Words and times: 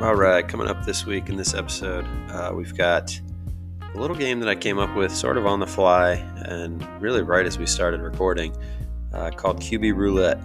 All 0.00 0.14
right, 0.14 0.48
coming 0.48 0.66
up 0.66 0.86
this 0.86 1.04
week 1.04 1.28
in 1.28 1.36
this 1.36 1.52
episode, 1.52 2.06
uh, 2.30 2.52
we've 2.54 2.74
got 2.74 3.20
a 3.94 3.98
little 3.98 4.16
game 4.16 4.40
that 4.40 4.48
I 4.48 4.54
came 4.54 4.78
up 4.78 4.96
with 4.96 5.14
sort 5.14 5.36
of 5.36 5.44
on 5.44 5.60
the 5.60 5.66
fly 5.66 6.12
and 6.46 6.82
really 7.02 7.20
right 7.20 7.44
as 7.44 7.58
we 7.58 7.66
started 7.66 8.00
recording 8.00 8.56
uh, 9.12 9.28
called 9.28 9.60
QB 9.60 9.94
Roulette. 9.94 10.40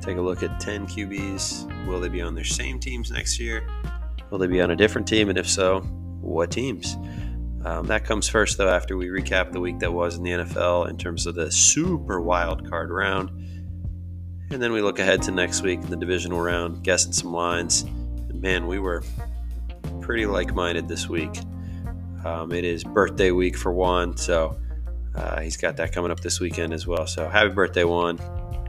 Take 0.00 0.16
a 0.16 0.22
look 0.22 0.42
at 0.42 0.58
10 0.58 0.86
QBs. 0.86 1.86
Will 1.86 2.00
they 2.00 2.08
be 2.08 2.22
on 2.22 2.34
their 2.34 2.46
same 2.46 2.80
teams 2.80 3.10
next 3.10 3.38
year? 3.38 3.68
Will 4.30 4.38
they 4.38 4.46
be 4.46 4.62
on 4.62 4.70
a 4.70 4.76
different 4.76 5.06
team? 5.06 5.28
And 5.28 5.36
if 5.36 5.50
so, 5.50 5.80
what 6.22 6.50
teams? 6.50 6.96
Um, 7.66 7.84
that 7.88 8.06
comes 8.06 8.26
first, 8.26 8.56
though, 8.56 8.70
after 8.70 8.96
we 8.96 9.08
recap 9.08 9.52
the 9.52 9.60
week 9.60 9.80
that 9.80 9.92
was 9.92 10.16
in 10.16 10.22
the 10.22 10.30
NFL 10.30 10.88
in 10.88 10.96
terms 10.96 11.26
of 11.26 11.34
the 11.34 11.52
super 11.52 12.22
wild 12.22 12.70
card 12.70 12.88
round. 12.88 13.28
And 14.50 14.62
then 14.62 14.72
we 14.72 14.80
look 14.80 14.98
ahead 14.98 15.20
to 15.24 15.30
next 15.30 15.60
week 15.60 15.82
in 15.82 15.90
the 15.90 15.96
divisional 15.98 16.40
round, 16.40 16.82
guessing 16.82 17.12
some 17.12 17.34
lines. 17.34 17.84
Man, 18.44 18.66
we 18.66 18.78
were 18.78 19.02
pretty 20.02 20.26
like 20.26 20.52
minded 20.52 20.86
this 20.86 21.08
week. 21.08 21.34
Um, 22.26 22.52
it 22.52 22.62
is 22.62 22.84
birthday 22.84 23.30
week 23.30 23.56
for 23.56 23.72
Juan, 23.72 24.18
so 24.18 24.58
uh, 25.14 25.40
he's 25.40 25.56
got 25.56 25.78
that 25.78 25.92
coming 25.92 26.10
up 26.10 26.20
this 26.20 26.40
weekend 26.40 26.74
as 26.74 26.86
well. 26.86 27.06
So 27.06 27.26
happy 27.26 27.54
birthday, 27.54 27.84
Juan. 27.84 28.18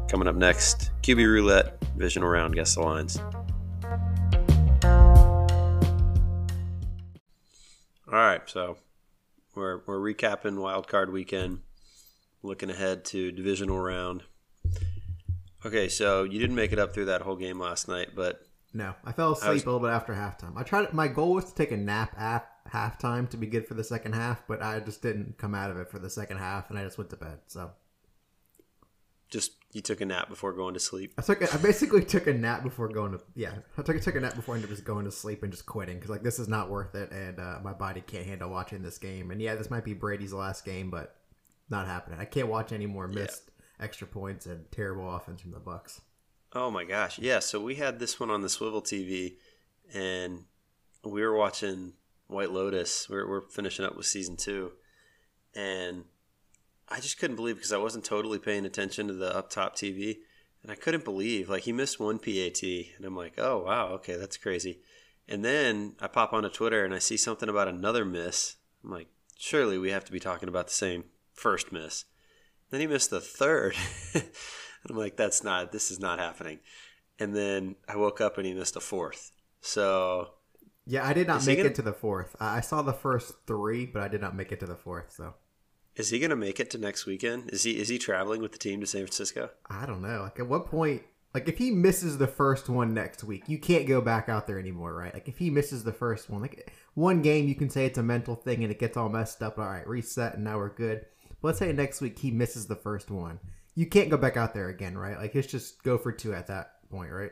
Coming 0.08 0.30
up 0.30 0.36
next, 0.38 0.92
QB 1.02 1.28
Roulette, 1.28 1.78
divisional 1.98 2.30
round, 2.30 2.56
guess 2.56 2.76
the 2.76 2.84
lines. 2.84 3.20
All 8.08 8.14
right, 8.14 8.44
so 8.46 8.78
we're, 9.56 9.82
we're 9.86 10.00
recapping 10.00 10.58
wild 10.58 10.88
card 10.88 11.12
weekend, 11.12 11.60
looking 12.44 12.70
ahead 12.70 13.04
to 13.08 13.30
divisional 13.30 13.82
round. 13.82 14.24
Okay, 15.66 15.90
so 15.90 16.24
you 16.24 16.40
didn't 16.40 16.56
make 16.56 16.72
it 16.72 16.80
up 16.80 16.94
through 16.94 17.08
that 17.08 17.24
whole 17.24 17.36
game 17.36 17.60
last 17.60 17.90
night, 17.90 18.12
but 18.16 18.42
No, 18.76 18.94
I 19.06 19.14
fell 19.14 19.32
asleep 19.32 19.54
was- 19.54 19.64
a 19.64 19.66
little 19.68 19.80
bit 19.80 19.92
after 19.92 20.14
halftime. 20.14 20.58
I 20.58 20.64
tried. 20.64 20.92
My 20.92 21.08
goal 21.08 21.34
was 21.34 21.46
to 21.46 21.56
take 21.56 21.72
a 21.72 21.78
nap 21.78 22.14
at 22.20 22.46
halftime 22.70 23.30
to 23.30 23.38
be 23.38 23.48
good 23.48 23.66
for 23.66 23.74
the 23.74 23.86
second 23.86 24.14
half, 24.14 24.46
but 24.50 24.62
I 24.62 24.82
just 24.82 25.02
didn't 25.02 25.38
come 25.38 25.56
out 25.56 25.72
of 25.72 25.78
it 25.78 25.90
for 25.90 25.98
the 25.98 26.10
second 26.10 26.40
half, 26.40 26.70
and 26.70 26.78
I 26.78 26.84
just 26.84 26.98
went 26.98 27.10
to 27.12 27.16
bed. 27.16 27.40
So 27.48 27.72
just 29.30 29.54
you 29.72 29.82
took 29.82 30.02
a 30.02 30.06
nap 30.06 30.28
before 30.28 30.52
going 30.52 30.74
to 30.74 30.82
sleep. 30.82 31.14
I 31.18 31.22
took. 31.22 31.42
I 31.54 31.58
basically 31.58 32.04
took 32.14 32.28
a 32.28 32.34
nap 32.34 32.64
before 32.64 32.90
going 32.90 33.14
to. 33.14 33.22
Yeah, 33.34 33.54
I 33.78 33.82
took 33.82 34.02
took 34.02 34.16
a 34.16 34.20
nap 34.20 34.36
before 34.36 34.56
I 34.56 34.58
ended 34.58 34.70
up 34.70 34.76
just 34.76 34.86
going 34.86 35.06
to 35.06 35.12
sleep 35.12 35.44
and 35.44 35.54
just 35.54 35.66
quitting 35.66 35.96
because 35.96 36.10
like 36.10 36.24
this 36.24 36.38
is 36.38 36.50
not 36.50 36.70
worth 36.70 36.96
it, 36.96 37.12
and 37.12 37.40
uh, 37.40 37.60
my 37.64 37.72
body 37.72 38.02
can't 38.02 38.26
handle 38.26 38.50
watching 38.50 38.82
this 38.82 38.98
game. 38.98 39.32
And 39.32 39.42
yeah, 39.42 39.56
this 39.56 39.70
might 39.70 39.86
be 39.86 39.94
Brady's 39.94 40.34
last 40.34 40.66
game, 40.66 40.92
but 40.92 41.16
not 41.70 41.88
happening. 41.88 42.20
I 42.20 42.26
can't 42.26 42.50
watch 42.50 42.74
any 42.74 42.88
more 42.88 43.08
missed 43.08 43.52
extra 43.80 44.06
points 44.06 44.48
and 44.48 44.70
terrible 44.70 45.16
offense 45.16 45.40
from 45.40 45.52
the 45.52 45.62
Bucs. 45.62 46.02
Oh 46.56 46.72
my 46.72 46.86
gosh. 46.86 47.20
Yeah, 47.20 47.40
so 47.40 47.60
we 47.60 47.76
had 47.76 48.00
this 48.00 48.18
one 48.18 48.32
on 48.32 48.42
the 48.42 48.48
swivel 48.48 48.82
TV 48.82 49.36
and 49.94 50.46
we 51.04 51.22
were 51.22 51.36
watching 51.36 51.94
White 52.28 52.52
Lotus. 52.52 53.10
We're, 53.10 53.28
we're 53.28 53.42
finishing 53.42 53.84
up 53.84 53.98
with 53.98 54.06
season 54.06 54.38
two. 54.38 54.72
And 55.54 56.06
I 56.88 57.02
just 57.02 57.20
couldn't 57.20 57.36
believe 57.36 57.56
because 57.56 57.74
I 57.74 57.78
wasn't 57.78 58.06
totally 58.06 58.40
paying 58.40 58.66
attention 58.66 59.08
to 59.08 59.14
the 59.14 59.36
up 59.36 59.50
top 59.50 59.76
TV. 59.76 60.20
And 60.64 60.72
I 60.72 60.76
couldn't 60.76 61.04
believe, 61.04 61.50
like, 61.50 61.64
he 61.64 61.72
missed 61.72 62.00
one 62.00 62.20
PAT. 62.20 62.64
And 62.64 63.06
I'm 63.06 63.16
like, 63.16 63.34
oh, 63.38 63.64
wow, 63.66 63.90
okay, 63.96 64.16
that's 64.16 64.38
crazy. 64.38 64.80
And 65.28 65.44
then 65.44 65.96
I 66.00 66.08
pop 66.08 66.34
onto 66.34 66.50
Twitter 66.50 66.86
and 66.86 66.94
I 66.94 67.00
see 67.00 67.18
something 67.18 67.50
about 67.50 67.68
another 67.68 68.06
miss. 68.06 68.56
I'm 68.84 68.92
like, 68.92 69.08
surely 69.38 69.78
we 69.78 69.92
have 69.92 70.06
to 70.06 70.12
be 70.12 70.20
talking 70.20 70.50
about 70.50 70.68
the 70.68 70.74
same 70.74 71.04
first 71.34 71.72
miss. 71.72 72.06
Then 72.72 72.80
he 72.80 72.88
missed 72.88 73.10
the 73.10 73.22
third. 73.22 73.76
and 74.86 74.92
I'm 74.92 74.98
like, 74.98 75.18
that's 75.18 75.44
not, 75.44 75.72
this 75.72 75.92
is 75.92 76.00
not 76.00 76.20
happening. 76.20 76.60
And 77.20 77.36
then 77.36 77.76
I 77.88 77.96
woke 77.98 78.22
up 78.22 78.38
and 78.38 78.46
he 78.46 78.54
missed 78.54 78.76
a 78.76 78.80
fourth. 78.82 79.32
So, 79.62 80.30
Yeah, 80.86 81.06
I 81.08 81.14
did 81.14 81.28
not 81.28 81.46
make 81.46 81.58
gonna- 81.58 81.70
it 81.70 81.76
to 81.76 81.82
the 81.82 81.94
fourth. 81.94 82.36
I 82.40 82.58
I 82.58 82.62
saw 82.62 82.82
the 82.82 82.94
first 82.94 83.34
three, 83.48 83.86
but 83.86 84.02
I 84.04 84.08
did 84.08 84.22
not 84.22 84.36
make 84.36 84.52
it 84.52 84.60
to 84.60 84.66
the 84.68 84.76
fourth. 84.76 85.12
So 85.12 85.34
is 85.96 86.10
he 86.10 86.20
going 86.20 86.30
to 86.30 86.36
make 86.36 86.60
it 86.60 86.70
to 86.72 86.78
next 86.78 87.06
weekend? 87.06 87.50
Is 87.52 87.64
he 87.64 87.80
is 87.80 87.88
he 87.90 87.98
traveling 87.98 88.42
with 88.42 88.52
the 88.52 88.58
team 88.60 88.82
to 88.82 88.86
San 88.86 89.02
Francisco? 89.02 89.50
I 89.70 89.86
don't 89.86 90.02
know. 90.02 90.22
Like, 90.24 90.40
at 90.40 90.48
what 90.48 90.68
point? 90.68 91.04
Like, 91.34 91.50
if 91.50 91.58
he 91.58 91.72
misses 91.72 92.18
the 92.18 92.28
first 92.28 92.70
one 92.70 92.94
next 92.94 93.24
week, 93.24 93.44
you 93.48 93.58
can't 93.60 93.88
go 93.88 94.00
back 94.02 94.30
out 94.30 94.46
there 94.48 94.58
anymore, 94.60 94.94
right? 94.94 95.14
Like, 95.14 95.28
if 95.28 95.38
he 95.38 95.50
misses 95.50 95.84
the 95.84 95.92
first 95.92 96.30
one, 96.30 96.42
like 96.42 96.72
one 96.94 97.22
game, 97.22 97.48
you 97.48 97.56
can 97.56 97.70
say 97.70 97.86
it's 97.86 97.98
a 97.98 98.04
mental 98.04 98.36
thing 98.36 98.64
and 98.64 98.72
it 98.72 98.80
gets 98.80 98.96
all 98.96 99.10
messed 99.10 99.42
up. 99.42 99.58
All 99.58 99.66
right, 99.66 99.86
reset, 99.88 100.36
and 100.36 100.44
now 100.44 100.58
we're 100.58 100.70
good. 100.74 101.06
But 101.42 101.48
let's 101.48 101.60
say 101.60 101.72
next 101.74 102.00
week 102.02 102.20
he 102.20 102.30
misses 102.32 102.68
the 102.68 102.76
first 102.78 103.10
one, 103.12 103.40
you 103.76 103.86
can't 103.86 104.10
go 104.10 104.18
back 104.18 104.38
out 104.38 104.54
there 104.54 104.70
again, 104.70 104.98
right? 104.98 105.18
Like, 105.18 105.36
it's 105.36 105.52
just 105.52 105.84
go 105.84 105.98
for 105.98 106.12
two 106.12 106.34
at 106.34 106.48
that 106.48 106.90
point, 106.90 107.12
right? 107.12 107.32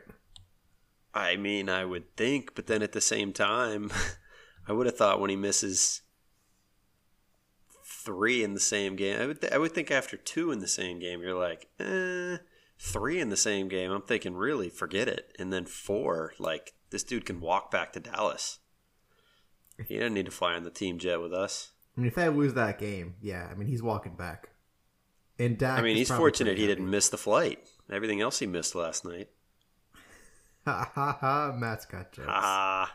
I 1.14 1.36
mean, 1.36 1.68
I 1.68 1.84
would 1.84 2.16
think, 2.16 2.54
but 2.54 2.66
then 2.66 2.82
at 2.82 2.92
the 2.92 3.00
same 3.00 3.32
time, 3.32 3.90
I 4.68 4.72
would 4.72 4.86
have 4.86 4.96
thought 4.96 5.20
when 5.20 5.30
he 5.30 5.36
misses 5.36 6.02
three 7.84 8.42
in 8.42 8.54
the 8.54 8.60
same 8.60 8.96
game, 8.96 9.20
I 9.20 9.26
would 9.26 9.40
th- 9.40 9.52
I 9.52 9.58
would 9.58 9.72
think 9.72 9.90
after 9.90 10.16
two 10.16 10.50
in 10.50 10.58
the 10.58 10.68
same 10.68 10.98
game, 10.98 11.22
you're 11.22 11.38
like, 11.38 11.68
eh, 11.80 12.38
three 12.78 13.20
in 13.20 13.30
the 13.30 13.36
same 13.36 13.68
game. 13.68 13.90
I'm 13.90 14.02
thinking, 14.02 14.34
really, 14.34 14.68
forget 14.68 15.08
it. 15.08 15.34
And 15.38 15.52
then 15.52 15.64
four, 15.64 16.32
like 16.38 16.74
this 16.90 17.04
dude 17.04 17.26
can 17.26 17.40
walk 17.40 17.70
back 17.70 17.92
to 17.92 18.00
Dallas. 18.00 18.58
He 19.88 19.98
doesn't 19.98 20.14
need 20.14 20.26
to 20.26 20.32
fly 20.32 20.54
on 20.54 20.64
the 20.64 20.70
team 20.70 20.98
jet 20.98 21.20
with 21.20 21.32
us. 21.32 21.72
I 21.96 22.00
mean, 22.00 22.08
if 22.08 22.14
they 22.14 22.28
lose 22.28 22.54
that 22.54 22.78
game, 22.78 23.14
yeah, 23.20 23.48
I 23.50 23.54
mean, 23.54 23.68
he's 23.68 23.82
walking 23.82 24.14
back. 24.14 24.50
And 25.38 25.58
Dak 25.58 25.78
I 25.78 25.82
mean, 25.82 25.96
he's 25.96 26.10
fortunate 26.10 26.58
he 26.58 26.66
didn't 26.66 26.88
miss 26.88 27.08
the 27.08 27.18
flight. 27.18 27.58
Everything 27.90 28.20
else 28.20 28.38
he 28.38 28.46
missed 28.46 28.74
last 28.74 29.04
night. 29.04 29.28
Ha 30.66 30.90
ha 30.94 31.18
ha! 31.20 31.52
Matt's 31.54 31.84
got 31.84 32.10
jokes. 32.12 32.26
Ah, 32.30 32.90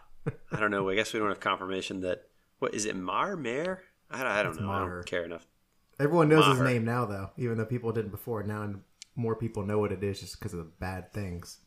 I 0.52 0.60
don't 0.60 0.72
know. 0.72 0.90
I 0.90 0.96
guess 0.96 1.14
we 1.14 1.20
don't 1.20 1.30
have 1.30 1.40
confirmation 1.40 2.02
that. 2.02 2.24
What 2.58 2.74
is 2.74 2.86
it? 2.86 2.96
Mar 2.96 3.36
Mayer? 3.36 3.84
I 4.10 4.24
don't, 4.24 4.28
I 4.28 4.42
don't 4.42 4.54
It's 4.54 4.60
know. 4.60 4.72
I 4.72 4.80
don't 4.80 5.06
care 5.06 5.24
enough. 5.24 5.46
Everyone 6.00 6.30
knows 6.30 6.48
his 6.48 6.62
name 6.62 6.84
now, 6.84 7.06
though, 7.06 7.30
even 7.38 7.60
though 7.60 7.66
people 7.66 7.92
didn't 7.92 8.10
before. 8.10 8.42
Now 8.42 8.74
more 9.16 9.36
people 9.36 9.64
know 9.64 9.78
what 9.80 9.92
it 9.92 10.04
is 10.04 10.20
just 10.20 10.40
because 10.40 10.54
of 10.54 10.60
the 10.60 10.72
bad 10.80 11.14
things. 11.14 11.60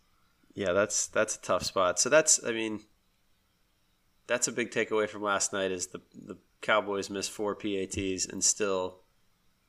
Yeah, 0.54 0.72
that's 0.72 1.06
that's 1.06 1.36
a 1.36 1.40
tough 1.40 1.62
spot. 1.62 2.00
So 2.00 2.08
that's, 2.08 2.42
I 2.44 2.50
mean, 2.52 2.80
that's 4.26 4.48
a 4.48 4.52
big 4.52 4.70
takeaway 4.70 5.08
from 5.08 5.22
last 5.22 5.52
night. 5.52 5.70
Is 5.70 5.88
the 5.88 6.00
the 6.14 6.36
Cowboys 6.62 7.10
missed 7.10 7.30
four 7.30 7.54
PATs 7.54 8.26
and 8.26 8.42
still, 8.42 9.01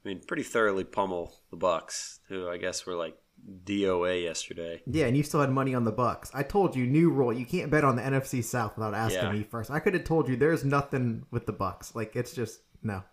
I 0.04 0.10
mean, 0.10 0.22
pretty 0.28 0.44
thoroughly 0.44 0.84
pummel 0.84 1.34
the 1.50 1.58
Bucs, 1.58 2.20
who 2.28 2.50
I 2.50 2.58
guess 2.58 2.86
were 2.86 2.96
like 2.96 3.18
DOA 3.66 4.24
yesterday. 4.24 4.82
Yeah, 4.86 5.06
and 5.06 5.16
you 5.16 5.24
still 5.24 5.42
had 5.42 5.50
money 5.52 5.74
on 5.74 5.84
the 5.86 5.94
Bucs. 5.94 6.30
I 6.34 6.44
told 6.44 6.76
you, 6.76 6.86
new 6.86 7.10
rule: 7.10 7.34
you 7.34 7.46
can't 7.46 7.72
bet 7.72 7.84
on 7.84 7.96
the 7.96 8.02
NFC 8.02 8.44
South 8.44 8.76
without 8.78 8.94
asking 8.94 9.24
Yeah. 9.24 9.32
me 9.32 9.44
first. 9.44 9.72
I 9.72 9.80
could 9.80 9.94
have 9.94 10.04
told 10.04 10.28
you 10.28 10.36
there's 10.36 10.66
nothing 10.66 11.26
with 11.32 11.46
the 11.46 11.54
Bucs. 11.54 11.96
Like 11.96 12.16
it's 12.16 12.34
just 12.34 12.62
no. 12.82 13.04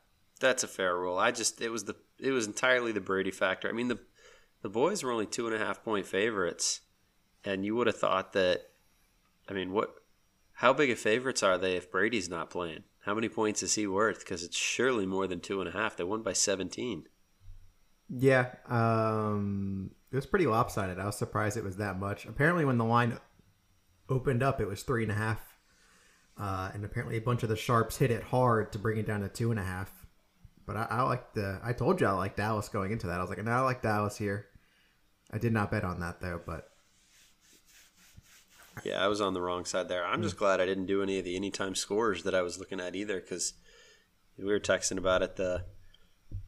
That's 0.40 0.64
a 0.64 0.68
fair 0.68 0.96
rule. 0.98 1.18
I 1.18 1.30
just 1.32 1.60
it 1.60 1.70
was 1.70 1.84
the 1.84 1.96
it 2.18 2.32
was 2.32 2.46
entirely 2.46 2.92
the 2.92 3.00
Brady 3.00 3.30
factor. 3.30 3.68
I 3.68 3.72
mean 3.72 3.88
the 3.88 4.00
the 4.62 4.68
boys 4.68 5.02
were 5.02 5.12
only 5.12 5.26
two 5.26 5.46
and 5.46 5.54
a 5.54 5.58
half 5.58 5.82
point 5.84 6.06
favorites, 6.06 6.80
and 7.44 7.64
you 7.64 7.74
would 7.76 7.86
have 7.86 7.96
thought 7.96 8.32
that. 8.34 8.62
I 9.48 9.52
mean, 9.52 9.72
what? 9.72 9.94
How 10.54 10.72
big 10.72 10.90
of 10.90 10.98
favorites 10.98 11.42
are 11.42 11.56
they 11.56 11.76
if 11.76 11.90
Brady's 11.90 12.28
not 12.28 12.50
playing? 12.50 12.84
How 13.00 13.15
many 13.15 13.28
points 13.28 13.62
is 13.62 13.75
he 13.75 13.87
worth? 13.87 14.21
Because 14.21 14.43
it's 14.43 14.56
surely 14.56 15.06
more 15.06 15.27
than 15.27 15.41
two 15.41 15.61
and 15.61 15.69
a 15.69 15.72
half. 15.72 15.97
They 15.97 16.05
won 16.05 16.22
by 16.22 16.34
seventeen. 16.34 17.05
Yeah, 18.09 18.55
um, 18.69 19.93
it 20.11 20.16
was 20.16 20.27
pretty 20.27 20.47
lopsided. 20.47 20.99
I 20.99 21.06
was 21.06 21.16
surprised 21.16 21.56
it 21.56 21.65
was 21.65 21.77
that 21.77 21.99
much. 21.99 22.27
Apparently, 22.27 22.65
when 22.65 22.78
the 22.78 22.84
line 22.84 23.19
opened 24.09 24.43
up, 24.43 24.61
it 24.61 24.69
was 24.69 24.83
three 24.83 25.05
and 25.05 25.12
a 25.12 25.15
half, 25.15 25.41
uh, 26.38 26.71
and 26.75 26.84
apparently 26.84 27.16
a 27.16 27.21
bunch 27.22 27.43
of 27.43 27.49
the 27.49 27.56
sharps 27.56 27.97
hit 27.99 28.11
it 28.11 28.25
hard 28.25 28.72
to 28.72 28.78
bring 28.78 28.99
it 28.99 29.06
down 29.06 29.21
to 29.21 29.28
two 29.28 29.50
and 29.50 29.61
a 29.61 29.65
half. 29.65 29.93
But 30.67 30.77
I, 30.77 30.87
I 30.91 31.03
like 31.03 31.32
the. 31.34 31.61
I 31.62 31.72
told 31.72 32.00
you 32.00 32.06
I 32.06 32.12
like 32.12 32.37
Dallas 32.37 32.69
going 32.69 32.93
into 32.93 33.06
that. 33.06 33.19
I 33.19 33.22
was 33.22 33.31
like, 33.31 33.43
no, 33.43 33.50
I 33.50 33.61
like 33.61 33.82
Dallas 33.82 34.17
here. 34.17 34.47
I 35.31 35.38
did 35.38 35.53
not 35.53 35.70
bet 35.70 35.85
on 35.85 36.00
that 36.00 36.20
though, 36.20 36.41
but 36.44 36.69
Yeah, 38.84 39.05
I 39.05 39.08
was 39.08 39.20
on 39.20 39.34
the 39.34 39.43
wrong 39.43 39.64
side 39.64 39.88
there. 39.88 40.05
I'm 40.05 40.22
just 40.22 40.37
hmm. 40.37 40.44
glad 40.44 40.61
I 40.61 40.67
didn't 40.67 40.87
do 40.87 41.02
any 41.02 41.19
of 41.19 41.25
the 41.25 41.37
anytime 41.37 41.75
scores 41.75 42.22
that 42.25 42.34
I 42.34 42.43
was 42.43 42.58
looking 42.58 42.81
at 42.81 42.94
either, 42.94 43.20
because 43.20 43.55
we 44.38 44.44
were 44.44 44.61
texting 44.61 44.99
about 44.99 45.22
it. 45.22 45.37
The 45.37 45.64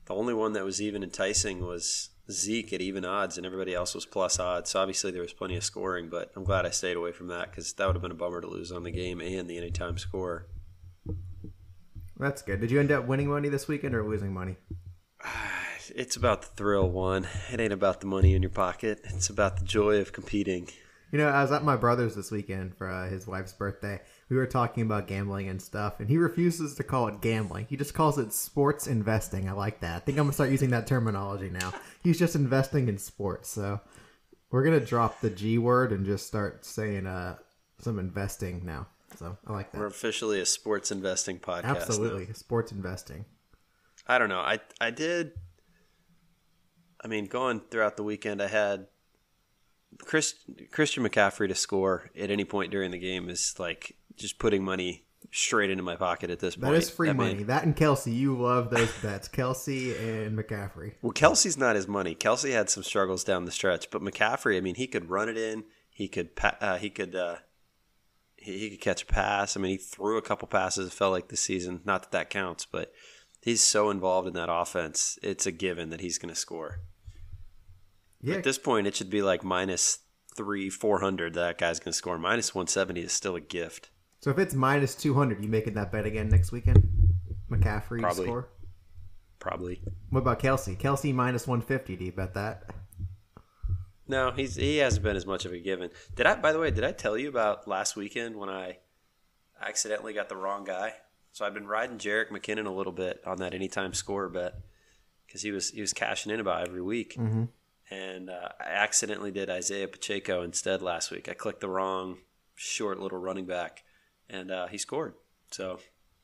the 0.07 0.15
only 0.15 0.35
one 0.35 0.53
that 0.53 0.65
was 0.65 0.81
even 0.83 1.03
enticing 1.03 1.65
was 1.65 2.11
Zeke 2.31 2.73
at 2.73 2.81
even 2.81 3.05
odds, 3.05 3.37
and 3.37 3.47
everybody 3.47 3.75
else 3.75 3.95
was 3.95 4.07
plus 4.07 4.39
odds. 4.39 4.71
So 4.71 4.81
obviously 4.81 5.11
there 5.11 5.23
was 5.23 5.33
plenty 5.33 5.57
of 5.57 5.65
scoring, 5.65 6.09
but 6.09 6.31
I'm 6.37 6.45
glad 6.45 6.67
I 6.67 6.71
stayed 6.71 6.97
away 6.97 7.13
from 7.13 7.29
that 7.29 7.51
because 7.51 7.73
that 7.75 7.87
would 7.87 7.97
have 7.97 8.03
been 8.03 8.11
a 8.11 8.17
bummer 8.17 8.41
to 8.41 8.47
lose 8.47 8.73
on 8.73 8.83
the 8.83 8.91
game 8.91 9.21
and 9.21 9.49
the 9.49 9.59
anytime 9.59 9.99
score. 9.99 10.47
that's 12.19 12.43
good. 12.43 12.61
Did 12.61 12.71
you 12.71 12.81
end 12.81 12.93
up 12.93 13.07
winning 13.07 13.29
money 13.29 13.49
this 13.49 13.69
weekend 13.69 13.95
or 13.95 14.05
losing 14.05 14.33
money? 14.33 14.57
It's 15.95 16.17
about 16.17 16.43
the 16.43 16.49
thrill, 16.49 16.89
one. 16.89 17.27
It 17.53 17.61
ain't 17.61 17.73
about 17.73 18.01
the 18.01 18.07
money 18.07 18.35
in 18.35 18.41
your 18.41 18.53
pocket. 18.53 19.01
It's 19.05 19.29
about 19.29 19.59
the 19.59 19.65
joy 19.65 19.97
of 20.01 20.13
competing. 20.13 20.69
You 21.13 21.19
know, 21.19 21.29
I 21.29 21.43
was 21.43 21.53
at 21.53 21.63
my 21.63 21.77
brother's 21.77 22.15
this 22.15 22.31
weekend 22.31 22.75
for 22.75 22.89
uh, 22.89 23.07
his 23.07 23.27
wife's 23.27 23.53
birthday. 23.53 24.01
We 24.31 24.37
were 24.37 24.47
talking 24.47 24.83
about 24.83 25.07
gambling 25.07 25.47
and 25.47 25.61
stuff, 25.61 26.01
and 26.01 26.09
he 26.09 26.17
refuses 26.17 26.75
to 26.77 26.83
call 26.83 27.07
it 27.09 27.21
gambling. 27.21 27.67
He 27.69 27.77
just 27.77 27.93
calls 27.93 28.17
it 28.19 28.33
sports 28.33 28.87
investing. 28.87 29.47
I 29.47 29.53
like 29.53 29.81
that. 29.81 29.97
I 29.97 29.99
think 29.99 30.17
I'm 30.17 30.25
gonna 30.25 30.33
start 30.33 30.51
using 30.51 30.71
that 30.71 30.87
terminology 30.87 31.51
now. 31.51 31.75
He's 32.03 32.19
just 32.19 32.35
investing 32.35 32.89
in 32.89 32.97
sports. 32.97 33.51
So 33.51 33.79
we're 34.51 34.65
gonna 34.65 34.81
drop 34.81 35.21
the 35.21 35.29
G 35.29 35.59
word 35.59 35.93
and 35.93 36.07
just 36.07 36.27
start 36.27 36.65
saying 36.65 37.07
uh 37.07 37.37
some 37.79 37.99
investing 37.99 38.65
now. 38.65 38.87
So 39.19 39.37
I 39.47 39.53
like 39.53 39.71
that. 39.73 39.79
We're 39.79 39.87
officially 39.87 40.41
a 40.41 40.47
sports 40.47 40.91
investing 40.91 41.39
podcast. 41.39 41.65
now. 41.65 41.71
Absolutely, 41.77 42.33
sports 42.33 42.73
investing. 42.73 43.27
I 44.07 44.17
don't 44.17 44.31
know. 44.31 44.41
I 44.41 44.61
I 44.81 44.91
did. 44.91 45.33
I 47.05 47.09
mean, 47.09 47.27
going 47.27 47.61
throughout 47.61 47.99
the 47.99 48.03
weekend, 48.03 48.41
I 48.41 48.47
had 48.47 48.87
Chris 49.99 50.35
Christian 50.71 51.05
McCaffrey 51.05 51.49
to 51.49 51.55
score 51.55 52.11
at 52.19 52.31
any 52.31 52.45
point 52.45 52.71
during 52.71 52.91
the 52.91 52.99
game 52.99 53.29
is 53.29 53.55
like 53.59 53.97
just 54.17 54.39
putting 54.39 54.65
money 54.65 55.05
straight 55.31 55.71
into 55.71 55.83
my 55.83 55.97
pocket 55.97 56.31
at 56.31 56.41
this 56.41 56.57
point. 56.57 56.73
That 56.73 56.79
is 56.79 56.91
free 56.91 57.11
I 57.11 57.13
mean, 57.13 57.29
money. 57.29 57.43
that 57.45 57.65
and 57.65 57.77
Kelce, 57.77 58.15
you 58.15 58.37
love 58.39 58.71
those 58.71 58.93
bets. 59.03 59.29
Kelce 59.29 59.99
and 59.99 60.39
McCaffrey. 60.39 60.95
Well, 61.03 61.13
Kelce's 61.13 61.57
not 61.57 61.77
his 61.77 61.89
money. 61.89 62.15
Kelce 62.15 62.53
had 62.53 62.71
some 62.71 62.83
struggles 62.83 63.25
down 63.25 63.45
the 63.45 63.53
stretch, 63.53 63.91
but 63.91 64.03
McCaffrey, 64.03 64.57
I 64.57 64.61
mean, 64.61 64.75
he 64.75 64.87
could 64.87 65.11
run 65.11 65.29
it 65.29 65.37
in. 65.37 65.65
He 65.91 66.09
could 66.09 66.31
uh, 66.61 66.79
he 66.79 66.91
could 66.91 67.15
uh, 67.15 67.37
he, 68.37 68.59
he 68.59 68.71
could 68.71 68.81
catch 68.81 69.03
a 69.03 69.07
pass. 69.07 69.57
I 69.57 69.61
mean, 69.61 69.73
he 69.73 69.77
threw 69.77 70.19
a 70.19 70.23
couple 70.23 70.49
passes. 70.49 70.89
It 70.89 70.93
felt 70.93 71.13
like 71.13 71.29
this 71.29 71.41
season. 71.41 71.81
Not 71.85 72.03
that 72.03 72.13
that 72.13 72.31
counts, 72.31 72.67
but 72.67 72.93
he's 73.41 73.61
so 73.61 73.91
involved 73.91 74.29
in 74.29 74.35
that 74.35 74.51
offense. 74.51 75.19
It's 75.23 75.47
a 75.47 75.53
given 75.53 75.91
that 75.91 76.01
he's 76.01 76.19
going 76.19 76.33
to 76.33 76.41
score. 76.41 76.81
Yeah, 78.23 78.37
At 78.37 78.45
this 78.45 78.59
point, 78.59 78.87
it 78.87 78.95
should 78.95 79.11
be 79.11 79.21
like 79.23 79.43
minus 79.45 79.99
three, 80.37 80.71
four 80.71 81.01
hundred. 81.01 81.35
That 81.35 81.59
guy's 81.59 81.81
going 81.81 81.93
to 81.93 81.97
score. 81.99 82.19
Minus 82.19 82.55
one 82.55 82.67
seventy 82.69 83.01
is 83.03 83.13
still 83.13 83.35
a 83.37 83.41
gift. 83.41 83.91
So 84.21 84.31
if 84.31 84.39
it's 84.39 84.55
minus 84.55 84.95
two 84.95 85.15
hundred, 85.15 85.43
you 85.43 85.49
making 85.49 85.75
that 85.75 85.91
bet 85.91 86.07
again 86.07 86.29
next 86.29 86.53
weekend? 86.53 86.89
McCaffrey 87.51 88.01
Probably. 88.01 88.25
score. 88.27 88.49
Probably. 89.41 89.83
What 90.11 90.21
about 90.21 90.39
Kelce? 90.39 90.79
Kelce 90.79 91.13
minus 91.13 91.47
one 91.49 91.61
fifty. 91.61 91.97
Do 91.97 92.05
you 92.05 92.13
bet 92.13 92.35
that? 92.35 92.71
No, 94.09 94.31
he's 94.31 94.57
he 94.57 94.79
hasn't 94.79 95.03
been 95.05 95.17
as 95.17 95.27
much 95.27 95.45
of 95.45 95.53
a 95.53 95.59
given. 95.59 95.91
Did 96.15 96.27
I? 96.27 96.37
By 96.37 96.53
the 96.53 96.59
way, 96.59 96.71
did 96.71 96.85
I 96.85 96.93
tell 96.93 97.17
you 97.19 97.29
about 97.29 97.67
last 97.67 97.97
weekend 97.97 98.37
when 98.37 98.49
I 98.49 98.79
accidentally 99.61 100.13
got 100.13 100.29
the 100.29 100.37
wrong 100.37 100.65
guy? 100.65 100.95
So 101.33 101.45
I've 101.47 101.55
been 101.55 101.67
riding 101.67 101.99
Jerick 101.99 102.29
McKinnon 102.31 102.67
a 102.67 102.71
little 102.71 102.93
bit 102.93 103.23
on 103.27 103.39
that 103.39 103.55
anytime 103.55 103.95
score 103.95 104.29
bet 104.29 104.55
because 105.27 105.43
he 105.43 105.51
was 105.51 105.71
he 105.71 105.81
was 105.81 105.93
cashing 105.93 106.31
in 106.33 106.41
about 106.41 106.69
every 106.69 106.83
week, 106.83 107.17
Mhm. 107.19 107.49
And 107.93 108.31
uh, 108.31 108.49
I 108.61 108.65
accidentally 108.65 109.31
did 109.31 109.51
Isaiah 109.51 109.89
Pacheco 109.89 110.43
instead 110.43 110.81
last 110.83 111.11
week. 111.11 111.29
I 111.29 111.35
clicked 111.35 111.61
the 111.61 111.69
wrong 111.69 112.19
short 112.55 112.99
little 113.01 113.19
running 113.19 113.47
back, 113.47 113.83
and 114.31 114.51
uh, 114.51 114.67
he 114.69 114.79
scored. 114.79 115.15
So 115.51 115.79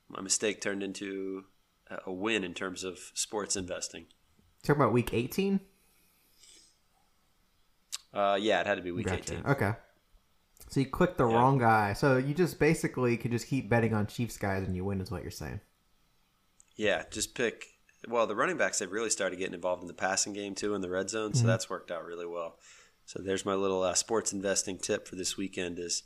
my 0.09 0.21
mistake 0.23 0.61
turned 0.61 0.83
into 0.83 1.45
a- 2.07 2.13
win 2.13 2.45
in 2.45 2.55
terms 2.55 2.85
of 2.85 2.99
sports 3.15 3.57
investing. 3.57 4.07
Talking 4.63 4.81
about 4.83 4.93
week 4.93 5.13
eighteen. 5.13 5.61
Uh, 8.13 8.39
yeah, 8.41 8.61
it 8.61 8.67
had 8.67 8.77
to 8.77 8.83
be 8.83 8.91
week 8.91 9.07
Gotcha. 9.07 9.35
18. 9.35 9.47
Okay. 9.47 9.73
So 10.71 10.81
you 10.81 10.87
clicked 10.87 11.19
the 11.19 11.29
Yeah. 11.29 11.35
wrong 11.37 11.59
guy. 11.59 11.93
So 11.93 12.17
you 12.17 12.35
just 12.35 12.59
basically 12.59 13.17
could 13.17 13.31
just 13.31 13.47
keep 13.47 13.69
betting 13.69 13.93
on 13.95 14.07
Chiefs 14.07 14.39
guys 14.39 14.67
and 14.67 14.75
you 14.75 14.85
win, 14.85 15.01
is 15.01 15.11
what 15.11 15.23
you're 15.23 15.31
saying. 15.31 15.61
Yeah, 16.75 17.05
just 17.11 17.35
pick. 17.35 17.65
Well, 18.07 18.27
the 18.27 18.37
running 18.37 18.57
backs 18.57 18.79
have 18.79 18.93
really 18.93 19.11
started 19.11 19.39
getting 19.39 19.55
involved 19.55 19.83
in 19.83 19.89
the 19.89 19.95
passing 19.95 20.33
game 20.33 20.55
too 20.55 20.75
in 20.75 20.81
the 20.81 20.91
red 20.91 21.11
zone, 21.11 21.35
so 21.35 21.47
that's 21.47 21.69
worked 21.69 21.91
out 21.91 22.05
really 22.05 22.27
well. 22.27 22.59
So 23.07 23.21
there's 23.23 23.45
my 23.45 23.55
little 23.55 23.83
uh, 23.83 23.95
sports 23.95 24.33
investing 24.33 24.79
tip 24.79 25.09
for 25.09 25.17
this 25.17 25.37
weekend. 25.37 25.79
Is 25.79 26.05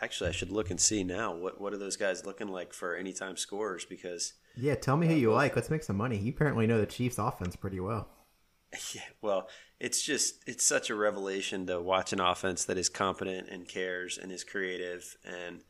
actually 0.00 0.30
I 0.30 0.32
should 0.32 0.50
look 0.50 0.70
and 0.70 0.80
see 0.80 1.04
now 1.04 1.34
what 1.34 1.60
what 1.60 1.72
are 1.72 1.78
those 1.78 1.96
guys 1.96 2.26
looking 2.26 2.48
like 2.48 2.72
for 2.72 2.96
anytime 2.96 3.36
scorers 3.36 3.84
because 3.84 4.32
Yeah, 4.56 4.74
tell 4.74 4.96
me 4.96 5.06
who 5.06 5.14
you 5.14 5.32
like. 5.32 5.54
Let's 5.54 5.70
make 5.70 5.84
some 5.84 5.96
money. 5.96 6.18
You 6.18 6.32
apparently 6.32 6.66
know 6.66 6.80
the 6.80 6.86
Chiefs 6.86 7.18
offense 7.18 7.54
pretty 7.54 7.78
well. 7.78 8.08
yeah, 8.94 9.02
well, 9.22 9.48
it's 9.78 10.02
just 10.02 10.42
it's 10.48 10.64
such 10.64 10.90
a 10.90 10.94
revelation 10.94 11.66
to 11.66 11.80
watch 11.80 12.12
an 12.12 12.20
offense 12.20 12.64
that 12.64 12.78
is 12.78 12.88
competent 12.88 13.48
and 13.48 13.68
cares 13.68 14.18
and 14.18 14.32
is 14.32 14.42
creative 14.42 15.16
and 15.24 15.62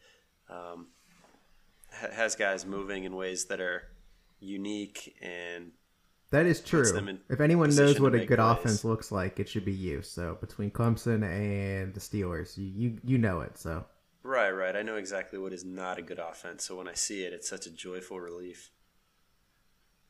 um, 0.49 0.89
has 2.13 2.35
guys 2.35 2.65
moving 2.65 3.05
in 3.05 3.15
ways 3.17 3.47
that 3.47 3.61
are 3.61 3.89
unique 4.45 5.17
and 5.21 5.73
That 6.31 6.47
is 6.47 6.61
true. 6.61 7.19
If 7.29 7.41
anyone 7.41 7.75
knows 7.75 8.01
what 8.01 8.15
a 8.15 8.25
good 8.25 8.39
plays. 8.39 8.59
offense 8.59 8.85
looks 8.85 9.13
like, 9.13 9.41
it 9.41 9.49
should 9.49 9.65
be 9.65 9.73
you. 9.73 10.03
So 10.03 10.37
between 10.41 10.71
Clemson 10.71 11.23
and 11.25 11.95
the 11.95 12.01
Steelers, 12.01 12.57
you 12.57 12.65
you, 12.65 12.99
you 13.05 13.19
know 13.19 13.41
it. 13.41 13.59
So 13.59 13.85
Right, 14.25 14.51
right. 14.51 14.75
I 14.75 14.81
know 14.81 14.97
exactly 14.97 15.39
what 15.39 15.53
is 15.53 15.67
not 15.67 15.99
a 15.99 16.03
good 16.03 16.19
offense. 16.19 16.65
So 16.65 16.77
when 16.77 16.89
I 16.89 16.95
see 16.95 17.25
it, 17.25 17.35
it's 17.35 17.49
such 17.49 17.67
a 17.67 17.71
joyful 17.71 18.19
relief. 18.19 18.71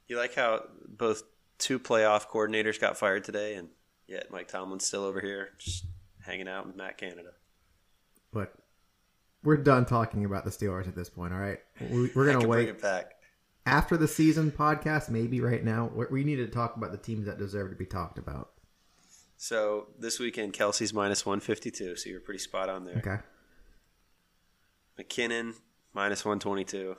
You 0.06 0.16
like 0.16 0.36
how 0.36 0.66
both 0.86 1.24
two 1.58 1.80
playoff 1.80 2.28
coordinators 2.28 2.80
got 2.80 2.96
fired 2.96 3.24
today, 3.24 3.54
and 3.54 3.68
yet 4.06 4.30
Mike 4.30 4.46
Tomlin's 4.46 4.86
still 4.86 5.02
over 5.02 5.20
here 5.20 5.50
just 5.58 5.86
hanging 6.24 6.46
out 6.46 6.64
with 6.64 6.76
Matt 6.76 6.96
Canada. 6.96 7.30
But 8.32 8.54
we're 9.42 9.56
done 9.56 9.84
talking 9.84 10.24
about 10.24 10.44
the 10.44 10.50
Steelers 10.50 10.86
at 10.86 10.94
this 10.94 11.10
point. 11.10 11.32
All 11.32 11.40
right, 11.40 11.58
we, 11.90 12.10
we're 12.14 12.32
gonna 12.32 12.46
wait 12.46 12.80
back. 12.80 13.13
After 13.66 13.96
the 13.96 14.08
season 14.08 14.50
podcast. 14.50 15.08
Maybe 15.08 15.40
right 15.40 15.64
now 15.64 15.86
we- 15.94 16.06
we 16.10 16.24
need 16.24 16.36
to 16.36 16.48
talk 16.48 16.76
about 16.76 16.92
the 16.92 16.98
teams 16.98 17.26
that 17.26 17.38
deserve 17.38 17.70
to 17.70 17.76
be 17.76 17.86
talked 17.86 18.18
about. 18.18 18.52
So 19.36 19.88
this 19.98 20.18
weekend, 20.18 20.52
Kelce's 20.52 20.92
minus 20.92 21.26
152, 21.26 21.96
so 21.96 22.08
you're 22.08 22.20
pretty 22.20 22.38
spot 22.38 22.68
on 22.68 22.84
there. 22.84 22.96
Okay. 22.98 23.18
McKinnon, 24.98 25.54
minus 25.92 26.24
122. 26.24 26.96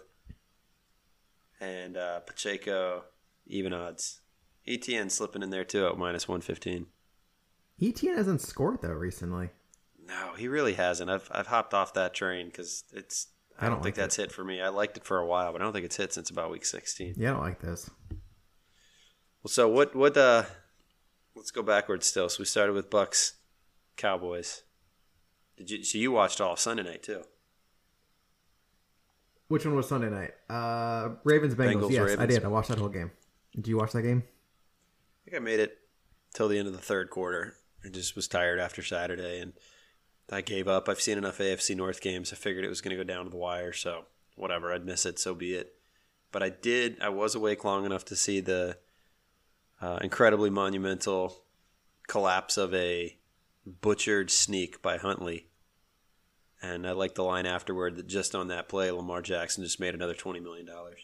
And 1.60 1.96
uh, 1.98 2.20
Pacheco, 2.22 3.06
even 3.48 3.74
odds. 3.74 4.22
ETN 4.68 5.10
slipping 5.12 5.44
in 5.44 5.50
there 5.52 5.64
too 5.64 5.88
at 5.88 5.98
minus 5.98 6.28
115. 6.28 6.88
ETN 7.82 8.16
hasn't 8.18 8.42
scored 8.42 8.82
though 8.82 8.90
recently. 8.90 9.50
No, 10.04 10.34
he 10.36 10.48
really 10.48 10.74
hasn't. 10.74 11.10
I've 11.10 11.30
I've 11.32 11.48
hopped 11.48 11.74
off 11.74 11.94
that 11.94 12.14
train 12.14 12.48
because 12.48 12.84
it's. 12.94 13.28
I 13.58 13.66
I 13.66 13.70
don't, 13.70 13.78
don't 13.78 13.84
think 13.84 13.96
like 13.98 14.04
that's 14.04 14.16
hit 14.18 14.32
for 14.32 14.44
me. 14.44 14.62
I 14.62 14.70
liked 14.70 14.98
it 14.98 15.06
for 15.06 15.18
a 15.18 15.26
while, 15.26 15.52
but 15.52 15.62
I 15.62 15.64
don't 15.64 15.74
think 15.74 15.86
it's 15.86 15.96
hit 15.96 16.14
since 16.14 16.30
about 16.30 16.52
week 16.52 16.66
sixteen. 16.66 17.14
Yeah, 17.18 17.32
I 17.32 17.34
don't 17.34 17.44
like 17.44 17.62
this. 17.62 17.90
Well, 19.44 19.50
so 19.50 19.70
what? 19.70 19.96
What? 19.96 20.18
Uh, 20.18 20.44
let's 21.36 21.52
go 21.52 21.62
backwards 21.62 22.06
still. 22.06 22.30
So 22.30 22.40
we 22.40 22.46
started 22.46 22.74
with 22.74 22.90
Bucs, 22.90 23.34
Cowboys. 23.98 24.64
Did 25.58 25.72
you? 25.72 25.84
So 25.84 25.98
you 25.98 26.12
watched 26.12 26.42
all 26.42 26.54
of 26.54 26.60
Sunday 26.60 26.84
night 26.84 27.04
too? 27.04 27.24
Which 29.48 29.66
one 29.66 29.76
was 29.76 29.88
Sunday 29.88 30.10
night? 30.10 30.32
Uh, 30.50 31.16
Ravens 31.24 31.54
Bengals. 31.54 31.84
Bengals, 31.84 31.92
yes, 31.92 32.18
I 32.18 32.26
did. 32.26 32.44
I 32.44 32.48
watched 32.48 32.70
that 32.70 32.80
whole 32.80 32.90
game. 32.90 33.12
Did 33.54 33.68
you 33.68 33.78
watch 33.78 33.92
that 33.92 34.02
game? 34.02 34.24
I 34.26 35.30
think 35.30 35.38
I 35.38 35.40
made 35.40 35.60
it 35.60 35.78
till 36.34 36.48
the 36.48 36.58
end 36.58 36.68
of 36.68 36.74
the 36.74 36.82
third 36.82 37.10
quarter. 37.10 37.56
I 37.86 37.90
just 37.90 38.16
was 38.16 38.28
tired 38.28 38.60
after 38.60 38.82
Saturday, 38.82 39.40
and 39.40 39.54
I 40.32 40.42
gave 40.42 40.68
up. 40.68 40.90
I've 40.90 41.02
seen 41.02 41.18
enough 41.18 41.38
AFC 41.38 41.76
North 41.76 42.02
games. 42.02 42.34
I 42.34 42.36
figured 42.36 42.66
it 42.66 42.70
was 42.70 42.82
going 42.82 42.98
to 42.98 43.04
go 43.04 43.08
down 43.08 43.26
to 43.26 43.30
the 43.30 43.38
wire, 43.38 43.74
so 43.74 44.06
whatever. 44.36 44.74
I'd 44.74 44.86
miss 44.86 45.06
it, 45.06 45.20
so 45.20 45.36
be 45.36 45.54
it. 45.54 45.76
But 46.32 46.44
I 46.44 46.50
did. 46.50 46.98
I 47.02 47.10
was 47.10 47.36
awake 47.36 47.64
long 47.64 47.86
enough 47.86 48.06
to 48.06 48.16
see 48.16 48.40
the 48.40 48.78
uh, 49.82 50.00
incredibly 50.02 50.50
monumental 50.50 51.44
collapse 52.08 52.58
of 52.58 52.74
a 52.74 53.18
butchered 53.66 54.32
sneak 54.32 54.82
by 54.82 54.98
Huntley. 54.98 55.48
And 56.62 56.88
I 56.88 56.92
like 56.92 57.16
the 57.16 57.24
line 57.24 57.46
afterward 57.46 57.96
that 57.98 58.08
just 58.08 58.34
on 58.34 58.48
that 58.48 58.68
play, 58.68 58.90
Lamar 58.90 59.22
Jackson 59.22 59.64
just 59.64 59.80
made 59.80 59.94
another 59.94 60.16
twenty 60.16 60.40
million 60.40 60.66
dollars. 60.66 61.02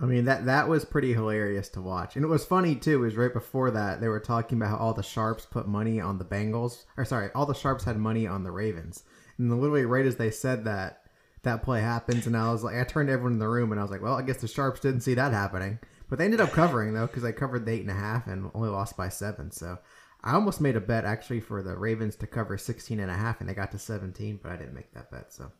I 0.00 0.06
mean 0.06 0.26
that 0.26 0.46
that 0.46 0.68
was 0.68 0.84
pretty 0.84 1.12
hilarious 1.12 1.68
to 1.70 1.80
watch, 1.80 2.14
and 2.14 2.24
it 2.24 2.28
was 2.28 2.44
funny 2.44 2.76
too. 2.76 3.04
Is 3.04 3.16
right 3.16 3.32
before 3.32 3.72
that 3.72 4.00
they 4.00 4.08
were 4.08 4.20
talking 4.20 4.58
about 4.58 4.70
how 4.70 4.76
all 4.76 4.94
the 4.94 5.02
sharps 5.02 5.44
put 5.44 5.66
money 5.66 6.00
on 6.00 6.18
the 6.18 6.24
Bengals, 6.24 6.84
or 6.96 7.04
sorry, 7.04 7.30
all 7.34 7.46
the 7.46 7.54
sharps 7.54 7.84
had 7.84 7.96
money 7.96 8.26
on 8.26 8.44
the 8.44 8.52
Ravens, 8.52 9.02
and 9.38 9.50
literally 9.50 9.84
right 9.84 10.06
as 10.06 10.16
they 10.16 10.30
said 10.30 10.64
that, 10.64 11.02
that 11.42 11.64
play 11.64 11.80
happens, 11.80 12.28
and 12.28 12.36
I 12.36 12.52
was 12.52 12.62
like, 12.62 12.76
I 12.76 12.84
turned 12.84 13.10
everyone 13.10 13.32
in 13.32 13.38
the 13.40 13.48
room, 13.48 13.72
and 13.72 13.80
I 13.80 13.82
was 13.82 13.90
like, 13.90 14.02
well, 14.02 14.14
I 14.14 14.22
guess 14.22 14.36
the 14.36 14.46
sharps 14.46 14.80
didn't 14.80 15.00
see 15.00 15.14
that 15.14 15.32
happening, 15.32 15.80
but 16.08 16.18
they 16.18 16.24
ended 16.24 16.40
up 16.40 16.52
covering 16.52 16.94
though 16.94 17.08
because 17.08 17.24
they 17.24 17.32
covered 17.32 17.66
the 17.66 17.72
eight 17.72 17.82
and 17.82 17.90
a 17.90 17.94
half 17.94 18.28
and 18.28 18.52
only 18.54 18.68
lost 18.68 18.96
by 18.96 19.08
seven. 19.08 19.50
So 19.50 19.78
I 20.22 20.34
almost 20.34 20.60
made 20.60 20.76
a 20.76 20.80
bet 20.80 21.04
actually 21.04 21.40
for 21.40 21.62
the 21.62 21.76
Ravens 21.76 22.16
to 22.16 22.26
cover 22.26 22.56
16 22.56 23.00
and 23.00 23.10
a 23.10 23.14
half, 23.14 23.40
and 23.40 23.48
they 23.48 23.54
got 23.54 23.72
to 23.72 23.78
17, 23.78 24.40
but 24.42 24.52
I 24.52 24.56
didn't 24.56 24.74
make 24.74 24.92
that 24.94 25.10
bet. 25.10 25.32
So 25.32 25.50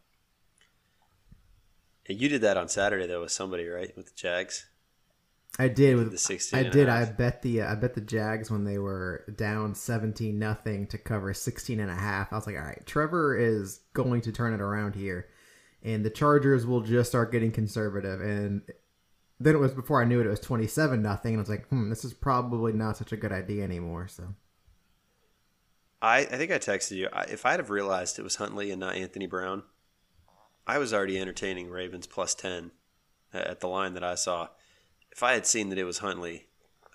You 2.08 2.28
did 2.28 2.40
that 2.40 2.56
on 2.56 2.68
Saturday 2.68 3.06
though 3.06 3.20
with 3.22 3.32
somebody, 3.32 3.66
right? 3.66 3.94
With 3.96 4.06
the 4.06 4.14
Jags. 4.14 4.66
I 5.58 5.68
did 5.68 5.96
with 5.96 6.12
The 6.12 6.18
16 6.18 6.58
I 6.58 6.68
did. 6.68 6.88
I 6.88 7.04
bet 7.04 7.42
the 7.42 7.62
uh, 7.62 7.72
I 7.72 7.74
bet 7.74 7.94
the 7.94 8.00
Jags 8.00 8.50
when 8.50 8.64
they 8.64 8.78
were 8.78 9.24
down 9.36 9.74
17 9.74 10.38
nothing 10.38 10.86
to 10.88 10.98
cover 10.98 11.34
16 11.34 11.80
and 11.80 11.90
a 11.90 11.94
half. 11.94 12.32
I 12.32 12.36
was 12.36 12.46
like, 12.46 12.56
"All 12.56 12.62
right, 12.62 12.84
Trevor 12.86 13.36
is 13.36 13.80
going 13.92 14.20
to 14.22 14.32
turn 14.32 14.54
it 14.54 14.60
around 14.60 14.94
here." 14.94 15.28
And 15.82 16.04
the 16.04 16.10
Chargers 16.10 16.66
will 16.66 16.80
just 16.80 17.10
start 17.10 17.32
getting 17.32 17.52
conservative 17.52 18.20
and 18.20 18.62
then 19.40 19.54
it 19.54 19.58
was 19.58 19.72
before 19.72 20.02
I 20.02 20.04
knew 20.04 20.20
it 20.20 20.26
it 20.26 20.30
was 20.30 20.40
27 20.40 21.00
nothing 21.00 21.34
and 21.34 21.40
I 21.40 21.42
was 21.42 21.48
like, 21.48 21.68
"Hmm, 21.68 21.90
this 21.90 22.04
is 22.04 22.14
probably 22.14 22.72
not 22.72 22.96
such 22.96 23.12
a 23.12 23.16
good 23.16 23.32
idea 23.32 23.64
anymore." 23.64 24.08
So, 24.08 24.34
I, 26.02 26.20
I 26.20 26.24
think 26.24 26.50
I 26.50 26.58
texted 26.58 26.96
you. 26.96 27.08
I, 27.12 27.24
if 27.24 27.46
I'd 27.46 27.60
have 27.60 27.70
realized 27.70 28.18
it 28.18 28.22
was 28.22 28.36
Huntley 28.36 28.70
and 28.70 28.80
not 28.80 28.96
Anthony 28.96 29.26
Brown, 29.26 29.62
I 30.68 30.78
was 30.78 30.92
already 30.92 31.18
entertaining 31.18 31.70
Ravens 31.70 32.06
plus 32.06 32.34
10 32.34 32.70
at 33.32 33.60
the 33.60 33.68
line 33.68 33.94
that 33.94 34.04
I 34.04 34.14
saw. 34.14 34.48
If 35.10 35.22
I 35.22 35.32
had 35.32 35.46
seen 35.46 35.70
that 35.70 35.78
it 35.78 35.84
was 35.84 35.98
Huntley, 35.98 36.46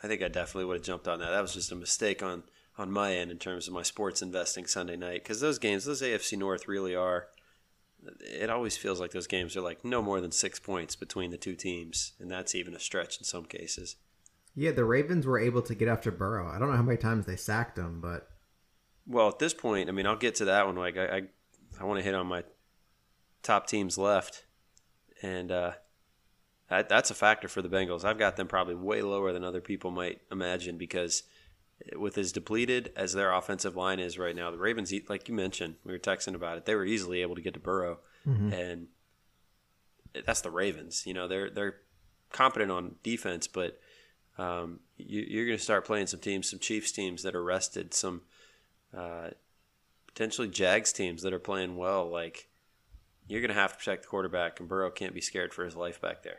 I 0.02 0.08
think 0.08 0.22
I 0.22 0.28
definitely 0.28 0.66
would 0.66 0.78
have 0.78 0.86
jumped 0.86 1.08
on 1.08 1.20
that. 1.20 1.32
That 1.32 1.42
was 1.42 1.54
just 1.54 1.72
a 1.72 1.76
mistake 1.76 2.22
on, 2.22 2.44
on 2.78 2.92
my 2.92 3.16
end 3.16 3.32
in 3.32 3.40
terms 3.40 3.68
of 3.68 3.74
my 3.74 3.82
sports 3.82 4.22
investing 4.22 4.68
Sunday 4.68 4.96
night 4.96 5.24
because 5.24 5.42
those 5.42 5.58
games, 5.58 5.86
those 5.86 6.02
AFC 6.02 6.38
North 6.38 6.68
really 6.68 6.96
are 6.96 7.28
it 8.20 8.50
always 8.50 8.78
feels 8.78 9.00
like 9.00 9.12
those 9.12 9.28
games 9.28 9.56
are 9.56 9.62
like 9.62 9.86
no 9.86 10.02
more 10.02 10.22
than 10.22 10.32
six 10.32 10.60
points 10.60 10.96
between 10.96 11.32
the 11.32 11.38
two 11.38 11.56
teams, 11.56 12.14
and 12.20 12.30
that's 12.30 12.56
even 12.56 12.76
a 12.76 12.80
stretch 12.80 13.18
in 13.18 13.24
some 13.24 13.46
cases. 13.46 13.96
Yeah, 14.56 14.72
the 14.72 14.86
Ravens 14.86 15.26
were 15.26 15.40
able 15.40 15.62
to 15.64 15.74
get 15.74 15.88
after 15.88 16.12
Burrow. 16.12 16.52
I 16.54 16.60
don't 16.60 16.70
know 16.70 16.76
how 16.76 16.84
many 16.84 16.98
times 16.98 17.26
they 17.26 17.36
sacked 17.36 17.78
him, 17.78 18.02
but 18.02 18.28
well, 19.08 19.30
at 19.30 19.40
this 19.40 19.54
point, 19.54 19.90
I 19.90 19.92
mean, 19.92 20.06
I'll 20.06 20.16
get 20.16 20.36
to 20.36 20.46
that 20.46 20.66
one. 20.66 20.76
Like, 20.76 20.98
I, 20.98 21.06
I, 21.06 21.22
I 21.80 21.84
want 21.86 22.00
to 22.00 22.04
hit 22.04 22.14
on 22.14 22.28
my 22.28 22.44
top 23.44 23.68
teams 23.68 23.98
left, 23.98 24.46
and 25.22 25.52
uh, 25.52 25.72
that, 26.70 26.90
that's 26.90 27.12
a 27.12 27.16
factor 27.16 27.48
for 27.48 27.62
the 27.62 27.70
Bengals. 27.70 28.04
I've 28.04 28.18
got 28.18 28.36
them 28.36 28.48
probably 28.48 28.76
way 28.76 29.02
lower 29.02 29.32
than 29.32 29.44
other 29.44 29.62
people 29.62 29.92
might 29.92 30.22
imagine 30.32 30.78
because 30.78 31.24
with 31.96 32.18
as 32.18 32.32
depleted 32.32 32.92
as 32.96 33.14
their 33.14 33.32
offensive 33.32 33.76
line 33.76 34.00
is 34.00 34.18
right 34.18 34.36
now, 34.36 34.52
the 34.52 34.58
Ravens, 34.58 34.94
like 35.10 35.28
you 35.28 35.36
mentioned, 35.36 35.76
we 35.84 35.92
were 35.92 36.00
texting 36.00 36.36
about 36.36 36.58
it. 36.58 36.66
They 36.66 36.76
were 36.76 36.86
easily 36.86 37.22
able 37.22 37.36
to 37.36 37.42
get 37.42 37.54
to 37.54 37.60
Burrow, 37.60 38.00
mm-hmm. 38.28 38.54
and 38.54 38.88
that's 40.26 40.42
the 40.42 40.52
Ravens. 40.52 41.04
You 41.06 41.14
know, 41.14 41.28
they're 41.28 41.50
they're 41.50 41.76
competent 42.32 42.72
on 42.72 42.96
defense, 43.04 43.48
but 43.48 43.80
um, 44.38 44.80
you, 44.98 45.42
are 45.42 45.46
going 45.46 45.58
to 45.58 45.64
start 45.64 45.86
playing 45.86 46.08
some 46.08 46.20
teams, 46.20 46.50
some 46.50 46.60
Chiefs 46.60 46.92
teams 46.92 47.24
that 47.24 47.36
are 47.36 47.44
rested, 47.44 47.94
some 47.94 48.22
uh, 48.96 49.30
potentially 50.08 50.48
Jags 50.48 50.92
teams 50.94 51.22
that 51.24 51.34
are 51.34 51.40
playing 51.40 51.76
well. 51.76 52.10
Like 52.10 52.50
you're 53.34 53.42
going 53.42 53.50
to 53.50 53.60
have 53.60 53.72
to 53.72 53.80
protect 53.80 54.04
the 54.04 54.10
quarterback, 54.10 54.60
and 54.60 54.70
Burrow 54.70 54.92
can't 54.92 55.16
be 55.16 55.20
scared 55.20 55.56
for 55.56 55.66
his 55.66 55.76
life 55.76 56.00
back 56.00 56.22
there. 56.22 56.38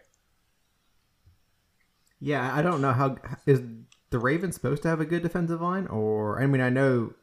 Yeah, 2.21 2.55
I 2.55 2.63
don't 2.63 2.81
know 2.81 2.93
how 2.93 3.17
is 3.47 3.63
the 4.11 4.21
Ravens 4.21 4.55
supposed 4.55 4.83
to 4.83 4.89
have 4.89 5.01
a 5.01 5.05
good 5.05 5.25
defensive 5.25 5.61
line, 5.61 5.89
or 5.89 6.41
I 6.41 6.47
mean, 6.47 6.61
I 6.61 6.71
know 6.71 7.15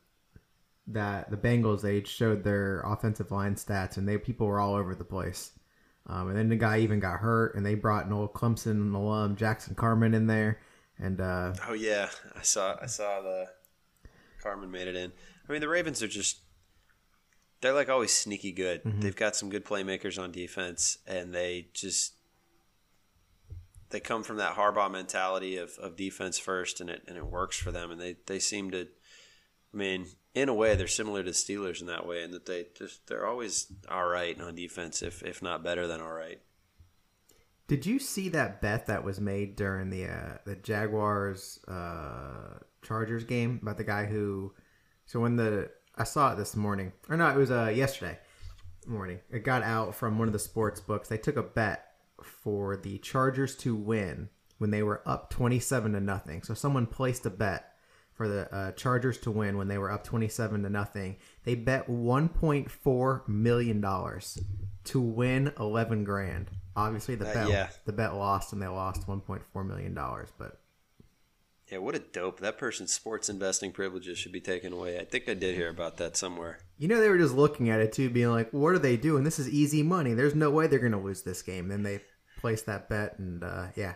that 0.87 1.31
the 1.31 1.37
Bengals 1.37 1.81
they 1.81 2.03
showed 2.03 2.43
their 2.43 2.81
offensive 2.81 3.31
line 3.31 3.55
stats, 3.55 3.95
and 3.95 4.05
they 4.05 4.17
people 4.17 4.45
were 4.45 4.59
all 4.59 4.75
over 4.75 4.93
the 4.93 5.05
place. 5.05 5.53
Um, 6.05 6.27
and 6.27 6.37
then 6.37 6.49
the 6.49 6.57
guy 6.57 6.79
even 6.79 6.99
got 6.99 7.21
hurt, 7.21 7.55
and 7.55 7.65
they 7.65 7.75
brought 7.75 8.07
an 8.07 8.11
old 8.11 8.33
Clemson 8.33 8.93
alum 8.93 9.37
Jackson 9.37 9.73
Carman 9.73 10.13
in 10.13 10.27
there. 10.27 10.59
And 10.99 11.21
uh, 11.21 11.53
oh 11.69 11.73
yeah, 11.73 12.09
I 12.35 12.41
saw 12.41 12.75
I 12.81 12.87
saw 12.87 13.21
the 13.21 13.47
Carman 14.43 14.69
made 14.69 14.89
it 14.89 14.97
in. 14.97 15.13
I 15.47 15.51
mean, 15.53 15.61
the 15.61 15.69
Ravens 15.69 16.03
are 16.03 16.09
just 16.09 16.39
they're 17.61 17.73
like 17.73 17.89
always 17.89 18.11
sneaky 18.11 18.51
good. 18.51 18.83
Mm-hmm. 18.83 19.01
They've 19.01 19.15
got 19.15 19.35
some 19.35 19.49
good 19.49 19.65
playmakers 19.65 20.21
on 20.21 20.31
defense, 20.31 20.97
and 21.07 21.33
they 21.33 21.67
just 21.73 22.13
they 23.91 23.99
come 23.99 24.23
from 24.23 24.37
that 24.37 24.55
Harbaugh 24.55 24.91
mentality 24.91 25.57
of, 25.57 25.77
of 25.77 25.95
defense 25.95 26.39
first, 26.39 26.81
and 26.81 26.89
it 26.89 27.03
and 27.07 27.17
it 27.17 27.25
works 27.25 27.57
for 27.57 27.71
them. 27.71 27.91
And 27.91 28.01
they, 28.01 28.17
they 28.25 28.39
seem 28.39 28.71
to, 28.71 28.87
I 29.73 29.77
mean, 29.77 30.07
in 30.33 30.49
a 30.49 30.53
way, 30.53 30.75
they're 30.75 30.87
similar 30.87 31.23
to 31.23 31.31
the 31.31 31.35
Steelers 31.35 31.81
in 31.81 31.87
that 31.87 32.07
way, 32.07 32.23
in 32.23 32.31
that 32.31 32.47
they 32.47 32.67
just 32.75 33.07
they're 33.07 33.27
always 33.27 33.71
all 33.89 34.07
right 34.07 34.39
on 34.41 34.55
defense, 34.55 35.01
if 35.03 35.21
if 35.23 35.41
not 35.41 35.63
better 35.63 35.87
than 35.87 36.01
all 36.01 36.13
right. 36.13 36.41
Did 37.67 37.85
you 37.85 37.99
see 37.99 38.27
that 38.29 38.61
bet 38.61 38.87
that 38.87 39.05
was 39.05 39.21
made 39.21 39.55
during 39.55 39.91
the 39.91 40.05
uh, 40.05 40.37
the 40.45 40.55
Jaguars 40.55 41.59
uh, 41.67 42.59
Chargers 42.81 43.23
game 43.23 43.59
about 43.61 43.77
the 43.77 43.83
guy 43.83 44.05
who? 44.05 44.53
So 45.05 45.19
when 45.19 45.35
the 45.35 45.69
I 45.95 46.03
saw 46.03 46.33
it 46.33 46.37
this 46.37 46.55
morning, 46.55 46.93
or 47.09 47.17
no, 47.17 47.27
it 47.29 47.35
was 47.35 47.51
uh, 47.51 47.71
yesterday 47.75 48.17
morning. 48.87 49.19
It 49.29 49.43
got 49.43 49.63
out 49.63 49.95
from 49.95 50.17
one 50.17 50.27
of 50.27 50.33
the 50.33 50.39
sports 50.39 50.79
books. 50.79 51.07
They 51.07 51.17
took 51.17 51.37
a 51.37 51.43
bet 51.43 51.85
for 52.23 52.77
the 52.77 52.97
Chargers 52.99 53.55
to 53.57 53.75
win 53.75 54.29
when 54.57 54.71
they 54.71 54.83
were 54.83 55.01
up 55.05 55.29
27 55.29 55.93
to 55.93 55.99
nothing. 55.99 56.43
So 56.43 56.53
someone 56.53 56.87
placed 56.87 57.25
a 57.25 57.29
bet 57.29 57.73
for 58.13 58.27
the 58.27 58.53
uh, 58.53 58.71
Chargers 58.73 59.17
to 59.19 59.31
win 59.31 59.57
when 59.57 59.67
they 59.67 59.77
were 59.77 59.91
up 59.91 60.03
27 60.03 60.63
to 60.63 60.69
nothing. 60.69 61.17
They 61.43 61.55
bet 61.55 61.87
1.4 61.87 63.27
million 63.27 63.81
dollars 63.81 64.39
to 64.85 65.01
win 65.01 65.51
11 65.59 66.03
grand. 66.03 66.49
Obviously 66.75 67.15
the 67.15 67.29
uh, 67.29 67.33
bet 67.33 67.49
yeah. 67.49 67.69
the 67.85 67.93
bet 67.93 68.15
lost 68.15 68.53
and 68.53 68.61
they 68.61 68.67
lost 68.67 69.07
1.4 69.07 69.67
million 69.67 69.93
dollars, 69.93 70.29
but 70.37 70.60
yeah, 71.71 71.77
what 71.77 71.95
a 71.95 71.99
dope. 71.99 72.41
That 72.41 72.57
person's 72.57 72.93
sports 72.93 73.29
investing 73.29 73.71
privileges 73.71 74.17
should 74.17 74.33
be 74.33 74.41
taken 74.41 74.73
away. 74.73 74.99
I 74.99 75.05
think 75.05 75.29
I 75.29 75.33
did 75.33 75.55
hear 75.55 75.69
about 75.69 75.97
that 75.97 76.17
somewhere. 76.17 76.59
You 76.77 76.89
know, 76.89 76.99
they 76.99 77.07
were 77.09 77.17
just 77.17 77.33
looking 77.33 77.69
at 77.69 77.79
it 77.79 77.93
too, 77.93 78.09
being 78.09 78.29
like, 78.29 78.51
what 78.51 78.73
are 78.73 78.79
they 78.79 78.97
doing? 78.97 79.23
This 79.23 79.39
is 79.39 79.49
easy 79.49 79.81
money. 79.81 80.13
There's 80.13 80.35
no 80.35 80.51
way 80.51 80.67
they're 80.67 80.79
going 80.79 80.91
to 80.91 80.97
lose 80.97 81.21
this 81.21 81.41
game. 81.41 81.69
Then 81.69 81.83
they 81.83 82.01
place 82.39 82.63
that 82.63 82.89
bet, 82.89 83.17
and 83.19 83.41
uh, 83.41 83.67
yeah, 83.77 83.93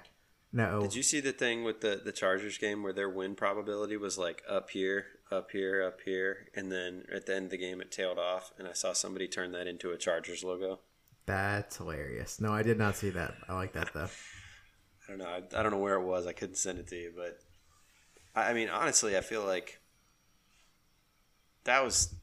no. 0.53 0.81
Did 0.81 0.95
you 0.95 1.03
see 1.03 1.19
the 1.19 1.33
thing 1.33 1.65
with 1.65 1.81
the 1.81 2.01
the 2.03 2.13
Chargers 2.13 2.57
game 2.57 2.81
where 2.81 2.93
their 2.93 3.09
win 3.09 3.35
probability 3.35 3.97
was 3.97 4.17
like 4.17 4.41
up 4.47 4.69
here, 4.69 5.07
up 5.29 5.51
here, 5.51 5.83
up 5.83 5.99
here, 6.05 6.47
and 6.55 6.71
then 6.71 7.03
at 7.13 7.25
the 7.25 7.35
end 7.35 7.45
of 7.45 7.51
the 7.51 7.57
game 7.57 7.81
it 7.81 7.91
tailed 7.91 8.19
off, 8.19 8.53
and 8.57 8.69
I 8.69 8.73
saw 8.73 8.93
somebody 8.93 9.27
turn 9.27 9.51
that 9.51 9.67
into 9.67 9.91
a 9.91 9.97
Chargers 9.97 10.45
logo. 10.45 10.79
That's 11.25 11.75
hilarious. 11.75 12.39
No, 12.39 12.53
I 12.53 12.63
did 12.63 12.77
not 12.77 12.95
see 12.95 13.09
that. 13.09 13.33
I 13.49 13.55
like 13.55 13.73
that 13.73 13.91
though. 13.93 14.09
I 15.07 15.09
don't 15.09 15.17
know. 15.17 15.25
I, 15.25 15.59
I 15.59 15.63
don't 15.63 15.71
know 15.71 15.79
where 15.79 15.95
it 15.95 16.05
was. 16.05 16.25
I 16.25 16.33
couldn't 16.33 16.55
send 16.55 16.79
it 16.79 16.87
to 16.87 16.95
you, 16.95 17.11
but 17.15 17.39
I, 18.35 18.49
I 18.49 18.53
mean, 18.53 18.69
honestly, 18.69 19.17
I 19.17 19.21
feel 19.21 19.45
like 19.45 19.79
that 21.63 21.83
was 21.83 22.13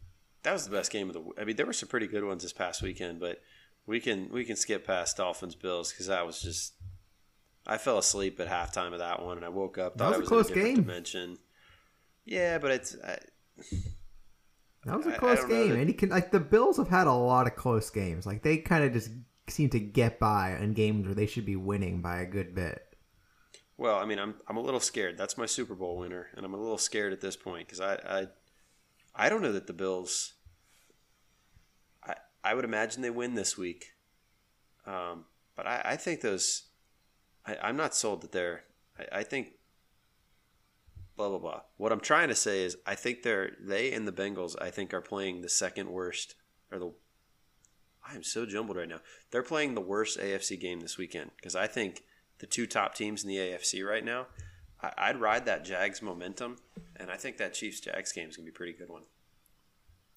that 0.42 0.52
was 0.52 0.64
the 0.64 0.76
best 0.76 0.90
game 0.92 1.08
of 1.08 1.14
the. 1.14 1.22
I 1.40 1.44
mean, 1.44 1.56
there 1.56 1.66
were 1.66 1.72
some 1.72 1.88
pretty 1.88 2.06
good 2.06 2.24
ones 2.24 2.42
this 2.42 2.52
past 2.52 2.82
weekend, 2.82 3.20
but 3.20 3.40
we 3.86 4.00
can 4.00 4.28
we 4.30 4.44
can 4.44 4.56
skip 4.56 4.86
past 4.86 5.16
Dolphins 5.16 5.54
Bills 5.54 5.92
because 5.92 6.06
that 6.06 6.26
was 6.26 6.40
just 6.40 6.74
I 7.66 7.78
fell 7.78 7.98
asleep 7.98 8.40
at 8.40 8.48
halftime 8.48 8.92
of 8.92 8.98
that 8.98 9.22
one 9.22 9.36
and 9.36 9.46
I 9.46 9.48
woke 9.48 9.78
up. 9.78 9.96
That 9.96 10.10
was, 10.10 10.18
was 10.18 10.26
a 10.26 10.28
close 10.28 10.50
game. 10.50 10.76
Dimension. 10.76 11.38
Yeah, 12.24 12.58
but 12.58 12.70
it's. 12.72 12.96
I, 13.02 13.18
that 14.84 14.96
was 14.96 15.06
a 15.06 15.12
close 15.12 15.44
game, 15.44 15.70
that... 15.70 15.78
and 15.78 15.88
he 15.88 15.94
can 15.94 16.08
like 16.08 16.30
the 16.30 16.40
Bills 16.40 16.76
have 16.76 16.88
had 16.88 17.06
a 17.06 17.12
lot 17.12 17.46
of 17.46 17.56
close 17.56 17.90
games. 17.90 18.26
Like 18.26 18.42
they 18.42 18.58
kind 18.58 18.84
of 18.84 18.92
just 18.92 19.10
seem 19.48 19.70
to 19.70 19.80
get 19.80 20.18
by 20.18 20.56
in 20.56 20.72
games 20.72 21.06
where 21.06 21.14
they 21.14 21.26
should 21.26 21.46
be 21.46 21.56
winning 21.56 22.00
by 22.00 22.20
a 22.20 22.26
good 22.26 22.54
bit. 22.54 22.91
Well, 23.76 23.98
I 23.98 24.04
mean, 24.04 24.18
I'm 24.18 24.34
I'm 24.46 24.56
a 24.56 24.62
little 24.62 24.80
scared. 24.80 25.16
That's 25.16 25.38
my 25.38 25.46
Super 25.46 25.74
Bowl 25.74 25.96
winner, 25.96 26.28
and 26.36 26.44
I'm 26.44 26.54
a 26.54 26.60
little 26.60 26.78
scared 26.78 27.12
at 27.12 27.20
this 27.20 27.36
point 27.36 27.66
because 27.66 27.80
I, 27.80 27.94
I 27.94 28.26
I 29.14 29.28
don't 29.28 29.42
know 29.42 29.52
that 29.52 29.66
the 29.66 29.72
Bills 29.72 30.34
I 32.04 32.14
I 32.44 32.54
would 32.54 32.64
imagine 32.64 33.02
they 33.02 33.10
win 33.10 33.34
this 33.34 33.56
week. 33.56 33.92
Um, 34.86 35.26
but 35.56 35.66
I, 35.66 35.82
I, 35.84 35.96
think 35.96 36.20
those, 36.20 36.64
I, 37.46 37.68
am 37.68 37.76
not 37.76 37.94
sold 37.94 38.22
that 38.22 38.32
they're, 38.32 38.64
I, 38.98 39.20
I, 39.20 39.22
think, 39.22 39.52
blah, 41.16 41.28
blah, 41.28 41.38
blah. 41.38 41.60
What 41.76 41.92
I'm 41.92 42.00
trying 42.00 42.28
to 42.28 42.34
say 42.34 42.64
is 42.64 42.76
I 42.86 42.94
think 42.94 43.22
they're, 43.22 43.52
they 43.60 43.92
and 43.92 44.06
the 44.08 44.12
Bengals, 44.12 44.56
I 44.60 44.70
think, 44.70 44.92
are 44.92 45.00
playing 45.00 45.40
the 45.40 45.48
second 45.48 45.90
worst, 45.90 46.34
or 46.70 46.78
the, 46.78 46.92
I 48.06 48.14
am 48.14 48.22
so 48.22 48.44
jumbled 48.44 48.76
right 48.76 48.88
now. 48.88 49.00
They're 49.30 49.42
playing 49.42 49.74
the 49.74 49.80
worst 49.80 50.18
AFC 50.18 50.58
game 50.58 50.80
this 50.80 50.98
weekend 50.98 51.30
because 51.36 51.54
I 51.54 51.68
think 51.68 52.02
the 52.42 52.46
two 52.48 52.66
top 52.66 52.96
teams 52.96 53.22
in 53.22 53.28
the 53.28 53.36
AFC 53.36 53.88
right 53.88 54.04
now, 54.04 54.26
I, 54.82 55.12
would 55.12 55.20
ride 55.20 55.46
that 55.46 55.64
Jags 55.64 56.02
momentum, 56.02 56.56
and 56.96 57.08
I 57.08 57.16
think 57.16 57.36
that 57.36 57.54
Chiefs 57.54 57.78
Jags 57.78 58.10
game 58.10 58.28
is 58.28 58.36
going 58.36 58.44
to 58.44 58.50
be 58.50 58.54
a 58.54 58.58
pretty 58.58 58.72
good 58.72 58.88
one. 58.88 59.02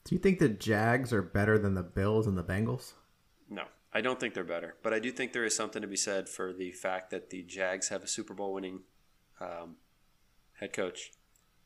Do 0.05 0.15
you 0.15 0.19
think 0.19 0.39
the 0.39 0.49
Jags 0.49 1.13
are 1.13 1.21
better 1.21 1.59
than 1.59 1.75
the 1.75 1.83
Bills 1.83 2.25
and 2.25 2.35
the 2.35 2.43
Bengals? 2.43 2.93
No, 3.47 3.65
I 3.93 4.01
don't 4.01 4.19
think 4.19 4.33
they're 4.33 4.43
better. 4.43 4.75
But 4.81 4.91
I 4.91 4.97
do 4.97 5.11
think 5.11 5.33
there 5.33 5.45
is 5.45 5.55
something 5.55 5.83
to 5.83 5.87
be 5.87 5.95
said 5.95 6.27
for 6.27 6.51
the 6.51 6.71
fact 6.71 7.11
that 7.11 7.29
the 7.29 7.43
Jags 7.43 7.89
have 7.89 8.03
a 8.03 8.07
Super 8.07 8.33
Bowl 8.33 8.53
winning 8.53 8.79
um, 9.39 9.75
head 10.53 10.73
coach. 10.73 11.11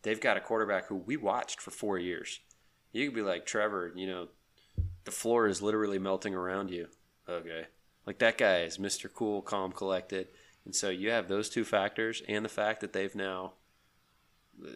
They've 0.01 0.19
got 0.19 0.35
a 0.35 0.41
quarterback 0.41 0.87
who 0.87 0.95
we 0.97 1.15
watched 1.15 1.61
for 1.61 1.71
four 1.71 1.97
years. 1.97 2.41
You 2.91 3.05
could 3.05 3.15
be 3.15 3.21
like, 3.21 3.45
Trevor, 3.45 3.93
you 3.95 4.07
know, 4.07 4.27
the 5.05 5.11
floor 5.11 5.47
is 5.47 5.61
literally 5.61 5.99
melting 5.99 6.35
around 6.35 6.69
you. 6.69 6.87
Okay. 7.29 7.67
Like 8.05 8.19
that 8.19 8.37
guy 8.37 8.63
is 8.63 8.77
Mr. 8.77 9.09
Cool, 9.13 9.41
calm, 9.41 9.71
collected. 9.71 10.27
And 10.69 10.75
so 10.75 10.91
you 10.91 11.09
have 11.09 11.27
those 11.27 11.49
two 11.49 11.63
factors 11.63 12.21
and 12.29 12.45
the 12.45 12.49
fact 12.49 12.81
that 12.81 12.93
they've 12.93 13.15
now 13.15 13.53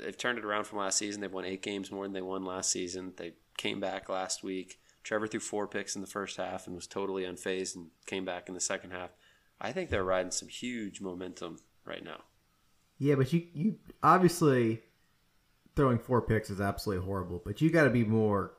they've 0.03 0.17
turned 0.17 0.39
it 0.39 0.43
around 0.43 0.63
from 0.63 0.79
last 0.79 0.97
season. 0.97 1.21
They've 1.21 1.31
won 1.31 1.45
eight 1.45 1.61
games 1.61 1.91
more 1.91 2.03
than 2.05 2.13
they 2.13 2.21
won 2.23 2.43
last 2.43 2.71
season. 2.71 3.13
They 3.15 3.33
came 3.57 3.79
back 3.79 4.09
last 4.09 4.41
week. 4.41 4.79
Trevor 5.03 5.27
threw 5.27 5.39
four 5.39 5.67
picks 5.67 5.93
in 5.93 6.01
the 6.01 6.07
first 6.07 6.37
half 6.37 6.65
and 6.65 6.75
was 6.75 6.87
totally 6.87 7.25
unfazed 7.25 7.75
and 7.75 7.89
came 8.07 8.25
back 8.25 8.47
in 8.47 8.55
the 8.55 8.59
second 8.59 8.89
half. 8.89 9.11
I 9.61 9.71
think 9.71 9.91
they're 9.91 10.03
riding 10.03 10.31
some 10.31 10.47
huge 10.47 10.99
momentum 10.99 11.59
right 11.85 12.03
now. 12.03 12.21
Yeah, 12.97 13.13
but 13.13 13.31
you 13.31 13.45
you 13.53 13.75
obviously 14.01 14.81
throwing 15.75 15.99
four 15.99 16.23
picks 16.23 16.49
is 16.49 16.59
absolutely 16.59 17.05
horrible, 17.05 17.39
but 17.45 17.61
you 17.61 17.69
got 17.69 17.83
to 17.83 17.91
be 17.91 18.03
more 18.03 18.53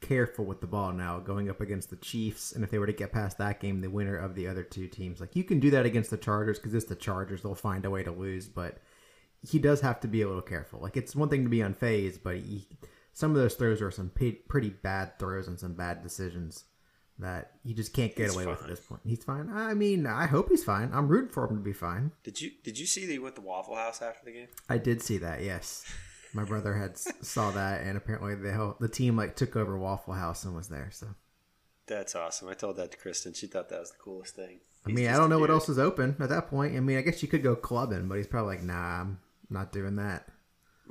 careful 0.00 0.44
with 0.44 0.60
the 0.60 0.66
ball 0.66 0.92
now 0.92 1.18
going 1.18 1.50
up 1.50 1.60
against 1.60 1.90
the 1.90 1.96
Chiefs 1.96 2.52
and 2.52 2.62
if 2.62 2.70
they 2.70 2.78
were 2.78 2.86
to 2.86 2.92
get 2.92 3.12
past 3.12 3.38
that 3.38 3.60
game 3.60 3.80
the 3.80 3.90
winner 3.90 4.16
of 4.16 4.34
the 4.34 4.46
other 4.46 4.62
two 4.62 4.86
teams. 4.86 5.20
Like 5.20 5.34
you 5.34 5.44
can 5.44 5.58
do 5.60 5.70
that 5.70 5.86
against 5.86 6.10
the 6.10 6.16
Chargers 6.16 6.58
cuz 6.58 6.74
it's 6.74 6.86
the 6.86 6.94
Chargers, 6.94 7.42
they'll 7.42 7.54
find 7.54 7.84
a 7.84 7.90
way 7.90 8.02
to 8.02 8.12
lose, 8.12 8.46
but 8.46 8.78
he 9.42 9.58
does 9.58 9.80
have 9.80 10.00
to 10.00 10.08
be 10.08 10.22
a 10.22 10.26
little 10.26 10.42
careful. 10.42 10.80
Like 10.80 10.96
it's 10.96 11.16
one 11.16 11.28
thing 11.28 11.42
to 11.44 11.50
be 11.50 11.58
unfazed, 11.58 12.22
but 12.22 12.36
he 12.36 12.66
some 13.12 13.32
of 13.32 13.36
those 13.36 13.54
throws 13.54 13.82
are 13.82 13.90
some 13.90 14.10
pretty 14.10 14.70
bad 14.70 15.18
throws 15.18 15.48
and 15.48 15.58
some 15.58 15.74
bad 15.74 16.02
decisions 16.02 16.64
that 17.18 17.54
you 17.64 17.74
just 17.74 17.92
can't 17.92 18.14
get 18.14 18.26
he's 18.26 18.34
away 18.34 18.44
fine. 18.44 18.52
with 18.52 18.62
at 18.62 18.68
this 18.68 18.80
point. 18.80 19.00
He's 19.04 19.24
fine. 19.24 19.50
I 19.52 19.74
mean, 19.74 20.06
I 20.06 20.26
hope 20.26 20.48
he's 20.50 20.62
fine. 20.62 20.90
I'm 20.92 21.08
rooting 21.08 21.30
for 21.30 21.44
him 21.48 21.56
to 21.56 21.62
be 21.62 21.72
fine. 21.72 22.12
Did 22.22 22.40
you 22.40 22.52
Did 22.62 22.78
you 22.78 22.86
see 22.86 23.06
that 23.06 23.12
he 23.12 23.18
went 23.18 23.34
to 23.34 23.40
Waffle 23.40 23.74
House 23.74 24.00
after 24.02 24.24
the 24.24 24.32
game? 24.32 24.48
I 24.68 24.78
did 24.78 25.02
see 25.02 25.18
that. 25.18 25.42
Yes, 25.42 25.84
my 26.32 26.44
brother 26.44 26.74
had 26.74 26.96
saw 26.98 27.50
that, 27.52 27.82
and 27.82 27.96
apparently 27.96 28.34
the 28.34 28.52
whole, 28.52 28.76
the 28.80 28.88
team 28.88 29.16
like 29.16 29.36
took 29.36 29.56
over 29.56 29.78
Waffle 29.78 30.14
House 30.14 30.44
and 30.44 30.54
was 30.54 30.68
there. 30.68 30.90
So 30.92 31.08
That's 31.86 32.14
awesome. 32.14 32.48
I 32.48 32.54
told 32.54 32.76
that 32.76 32.90
to 32.92 32.98
Kristen. 32.98 33.32
She 33.32 33.46
thought 33.46 33.68
that 33.70 33.80
was 33.80 33.90
the 33.90 33.98
coolest 33.98 34.36
thing. 34.36 34.60
I 34.86 34.90
mean, 34.90 35.08
I 35.08 35.16
don't 35.16 35.28
know 35.28 35.38
what 35.38 35.50
else 35.50 35.68
is 35.68 35.78
open 35.78 36.16
at 36.20 36.28
that 36.28 36.48
point. 36.48 36.76
I 36.76 36.80
mean, 36.80 36.96
I 36.98 37.02
guess 37.02 37.22
you 37.22 37.28
could 37.28 37.42
go 37.42 37.56
clubbing, 37.56 38.08
but 38.08 38.16
he's 38.16 38.26
probably 38.26 38.56
like, 38.56 38.64
nah, 38.64 39.00
I'm 39.00 39.18
not 39.50 39.72
doing 39.72 39.96
that. 39.96 40.28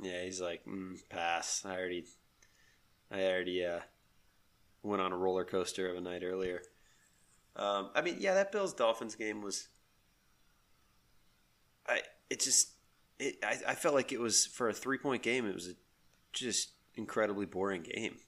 Yeah, 0.00 0.22
he's 0.22 0.40
like, 0.40 0.64
mm, 0.66 0.96
pass. 1.08 1.64
I 1.64 1.72
already, 1.72 2.04
I 3.10 3.22
already 3.24 3.64
uh, 3.64 3.80
went 4.82 5.02
on 5.02 5.12
a 5.12 5.16
roller 5.16 5.44
coaster 5.44 5.90
of 5.90 5.96
a 5.96 6.00
night 6.00 6.22
earlier. 6.22 6.62
Um, 7.56 7.90
I 7.94 8.02
mean, 8.02 8.16
yeah, 8.20 8.34
that 8.34 8.52
Bills 8.52 8.72
Dolphins 8.72 9.16
game 9.16 9.42
was. 9.42 9.68
I 11.88 12.02
it 12.30 12.40
just 12.40 12.70
it 13.18 13.36
I, 13.42 13.58
I 13.68 13.74
felt 13.74 13.94
like 13.94 14.12
it 14.12 14.20
was 14.20 14.46
for 14.46 14.68
a 14.68 14.72
three 14.72 14.98
point 14.98 15.22
game. 15.22 15.46
It 15.46 15.54
was 15.54 15.68
a 15.68 15.74
just 16.32 16.70
incredibly 16.94 17.46
boring 17.46 17.82
game. 17.82 18.18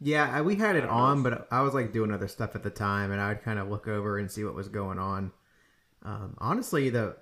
Yeah, 0.00 0.40
we 0.42 0.56
had 0.56 0.76
it 0.76 0.84
on, 0.84 1.22
know. 1.22 1.30
but 1.30 1.48
I 1.50 1.62
was 1.62 1.74
like 1.74 1.92
doing 1.92 2.12
other 2.12 2.28
stuff 2.28 2.54
at 2.54 2.62
the 2.62 2.70
time, 2.70 3.10
and 3.10 3.20
I 3.20 3.28
would 3.28 3.42
kind 3.42 3.58
of 3.58 3.68
look 3.68 3.88
over 3.88 4.18
and 4.18 4.30
see 4.30 4.44
what 4.44 4.54
was 4.54 4.68
going 4.68 4.98
on. 4.98 5.32
Um, 6.02 6.36
honestly, 6.38 6.88
the 6.88 7.16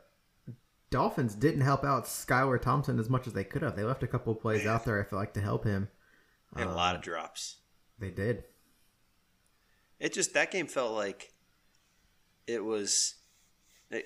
Dolphins 0.90 1.34
didn't 1.34 1.62
help 1.62 1.84
out 1.84 2.04
Skylar 2.04 2.60
Thompson 2.60 2.98
as 2.98 3.08
much 3.08 3.26
as 3.26 3.32
they 3.32 3.44
could 3.44 3.62
have. 3.62 3.76
They 3.76 3.82
left 3.82 4.02
a 4.02 4.06
couple 4.06 4.32
of 4.32 4.40
plays 4.40 4.66
out 4.66 4.84
there. 4.84 5.00
I 5.00 5.08
feel 5.08 5.18
like 5.18 5.34
to 5.34 5.40
help 5.40 5.64
him. 5.64 5.88
And 6.54 6.66
um, 6.66 6.70
a 6.70 6.76
lot 6.76 6.94
of 6.94 7.02
drops. 7.02 7.56
They 7.98 8.10
did. 8.10 8.44
It 9.98 10.12
just 10.12 10.34
that 10.34 10.50
game 10.50 10.66
felt 10.66 10.92
like 10.92 11.32
it 12.46 12.64
was 12.64 13.15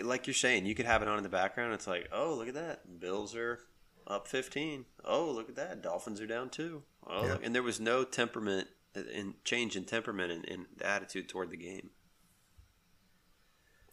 like 0.03 0.27
you're 0.27 0.35
saying. 0.35 0.67
You 0.67 0.75
could 0.75 0.87
have 0.87 1.03
it 1.03 1.09
on 1.09 1.17
in 1.17 1.23
the 1.23 1.29
background. 1.29 1.73
It's 1.75 1.87
like, 1.87 2.09
oh, 2.13 2.35
look 2.35 2.49
at 2.49 2.55
that. 2.55 3.01
Bills 3.01 3.35
are 3.35 3.61
up 4.07 4.29
15. 4.29 4.85
Oh, 5.05 5.31
look 5.31 5.49
at 5.49 5.57
that. 5.57 5.83
Dolphins 5.83 6.21
are 6.21 6.27
down 6.27 6.51
two. 6.51 6.83
Oh, 7.07 7.27
yeah. 7.27 7.37
and 7.43 7.55
there 7.55 7.63
was 7.63 7.81
no 7.81 8.05
temperament 8.05 8.69
and 8.95 9.43
change 9.45 9.77
in 9.77 9.85
temperament 9.85 10.33
and, 10.33 10.49
and 10.49 10.67
the 10.77 10.87
attitude 10.87 11.29
toward 11.29 11.51
the 11.51 11.57
game. 11.57 11.91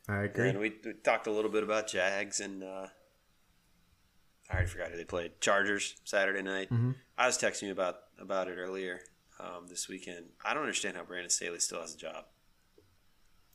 I 0.10 0.24
agree. 0.24 0.50
And 0.50 0.60
we, 0.60 0.74
we, 0.84 0.94
talked 0.94 1.28
a 1.28 1.32
little 1.32 1.52
bit 1.52 1.64
about 1.64 1.88
Jags 1.88 2.40
and 2.40 2.64
uh, 2.64 2.88
I 4.50 4.54
already 4.54 4.68
forgot 4.68 4.92
who 4.92 4.98
they 4.98 5.04
played. 5.04 5.40
Chargers 5.42 5.96
Saturday 6.04 6.42
night. 6.42 6.70
Mm-hmm. 6.70 6.92
I 7.18 7.28
was 7.28 7.38
texting 7.38 7.64
you 7.64 7.72
about 7.72 7.98
about 8.20 8.48
it 8.48 8.58
earlier 8.58 9.02
um, 9.40 9.68
this 9.68 9.88
weekend. 9.88 10.26
I 10.44 10.54
don't 10.54 10.64
understand 10.64 10.96
how 10.96 11.04
Brandon 11.04 11.30
Staley 11.30 11.60
still 11.60 11.82
has 11.82 11.94
a 11.94 11.98
job. 11.98 12.26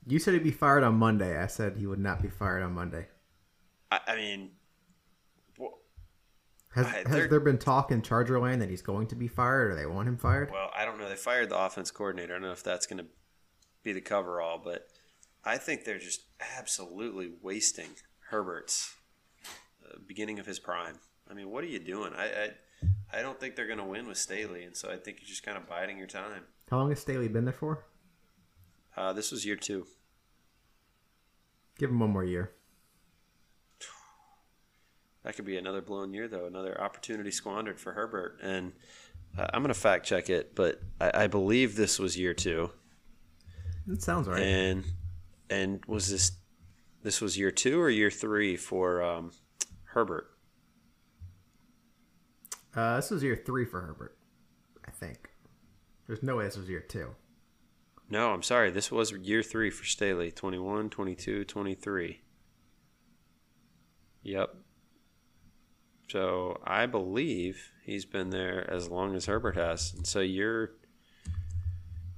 You 0.07 0.19
said 0.19 0.35
he'd 0.35 0.43
be 0.43 0.51
fired 0.51 0.83
on 0.85 0.97
Monday. 0.97 1.39
I 1.39 1.47
said 1.47 1.77
he 1.77 1.87
would 1.87 1.99
not 1.99 2.21
be 2.21 2.29
fired 2.29 2.63
on 2.63 2.73
Monday. 2.73 3.07
I, 3.91 4.01
I 4.09 4.17
mean, 4.17 4.51
has, 6.75 6.87
I, 6.87 7.05
has 7.07 7.29
there 7.29 7.41
been 7.41 7.59
talk 7.59 7.91
in 7.91 8.01
Charger 8.01 8.41
Land 8.41 8.63
that 8.63 8.71
he's 8.71 8.83
going 8.83 9.07
to 9.09 9.15
be 9.15 9.29
fired 9.29 9.71
or 9.71 9.75
they 9.75 9.87
want 9.87 10.09
him 10.09 10.17
fired? 10.17 10.51
Well, 10.51 10.71
I 10.75 10.85
don't 10.85 10.99
know. 10.99 11.09
They 11.09 11.17
fired 11.17 11.51
the 11.51 11.59
offense 11.59 11.91
coordinator. 11.91 12.35
I 12.35 12.39
don't 12.39 12.47
know 12.47 12.53
if 12.53 12.63
that's 12.63 12.87
going 12.87 12.99
to 12.99 13.07
be 13.83 13.93
the 13.93 14.01
coverall, 14.01 14.59
but 14.63 14.87
I 15.45 15.59
think 15.59 15.85
they're 15.85 15.99
just 15.99 16.23
absolutely 16.57 17.31
wasting 17.43 17.91
Herbert's 18.31 18.95
uh, 19.85 19.99
beginning 20.07 20.39
of 20.39 20.47
his 20.47 20.59
prime. 20.59 20.99
I 21.31 21.35
mean, 21.35 21.51
what 21.51 21.63
are 21.63 21.69
you 21.69 21.79
doing? 21.79 22.13
I 22.17 22.25
I, 22.25 23.19
I 23.19 23.23
don't 23.23 23.39
think 23.39 23.55
they're 23.55 23.67
going 23.67 23.79
to 23.79 23.85
win 23.85 24.09
with 24.09 24.17
Staley, 24.17 24.65
and 24.65 24.75
so 24.75 24.89
I 24.89 24.97
think 24.97 25.19
you're 25.21 25.29
just 25.29 25.43
kind 25.43 25.59
of 25.59 25.69
biding 25.69 25.99
your 25.99 26.07
time. 26.07 26.45
How 26.71 26.79
long 26.79 26.89
has 26.89 27.01
Staley 27.01 27.29
been 27.29 27.45
there 27.45 27.53
for? 27.53 27.85
Uh, 28.97 29.13
this 29.13 29.33
was 29.33 29.45
year 29.47 29.57
two. 29.57 29.87
Give 31.79 31.91
him 31.91 32.01
one 32.01 32.11
more 32.11 32.25
year. 32.25 32.53
That 35.25 35.37
could 35.37 35.45
be 35.45 35.57
another 35.57 35.81
blown 35.81 36.13
year, 36.13 36.27
though. 36.27 36.47
Another 36.47 36.81
opportunity 36.81 37.31
squandered 37.31 37.79
for 37.79 37.93
Herbert. 37.93 38.41
And 38.43 38.73
uh, 39.39 39.47
I'm 39.53 39.63
going 39.63 39.73
to 39.73 39.79
fact 39.79 40.05
check 40.05 40.29
it, 40.29 40.55
but 40.55 40.81
I, 41.01 41.25
I, 41.25 41.27
believe 41.29 41.77
this 41.77 41.99
was 41.99 42.19
year 42.19 42.35
two. 42.35 42.71
That 43.87 44.03
sounds 44.03 44.29
right. 44.29 44.43
And 44.43 44.85
and 45.49 45.85
was 45.87 46.11
this 46.11 46.33
this 47.03 47.21
was 47.21 47.39
year 47.39 47.51
two 47.51 47.81
or 47.81 47.89
year 47.89 48.11
three 48.11 48.57
for 48.57 49.03
um, 49.03 49.33
Herbert? 49.85 50.29
Uh, 52.75 52.97
this 52.97 53.11
was 53.11 53.23
year 53.23 53.41
three 53.45 53.65
for 53.65 53.81
Herbert, 53.81 54.17
I 54.87 54.91
think. 54.91 55.31
There's 56.07 56.23
no 56.23 56.37
way 56.37 56.45
this 56.45 56.57
was 56.57 56.69
year 56.69 56.81
two. 56.81 57.15
No, 58.13 58.33
I'm 58.33 58.43
sorry. 58.43 58.71
This 58.71 58.93
was 58.93 59.11
year 59.13 59.43
three 59.43 59.71
for 59.71 59.87
Staley 59.87 60.31
21, 60.31 60.91
22, 60.91 61.47
23. 61.47 62.21
Yep. 64.23 64.55
So 66.09 66.61
I 66.63 66.85
believe 66.85 67.71
he's 67.83 68.05
been 68.05 68.29
there 68.29 68.71
as 68.71 68.91
long 68.91 69.15
as 69.15 69.25
Herbert 69.25 69.57
has. 69.57 69.95
And 69.95 70.07
so 70.07 70.21
you're 70.21 70.73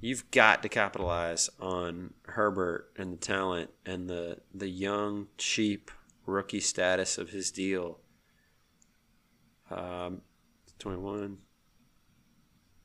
you've 0.01 0.29
got 0.31 0.61
to 0.63 0.69
capitalize 0.69 1.49
on 1.61 2.13
Herbert 2.23 2.91
and 2.97 3.13
the 3.13 3.17
talent 3.17 3.69
and 3.85 4.09
the 4.09 4.39
the 4.53 4.67
young, 4.67 5.27
cheap 5.37 5.91
rookie 6.25 6.59
status 6.59 7.17
of 7.17 7.29
his 7.29 7.51
deal. 7.51 7.99
Um, 9.71 10.23
21, 10.77 11.37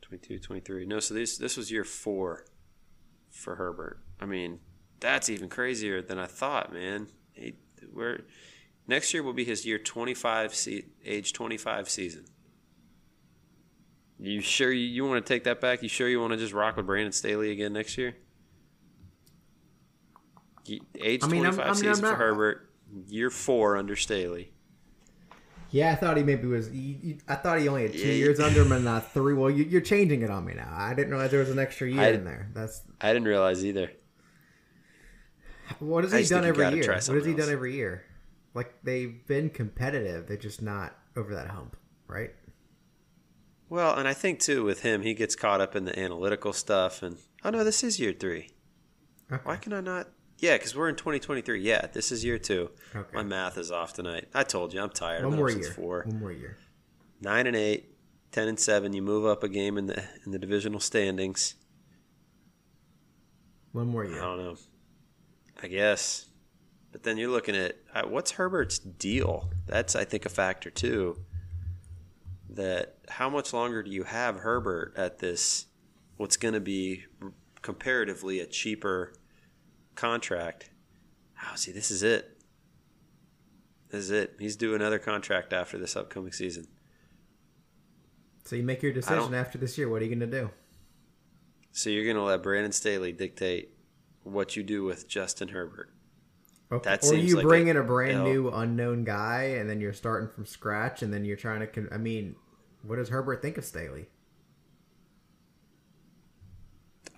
22, 0.01 0.39
23. 0.39 0.87
No, 0.87 1.01
so 1.01 1.13
this 1.13 1.37
this 1.39 1.57
was 1.57 1.73
year 1.73 1.83
four 1.83 2.45
for 3.31 3.57
Herbert. 3.57 4.01
I 4.21 4.27
mean, 4.27 4.61
that's 5.01 5.29
even 5.29 5.49
crazier 5.49 6.03
than 6.03 6.19
I 6.19 6.27
thought, 6.27 6.73
man. 6.73 7.09
He, 7.33 7.55
we're 7.93 8.21
Next 8.91 9.15
year 9.15 9.23
will 9.23 9.33
be 9.33 9.45
his 9.45 9.65
year 9.65 9.79
25, 9.79 10.53
se- 10.53 10.85
age 11.05 11.33
25 11.33 11.89
season. 11.89 12.25
You 14.19 14.41
sure 14.41 14.73
you, 14.73 14.85
you 14.85 15.07
want 15.07 15.25
to 15.25 15.33
take 15.33 15.45
that 15.45 15.61
back? 15.61 15.85
You 15.85 15.89
sure 15.89 16.09
you 16.09 16.21
want 16.21 16.33
to 16.33 16.37
just 16.37 16.53
rock 16.53 16.77
with 16.77 16.87
Brandon 16.87 17.13
Staley 17.13 17.53
again 17.53 17.73
next 17.73 17.97
year? 17.97 18.17
Age 20.69 21.23
I 21.23 21.29
mean, 21.29 21.43
25 21.43 21.61
I'm, 21.61 21.69
I'm, 21.69 21.75
season 21.77 21.93
I'm 21.93 22.01
not, 22.01 22.11
for 22.11 22.17
Herbert, 22.17 22.71
year 23.07 23.31
four 23.31 23.77
under 23.77 23.95
Staley. 23.95 24.53
Yeah, 25.71 25.93
I 25.93 25.95
thought 25.95 26.17
he 26.17 26.23
maybe 26.23 26.47
was. 26.47 26.69
He, 26.69 26.99
he, 27.03 27.19
I 27.29 27.37
thought 27.37 27.61
he 27.61 27.69
only 27.69 27.83
had 27.83 27.93
two 27.93 27.99
yeah, 27.99 28.13
years 28.13 28.41
under 28.41 28.63
him 28.63 28.73
and 28.73 28.85
not 28.85 29.13
three. 29.13 29.35
Well, 29.35 29.51
you, 29.51 29.79
are 29.79 29.83
changing 29.83 30.23
it 30.23 30.31
on 30.31 30.45
me 30.45 30.55
now. 30.55 30.73
I 30.73 30.95
didn't 30.95 31.11
realize 31.11 31.31
there 31.31 31.41
was 31.41 31.51
an 31.51 31.59
extra 31.59 31.89
year 31.89 32.01
I, 32.01 32.09
in 32.09 32.25
there. 32.25 32.49
That's 32.55 32.83
I 33.01 33.13
didn't 33.13 33.29
realize 33.29 33.65
either. 33.65 33.91
What 35.79 36.05
has 36.05 36.13
he 36.13 36.25
done 36.25 36.45
every 36.45 36.69
year? 36.75 36.93
What 36.93 37.17
has 37.17 37.25
he 37.25 37.35
done 37.35 37.51
every 37.51 37.75
year? 37.75 38.05
Like 38.55 38.83
they've 38.83 39.25
been 39.27 39.51
competitive, 39.51 40.27
they're 40.27 40.37
just 40.37 40.61
not 40.61 40.97
over 41.17 41.35
that 41.35 41.49
hump, 41.49 41.77
right? 42.09 42.31
Well, 43.69 43.95
and 43.95 44.09
I 44.09 44.15
think 44.15 44.41
too 44.41 44.65
with 44.65 44.83
him, 44.83 45.03
he 45.03 45.15
gets 45.15 45.37
caught 45.37 45.61
up 45.61 45.77
in 45.77 45.85
the 45.85 45.97
analytical 45.97 46.53
stuff, 46.53 47.03
and 47.03 47.19
oh 47.45 47.51
no, 47.51 47.63
this 47.63 47.85
is 47.85 48.01
year 48.01 48.13
three. 48.13 48.51
Okay. 49.31 49.43
Why 49.45 49.57
can 49.57 49.73
I 49.73 49.81
not? 49.81 50.09
Yeah, 50.41 50.57
because 50.57 50.75
we're 50.75 50.89
in 50.89 50.97
2023. 50.97 51.61
Yeah, 51.61 51.87
this 51.93 52.11
is 52.11 52.25
year 52.25 52.39
two. 52.39 52.71
Okay. 52.97 53.15
My 53.15 53.23
math 53.23 53.59
is 53.59 53.71
off 53.71 53.93
tonight. 53.93 54.29
I 54.35 54.43
told 54.43 54.73
you 54.73 54.81
I'm 54.81 54.89
tired. 54.89 55.25
One 55.25 55.37
more 55.37 55.51
year. 55.51 55.71
Four. 55.71 56.05
One 56.07 56.19
more 56.19 56.33
year. 56.33 56.57
Nine 57.21 57.47
and 57.47 57.55
eight, 57.55 57.95
ten 58.33 58.49
and 58.49 58.59
seven. 58.59 58.95
You 58.95 59.03
move 59.03 59.27
up 59.27 59.45
a 59.45 59.51
game 59.51 59.77
in 59.77 59.87
the 59.87 60.03
in 60.25 60.33
the 60.33 60.39
divisional 60.39 60.81
standings. 60.81 61.57
One 63.73 63.89
more 63.89 64.05
year. 64.05 64.19
I 64.19 64.25
don't 64.25 64.39
know. 64.39 64.57
I 65.63 65.69
guess. 65.69 66.27
But 66.91 67.03
then 67.03 67.19
you're 67.19 67.31
looking 67.31 67.55
at 67.55 67.77
uh, 67.95 68.03
what's 68.09 68.33
Herbert's 68.33 68.79
deal? 68.79 69.51
That's 69.67 69.95
I 69.95 70.05
think 70.05 70.25
a 70.25 70.31
factor 70.31 70.71
too. 70.71 71.19
That 72.49 72.97
how 73.11 73.29
much 73.29 73.53
longer 73.53 73.83
do 73.83 73.91
you 73.91 74.05
have 74.05 74.37
Herbert 74.37 74.95
at 74.97 75.19
this? 75.19 75.67
What's 76.17 76.39
going 76.39 76.55
to 76.55 76.61
be 76.61 77.05
comparatively 77.61 78.41
a 78.41 78.47
cheaper 78.47 79.13
contract? 80.01 80.71
Oh, 81.45 81.57
see, 81.57 81.73
this 81.73 81.91
is 81.91 82.03
it. 82.03 82.39
This 83.91 84.05
is 84.05 84.11
it. 84.11 84.37
He's 84.39 84.57
due 84.57 84.75
another 84.75 84.99
contract 84.99 85.53
after 85.53 85.79
this 85.79 85.95
upcoming 85.95 86.33
season. 86.33 86.67
So 88.45 88.57
you 88.57 88.63
make 88.63 88.83
your 88.83 88.93
decision 88.93 89.35
after 89.35 89.59
this 89.59 89.77
year. 89.77 89.89
What 89.89 90.01
are 90.01 90.05
you 90.07 90.15
going 90.15 90.31
to 90.31 90.41
do? 90.41 90.51
So 91.73 91.91
you're 91.91 92.05
going 92.05 92.17
to 92.17 92.23
let 92.23 92.43
Brandon 92.43 92.73
Staley 92.73 93.13
dictate 93.13 93.75
what 94.23 94.57
you 94.57 94.63
do 94.63 94.85
with 94.85 95.07
Justin 95.07 95.49
Herbert. 95.49 95.93
Okay. 96.73 96.89
That 96.89 97.05
or 97.05 97.15
you 97.15 97.37
like 97.37 97.45
bring 97.45 97.69
in 97.69 97.77
a 97.77 97.83
brand 97.83 98.25
new 98.25 98.49
unknown 98.49 99.05
guy, 99.05 99.57
and 99.59 99.69
then 99.69 99.81
you're 99.81 99.93
starting 99.93 100.29
from 100.29 100.47
scratch, 100.47 101.03
and 101.03 101.13
then 101.13 101.25
you're 101.25 101.37
trying 101.37 101.61
to. 101.61 101.67
Con- 101.67 101.89
I 101.93 101.99
mean, 101.99 102.37
what 102.83 102.97
does 102.97 103.09
Herbert 103.09 103.43
think 103.43 103.59
of 103.59 103.65
Staley? 103.65 104.09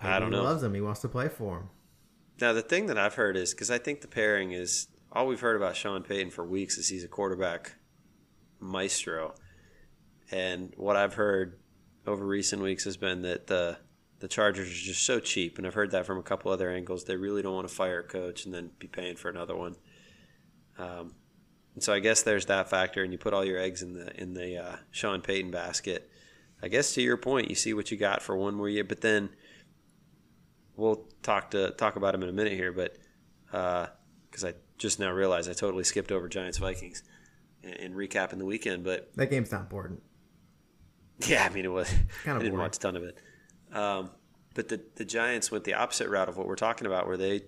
Maybe 0.01 0.13
I 0.13 0.19
don't 0.19 0.31
he 0.31 0.37
know. 0.37 0.43
Loves 0.43 0.63
him. 0.63 0.73
He 0.73 0.81
wants 0.81 1.01
to 1.01 1.07
play 1.07 1.29
for 1.29 1.59
him. 1.59 1.69
Now 2.41 2.53
the 2.53 2.61
thing 2.61 2.87
that 2.87 2.97
I've 2.97 3.15
heard 3.15 3.37
is 3.37 3.53
because 3.53 3.69
I 3.69 3.77
think 3.77 4.01
the 4.01 4.07
pairing 4.07 4.51
is 4.51 4.87
all 5.11 5.27
we've 5.27 5.39
heard 5.39 5.55
about 5.55 5.75
Sean 5.75 6.03
Payton 6.03 6.31
for 6.31 6.45
weeks 6.45 6.77
is 6.77 6.89
he's 6.89 7.03
a 7.03 7.07
quarterback 7.07 7.73
maestro, 8.59 9.35
and 10.31 10.73
what 10.75 10.95
I've 10.95 11.13
heard 11.13 11.59
over 12.05 12.25
recent 12.25 12.61
weeks 12.61 12.83
has 12.85 12.97
been 12.97 13.21
that 13.21 13.47
the 13.47 13.77
the 14.19 14.27
Chargers 14.27 14.69
are 14.69 14.85
just 14.85 15.05
so 15.05 15.19
cheap, 15.19 15.57
and 15.57 15.67
I've 15.67 15.73
heard 15.73 15.91
that 15.91 16.05
from 16.05 16.17
a 16.17 16.23
couple 16.23 16.51
other 16.51 16.69
angles. 16.69 17.03
They 17.03 17.17
really 17.17 17.41
don't 17.41 17.55
want 17.55 17.67
to 17.67 17.73
fire 17.73 17.99
a 17.99 18.03
coach 18.03 18.45
and 18.45 18.53
then 18.53 18.71
be 18.79 18.87
paying 18.87 19.17
for 19.17 19.29
another 19.29 19.53
one. 19.53 19.75
Um, 20.79 21.15
and 21.73 21.83
so 21.83 21.93
I 21.93 21.99
guess 21.99 22.23
there's 22.23 22.45
that 22.45 22.69
factor, 22.69 23.03
and 23.03 23.11
you 23.11 23.17
put 23.17 23.33
all 23.33 23.43
your 23.43 23.59
eggs 23.59 23.81
in 23.81 23.93
the 23.93 24.19
in 24.19 24.33
the 24.33 24.57
uh, 24.57 24.75
Sean 24.91 25.21
Payton 25.21 25.51
basket. 25.51 26.09
I 26.61 26.69
guess 26.69 26.93
to 26.93 27.01
your 27.01 27.17
point, 27.17 27.49
you 27.49 27.55
see 27.55 27.73
what 27.73 27.91
you 27.91 27.97
got 27.97 28.21
for 28.21 28.37
one 28.37 28.55
more 28.55 28.69
year, 28.69 28.85
but 28.85 29.01
then 29.01 29.29
we'll 30.75 31.05
talk 31.21 31.51
to 31.51 31.71
talk 31.71 31.95
about 31.95 32.15
him 32.15 32.23
in 32.23 32.29
a 32.29 32.33
minute 32.33 32.53
here. 32.53 32.71
But 32.71 32.97
because 33.45 34.43
uh, 34.43 34.47
I 34.47 34.53
just 34.77 34.99
now 34.99 35.11
realized 35.11 35.49
I 35.49 35.53
totally 35.53 35.83
skipped 35.83 36.11
over 36.11 36.27
Giants 36.27 36.57
Vikings 36.57 37.03
in, 37.61 37.73
in, 37.73 37.93
recapping 37.93 38.37
the 38.37 38.45
weekend, 38.45 38.83
but 38.83 39.11
that 39.15 39.29
game's 39.29 39.51
not 39.51 39.61
important. 39.61 40.03
Yeah, 41.25 41.47
I 41.49 41.53
mean 41.53 41.65
it 41.65 41.71
was. 41.71 41.87
Kind 42.23 42.35
of 42.35 42.37
I 42.37 42.39
didn't 42.39 42.51
boring. 42.51 42.63
watch 42.63 42.77
a 42.77 42.79
ton 42.79 42.95
of 42.95 43.03
it. 43.03 43.17
Um, 43.71 44.11
but 44.53 44.67
the 44.67 44.81
the 44.95 45.05
Giants 45.05 45.51
went 45.51 45.63
the 45.63 45.73
opposite 45.75 46.09
route 46.09 46.29
of 46.29 46.37
what 46.37 46.47
we're 46.47 46.55
talking 46.55 46.87
about, 46.87 47.07
where 47.07 47.17
they 47.17 47.41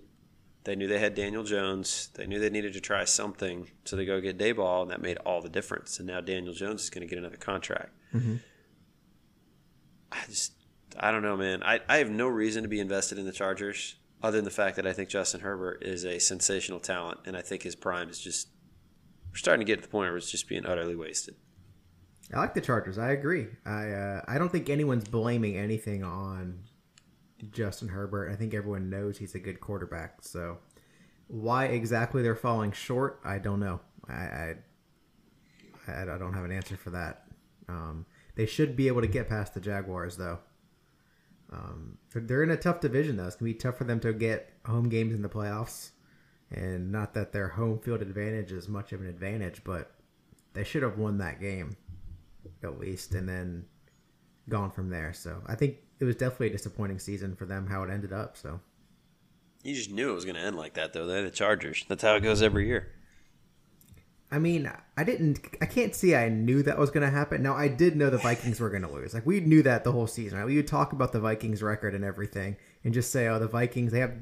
they 0.66 0.74
knew 0.74 0.88
they 0.88 0.98
had 0.98 1.14
Daniel 1.14 1.44
Jones. 1.44 2.10
They 2.14 2.26
knew 2.26 2.40
they 2.40 2.50
needed 2.50 2.72
to 2.72 2.80
try 2.80 3.04
something, 3.04 3.70
so 3.84 3.94
they 3.94 4.04
go 4.04 4.20
get 4.20 4.36
Daboll, 4.36 4.82
and 4.82 4.90
that 4.90 5.00
made 5.00 5.16
all 5.18 5.40
the 5.40 5.48
difference. 5.48 5.98
And 5.98 6.08
now 6.08 6.20
Daniel 6.20 6.52
Jones 6.52 6.82
is 6.82 6.90
going 6.90 7.06
to 7.06 7.08
get 7.08 7.18
another 7.18 7.36
contract. 7.36 7.92
Mm-hmm. 8.12 8.36
I 10.10 10.18
just, 10.28 10.54
I 10.98 11.10
don't 11.10 11.22
know, 11.22 11.36
man. 11.36 11.62
I, 11.62 11.80
I 11.88 11.98
have 11.98 12.10
no 12.10 12.28
reason 12.28 12.62
to 12.62 12.68
be 12.68 12.80
invested 12.80 13.18
in 13.18 13.26
the 13.26 13.32
Chargers 13.32 13.96
other 14.22 14.38
than 14.38 14.44
the 14.44 14.50
fact 14.50 14.76
that 14.76 14.86
I 14.86 14.92
think 14.92 15.08
Justin 15.08 15.40
Herbert 15.40 15.82
is 15.82 16.04
a 16.04 16.18
sensational 16.18 16.80
talent, 16.80 17.20
and 17.26 17.36
I 17.36 17.42
think 17.42 17.62
his 17.62 17.74
prime 17.74 18.08
is 18.08 18.18
just 18.18 18.48
we're 19.30 19.36
starting 19.36 19.64
to 19.64 19.70
get 19.70 19.76
to 19.76 19.82
the 19.82 19.88
point 19.88 20.10
where 20.10 20.16
it's 20.16 20.30
just 20.30 20.48
being 20.48 20.64
utterly 20.64 20.96
wasted. 20.96 21.36
I 22.34 22.38
like 22.38 22.54
the 22.54 22.60
Chargers. 22.60 22.98
I 22.98 23.12
agree. 23.12 23.46
I 23.64 23.90
uh, 23.90 24.22
I 24.26 24.38
don't 24.38 24.50
think 24.50 24.68
anyone's 24.68 25.04
blaming 25.04 25.56
anything 25.56 26.02
on 26.02 26.64
Justin 27.52 27.88
Herbert. 27.88 28.30
I 28.32 28.36
think 28.36 28.54
everyone 28.54 28.90
knows 28.90 29.18
he's 29.18 29.34
a 29.34 29.38
good 29.38 29.60
quarterback. 29.60 30.22
So 30.22 30.58
why 31.28 31.66
exactly 31.66 32.22
they're 32.22 32.34
falling 32.34 32.72
short, 32.72 33.20
I 33.24 33.38
don't 33.38 33.60
know. 33.60 33.80
I 34.08 34.54
I, 35.86 36.02
I 36.02 36.18
don't 36.18 36.34
have 36.34 36.44
an 36.44 36.52
answer 36.52 36.76
for 36.76 36.90
that. 36.90 37.24
Um, 37.68 38.06
they 38.34 38.46
should 38.46 38.76
be 38.76 38.88
able 38.88 39.02
to 39.02 39.06
get 39.06 39.28
past 39.28 39.54
the 39.54 39.60
Jaguars 39.60 40.16
though. 40.16 40.38
Um, 41.52 41.98
they're 42.14 42.42
in 42.42 42.50
a 42.50 42.56
tough 42.56 42.80
division 42.80 43.16
though. 43.16 43.26
It's 43.26 43.36
gonna 43.36 43.52
be 43.52 43.54
tough 43.54 43.76
for 43.76 43.84
them 43.84 44.00
to 44.00 44.12
get 44.12 44.50
home 44.64 44.88
games 44.88 45.14
in 45.14 45.22
the 45.22 45.28
playoffs. 45.28 45.90
And 46.50 46.92
not 46.92 47.14
that 47.14 47.32
their 47.32 47.48
home 47.48 47.80
field 47.80 48.02
advantage 48.02 48.52
is 48.52 48.68
much 48.68 48.92
of 48.92 49.00
an 49.00 49.08
advantage, 49.08 49.62
but 49.64 49.92
they 50.52 50.64
should 50.64 50.82
have 50.82 50.98
won 50.98 51.18
that 51.18 51.40
game 51.40 51.76
at 52.62 52.78
least, 52.78 53.12
and 53.14 53.28
then 53.28 53.64
gone 54.48 54.70
from 54.70 54.90
there. 54.90 55.12
So 55.12 55.42
I 55.46 55.54
think 55.56 55.78
it 55.98 56.04
was 56.04 56.16
definitely 56.16 56.48
a 56.48 56.50
disappointing 56.50 56.98
season 56.98 57.34
for 57.34 57.46
them 57.46 57.66
how 57.66 57.82
it 57.82 57.90
ended 57.90 58.12
up. 58.12 58.36
So 58.36 58.60
you 59.66 59.74
just 59.74 59.90
knew 59.90 60.10
it 60.10 60.14
was 60.14 60.24
going 60.24 60.36
to 60.36 60.40
end 60.40 60.56
like 60.56 60.74
that, 60.74 60.92
though. 60.92 61.06
They're 61.06 61.22
the 61.22 61.30
Chargers. 61.30 61.84
That's 61.88 62.02
how 62.02 62.14
it 62.14 62.20
goes 62.20 62.40
every 62.40 62.68
year. 62.68 62.92
I 64.30 64.38
mean, 64.38 64.70
I 64.96 65.04
didn't. 65.04 65.40
I 65.60 65.66
can't 65.66 65.94
see. 65.94 66.14
I 66.16 66.28
knew 66.28 66.62
that 66.64 66.78
was 66.78 66.90
going 66.90 67.04
to 67.04 67.10
happen. 67.10 67.42
Now, 67.42 67.54
I 67.54 67.68
did 67.68 67.96
know 67.96 68.10
the 68.10 68.18
Vikings 68.18 68.58
were 68.58 68.70
going 68.70 68.82
to 68.82 68.90
lose. 68.90 69.14
Like 69.14 69.24
we 69.24 69.40
knew 69.40 69.62
that 69.62 69.84
the 69.84 69.92
whole 69.92 70.08
season. 70.08 70.38
Right? 70.38 70.46
We 70.46 70.56
would 70.56 70.66
talk 70.66 70.92
about 70.92 71.12
the 71.12 71.20
Vikings 71.20 71.62
record 71.62 71.94
and 71.94 72.04
everything, 72.04 72.56
and 72.82 72.92
just 72.92 73.12
say, 73.12 73.28
"Oh, 73.28 73.38
the 73.38 73.46
Vikings. 73.46 73.92
They 73.92 74.00
have 74.00 74.14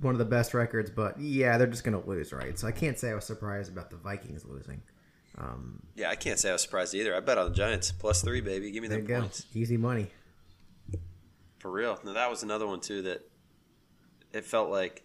one 0.00 0.14
of 0.14 0.18
the 0.18 0.24
best 0.24 0.52
records, 0.52 0.90
but 0.90 1.18
yeah, 1.20 1.58
they're 1.58 1.68
just 1.68 1.84
going 1.84 2.00
to 2.00 2.08
lose, 2.08 2.32
right?" 2.32 2.58
So 2.58 2.66
I 2.66 2.72
can't 2.72 2.98
say 2.98 3.10
I 3.10 3.14
was 3.14 3.24
surprised 3.24 3.70
about 3.70 3.90
the 3.90 3.96
Vikings 3.96 4.44
losing. 4.44 4.82
Um, 5.38 5.82
yeah, 5.94 6.10
I 6.10 6.16
can't 6.16 6.38
say 6.38 6.50
I 6.50 6.52
was 6.52 6.62
surprised 6.62 6.94
either. 6.94 7.14
I 7.14 7.20
bet 7.20 7.38
on 7.38 7.50
the 7.50 7.54
Giants 7.54 7.92
plus 7.92 8.22
three, 8.22 8.40
baby. 8.40 8.70
Give 8.72 8.82
me 8.82 8.88
them 8.88 9.06
points. 9.06 9.46
Easy 9.54 9.76
money. 9.76 10.08
For 11.60 11.70
real. 11.70 12.00
Now 12.04 12.14
that 12.14 12.28
was 12.28 12.42
another 12.42 12.66
one 12.66 12.80
too 12.80 13.02
that 13.02 13.20
it 14.32 14.44
felt 14.44 14.70
like 14.70 15.04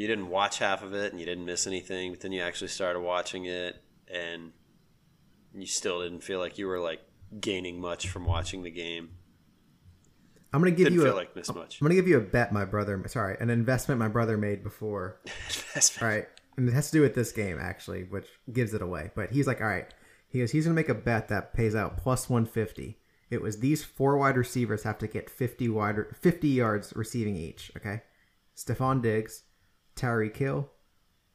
you 0.00 0.06
didn't 0.06 0.28
watch 0.28 0.58
half 0.58 0.82
of 0.82 0.94
it 0.94 1.12
and 1.12 1.20
you 1.20 1.26
didn't 1.26 1.44
miss 1.44 1.66
anything, 1.66 2.10
but 2.10 2.20
then 2.20 2.32
you 2.32 2.40
actually 2.40 2.68
started 2.68 3.00
watching 3.00 3.44
it 3.44 3.82
and 4.10 4.50
you 5.54 5.66
still 5.66 6.00
didn't 6.00 6.22
feel 6.22 6.38
like 6.38 6.56
you 6.56 6.66
were 6.66 6.80
like 6.80 7.02
gaining 7.38 7.78
much 7.78 8.08
from 8.08 8.24
watching 8.24 8.62
the 8.62 8.70
game. 8.70 9.10
I'm 10.54 10.62
gonna 10.62 10.70
give 10.70 10.86
Didn't 10.86 11.00
you 11.00 11.12
a, 11.12 11.14
like 11.14 11.36
I'm 11.36 11.66
gonna 11.82 11.94
give 11.94 12.08
you 12.08 12.16
a 12.16 12.22
bet 12.22 12.50
my 12.50 12.64
brother 12.64 13.04
sorry, 13.08 13.36
an 13.40 13.50
investment 13.50 13.98
my 13.98 14.08
brother 14.08 14.38
made 14.38 14.64
before. 14.64 15.20
investment. 15.26 16.02
All 16.02 16.08
right. 16.08 16.26
And 16.56 16.66
it 16.66 16.72
has 16.72 16.90
to 16.90 16.96
do 16.96 17.02
with 17.02 17.14
this 17.14 17.30
game 17.30 17.58
actually, 17.60 18.04
which 18.04 18.26
gives 18.50 18.72
it 18.72 18.80
away. 18.80 19.10
But 19.14 19.30
he's 19.30 19.46
like, 19.46 19.60
all 19.60 19.68
right, 19.68 19.92
he 20.28 20.38
goes, 20.38 20.50
he's 20.50 20.64
gonna 20.64 20.74
make 20.74 20.88
a 20.88 20.94
bet 20.94 21.28
that 21.28 21.52
pays 21.52 21.74
out 21.74 21.98
plus 21.98 22.30
one 22.30 22.46
fifty. 22.46 23.00
It 23.28 23.42
was 23.42 23.58
these 23.58 23.84
four 23.84 24.16
wide 24.16 24.38
receivers 24.38 24.82
have 24.84 24.98
to 24.98 25.06
get 25.06 25.28
50 25.28 25.68
wide 25.68 25.96
50 26.18 26.48
yards 26.48 26.94
receiving 26.96 27.36
each, 27.36 27.70
okay? 27.76 28.02
Stefon 28.56 29.02
Diggs, 29.02 29.44
Tyreek 29.96 30.36
Hill, 30.36 30.70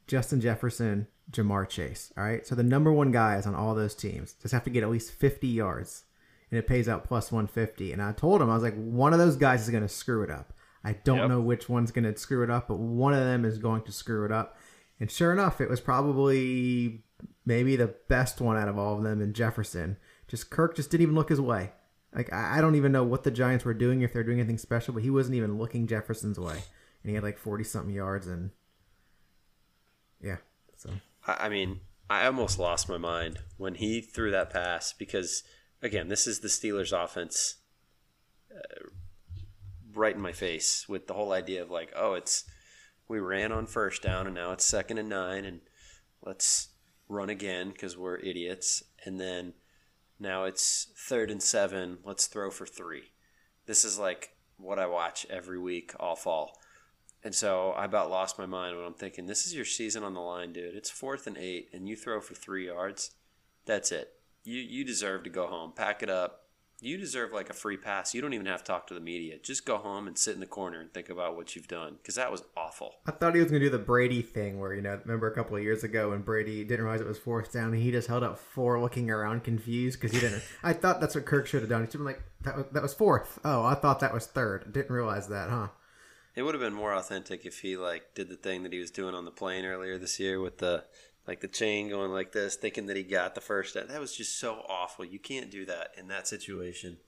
Justin 0.06 0.40
Jefferson, 0.40 1.08
Ja'Marr 1.30 1.68
Chase. 1.68 2.12
All 2.16 2.24
right. 2.24 2.46
So 2.46 2.54
the 2.54 2.62
number 2.62 2.92
one 2.92 3.10
guys 3.10 3.46
on 3.46 3.54
all 3.54 3.74
those 3.74 3.94
teams 3.94 4.34
just 4.40 4.52
have 4.52 4.64
to 4.64 4.70
get 4.70 4.82
at 4.82 4.90
least 4.90 5.12
50 5.12 5.46
yards, 5.46 6.04
and 6.50 6.58
it 6.58 6.66
pays 6.66 6.88
out 6.88 7.04
plus 7.04 7.32
150. 7.32 7.92
And 7.92 8.02
I 8.02 8.12
told 8.12 8.40
him 8.40 8.50
I 8.50 8.54
was 8.54 8.62
like, 8.62 8.76
one 8.76 9.12
of 9.12 9.18
those 9.18 9.36
guys 9.36 9.62
is 9.62 9.70
going 9.70 9.82
to 9.82 9.88
screw 9.88 10.22
it 10.22 10.30
up. 10.30 10.52
I 10.84 10.92
don't 10.92 11.18
yep. 11.18 11.28
know 11.28 11.40
which 11.40 11.68
one's 11.68 11.90
going 11.90 12.04
to 12.04 12.16
screw 12.16 12.44
it 12.44 12.50
up, 12.50 12.68
but 12.68 12.78
one 12.78 13.12
of 13.12 13.24
them 13.24 13.44
is 13.44 13.58
going 13.58 13.82
to 13.82 13.92
screw 13.92 14.24
it 14.24 14.30
up. 14.30 14.56
And 15.00 15.10
sure 15.10 15.32
enough, 15.32 15.60
it 15.60 15.68
was 15.68 15.80
probably 15.80 17.02
maybe 17.44 17.76
the 17.76 17.94
best 18.08 18.40
one 18.40 18.56
out 18.56 18.68
of 18.68 18.78
all 18.78 18.96
of 18.96 19.02
them 19.02 19.20
in 19.20 19.32
Jefferson. 19.32 19.96
Just 20.28 20.50
Kirk 20.50 20.76
just 20.76 20.90
didn't 20.90 21.02
even 21.02 21.14
look 21.14 21.28
his 21.28 21.40
way. 21.40 21.72
Like 22.14 22.32
I 22.32 22.60
don't 22.60 22.76
even 22.76 22.92
know 22.92 23.04
what 23.04 23.24
the 23.24 23.30
Giants 23.30 23.64
were 23.64 23.74
doing 23.74 24.00
if 24.00 24.12
they're 24.12 24.24
doing 24.24 24.40
anything 24.40 24.58
special, 24.58 24.94
but 24.94 25.02
he 25.02 25.10
wasn't 25.10 25.36
even 25.36 25.58
looking 25.58 25.86
Jefferson's 25.86 26.38
way, 26.38 26.60
and 27.06 27.10
he 27.12 27.14
had 27.14 27.22
like 27.22 27.38
forty 27.38 27.62
something 27.62 27.94
yards, 27.94 28.26
and 28.26 28.50
yeah. 30.20 30.38
So 30.76 30.90
I 31.24 31.48
mean, 31.48 31.78
I 32.10 32.26
almost 32.26 32.58
lost 32.58 32.88
my 32.88 32.98
mind 32.98 33.38
when 33.58 33.76
he 33.76 34.00
threw 34.00 34.32
that 34.32 34.50
pass 34.50 34.92
because 34.92 35.44
again, 35.80 36.08
this 36.08 36.26
is 36.26 36.40
the 36.40 36.48
Steelers' 36.48 36.92
offense, 36.92 37.58
uh, 38.52 38.88
right 39.94 40.16
in 40.16 40.20
my 40.20 40.32
face 40.32 40.88
with 40.88 41.06
the 41.06 41.14
whole 41.14 41.30
idea 41.30 41.62
of 41.62 41.70
like, 41.70 41.92
oh, 41.94 42.14
it's 42.14 42.42
we 43.06 43.20
ran 43.20 43.52
on 43.52 43.66
first 43.66 44.02
down 44.02 44.26
and 44.26 44.34
now 44.34 44.50
it's 44.50 44.64
second 44.64 44.98
and 44.98 45.08
nine, 45.08 45.44
and 45.44 45.60
let's 46.22 46.70
run 47.08 47.30
again 47.30 47.70
because 47.70 47.96
we're 47.96 48.18
idiots, 48.18 48.82
and 49.04 49.20
then 49.20 49.54
now 50.18 50.42
it's 50.42 50.88
third 51.08 51.30
and 51.30 51.40
seven. 51.40 51.98
Let's 52.02 52.26
throw 52.26 52.50
for 52.50 52.66
three. 52.66 53.12
This 53.66 53.84
is 53.84 53.96
like 53.96 54.30
what 54.56 54.80
I 54.80 54.86
watch 54.86 55.24
every 55.30 55.60
week 55.60 55.92
all 56.00 56.16
fall. 56.16 56.58
And 57.26 57.34
so 57.34 57.72
I 57.72 57.86
about 57.86 58.08
lost 58.08 58.38
my 58.38 58.46
mind 58.46 58.76
when 58.76 58.86
I'm 58.86 58.94
thinking, 58.94 59.26
this 59.26 59.46
is 59.48 59.52
your 59.52 59.64
season 59.64 60.04
on 60.04 60.14
the 60.14 60.20
line, 60.20 60.52
dude. 60.52 60.76
It's 60.76 60.90
fourth 60.90 61.26
and 61.26 61.36
eight, 61.36 61.70
and 61.72 61.88
you 61.88 61.96
throw 61.96 62.20
for 62.20 62.34
three 62.34 62.66
yards. 62.66 63.16
That's 63.64 63.90
it. 63.90 64.12
You 64.44 64.60
you 64.60 64.84
deserve 64.84 65.24
to 65.24 65.30
go 65.30 65.48
home. 65.48 65.72
Pack 65.74 66.04
it 66.04 66.08
up, 66.08 66.46
you 66.80 66.98
deserve 66.98 67.32
like 67.32 67.50
a 67.50 67.52
free 67.52 67.78
pass. 67.78 68.14
You 68.14 68.20
don't 68.20 68.32
even 68.32 68.46
have 68.46 68.62
to 68.62 68.66
talk 68.70 68.86
to 68.86 68.94
the 68.94 69.00
media. 69.00 69.38
Just 69.42 69.66
go 69.66 69.76
home 69.76 70.06
and 70.06 70.16
sit 70.16 70.34
in 70.34 70.40
the 70.40 70.46
corner 70.46 70.80
and 70.80 70.94
think 70.94 71.08
about 71.08 71.34
what 71.34 71.56
you've 71.56 71.66
done 71.66 71.96
because 71.96 72.14
that 72.14 72.30
was 72.30 72.44
awful. 72.56 72.94
I 73.08 73.10
thought 73.10 73.34
he 73.34 73.40
was 73.40 73.50
going 73.50 73.60
to 73.60 73.66
do 73.66 73.76
the 73.76 73.82
Brady 73.82 74.22
thing 74.22 74.60
where, 74.60 74.72
you 74.72 74.82
know, 74.82 75.00
remember 75.04 75.26
a 75.26 75.34
couple 75.34 75.56
of 75.56 75.64
years 75.64 75.84
ago 75.84 76.10
when 76.10 76.20
Brady 76.20 76.62
didn't 76.62 76.84
realize 76.84 77.00
it 77.00 77.08
was 77.08 77.18
fourth 77.18 77.52
down 77.52 77.72
and 77.72 77.82
he 77.82 77.90
just 77.90 78.08
held 78.08 78.22
up 78.22 78.38
four 78.38 78.80
looking 78.80 79.10
around 79.10 79.42
confused 79.42 80.00
because 80.00 80.14
he 80.14 80.20
didn't. 80.20 80.44
I 80.62 80.74
thought 80.74 81.00
that's 81.00 81.14
what 81.14 81.24
Kirk 81.24 81.46
should 81.46 81.62
have 81.62 81.70
done. 81.70 81.80
He 81.80 81.86
should 81.86 81.94
have 81.94 82.06
been 82.06 82.06
like, 82.06 82.22
that 82.42 82.56
was, 82.56 82.66
that 82.72 82.82
was 82.82 82.94
fourth. 82.94 83.38
Oh, 83.44 83.64
I 83.64 83.74
thought 83.74 84.00
that 84.00 84.14
was 84.14 84.26
third. 84.26 84.72
Didn't 84.72 84.94
realize 84.94 85.28
that, 85.28 85.50
huh? 85.50 85.68
It 86.36 86.42
would 86.42 86.54
have 86.54 86.60
been 86.60 86.74
more 86.74 86.92
authentic 86.92 87.46
if 87.46 87.60
he 87.60 87.78
like 87.78 88.14
did 88.14 88.28
the 88.28 88.36
thing 88.36 88.62
that 88.62 88.72
he 88.72 88.78
was 88.78 88.90
doing 88.90 89.14
on 89.14 89.24
the 89.24 89.30
plane 89.30 89.64
earlier 89.64 89.96
this 89.96 90.20
year 90.20 90.38
with 90.38 90.58
the 90.58 90.84
like 91.26 91.40
the 91.40 91.48
chain 91.48 91.88
going 91.88 92.12
like 92.12 92.32
this, 92.32 92.54
thinking 92.54 92.86
that 92.86 92.96
he 92.96 93.02
got 93.02 93.34
the 93.34 93.40
first. 93.40 93.74
That 93.74 93.98
was 93.98 94.14
just 94.14 94.38
so 94.38 94.62
awful. 94.68 95.04
You 95.04 95.18
can't 95.18 95.50
do 95.50 95.64
that 95.64 95.92
in 95.96 96.08
that 96.08 96.28
situation. 96.28 96.98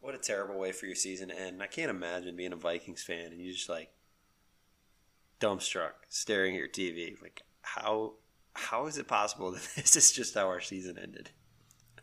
What 0.00 0.14
a 0.14 0.18
terrible 0.18 0.58
way 0.58 0.72
for 0.72 0.86
your 0.86 0.94
season 0.94 1.28
to 1.28 1.40
end. 1.40 1.62
I 1.62 1.66
can't 1.66 1.90
imagine 1.90 2.36
being 2.36 2.52
a 2.52 2.56
Vikings 2.56 3.02
fan 3.02 3.32
and 3.32 3.40
you 3.40 3.52
just 3.52 3.70
like 3.70 3.90
dumbstruck, 5.40 5.92
staring 6.10 6.54
at 6.54 6.58
your 6.58 6.68
TV. 6.68 7.20
Like 7.20 7.42
how 7.62 8.12
how 8.54 8.86
is 8.86 8.98
it 8.98 9.08
possible 9.08 9.52
that 9.52 9.66
this 9.76 9.96
is 9.96 10.12
just 10.12 10.34
how 10.34 10.48
our 10.48 10.60
season 10.60 10.98
ended? 10.98 11.30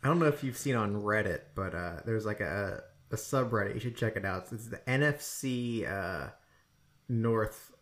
I 0.02 0.08
don't 0.08 0.18
know 0.18 0.26
if 0.26 0.42
you've 0.42 0.56
seen 0.56 0.74
on 0.74 1.02
Reddit, 1.02 1.40
but 1.54 1.74
uh, 1.74 2.00
there's 2.04 2.26
like 2.26 2.40
a 2.40 2.82
a 3.10 3.16
subreddit. 3.16 3.74
You 3.74 3.80
should 3.80 3.96
check 3.96 4.16
it 4.16 4.24
out. 4.24 4.46
It's 4.52 4.66
the 4.66 4.80
NFC 4.88 5.90
uh, 5.90 6.30
North 7.08 7.72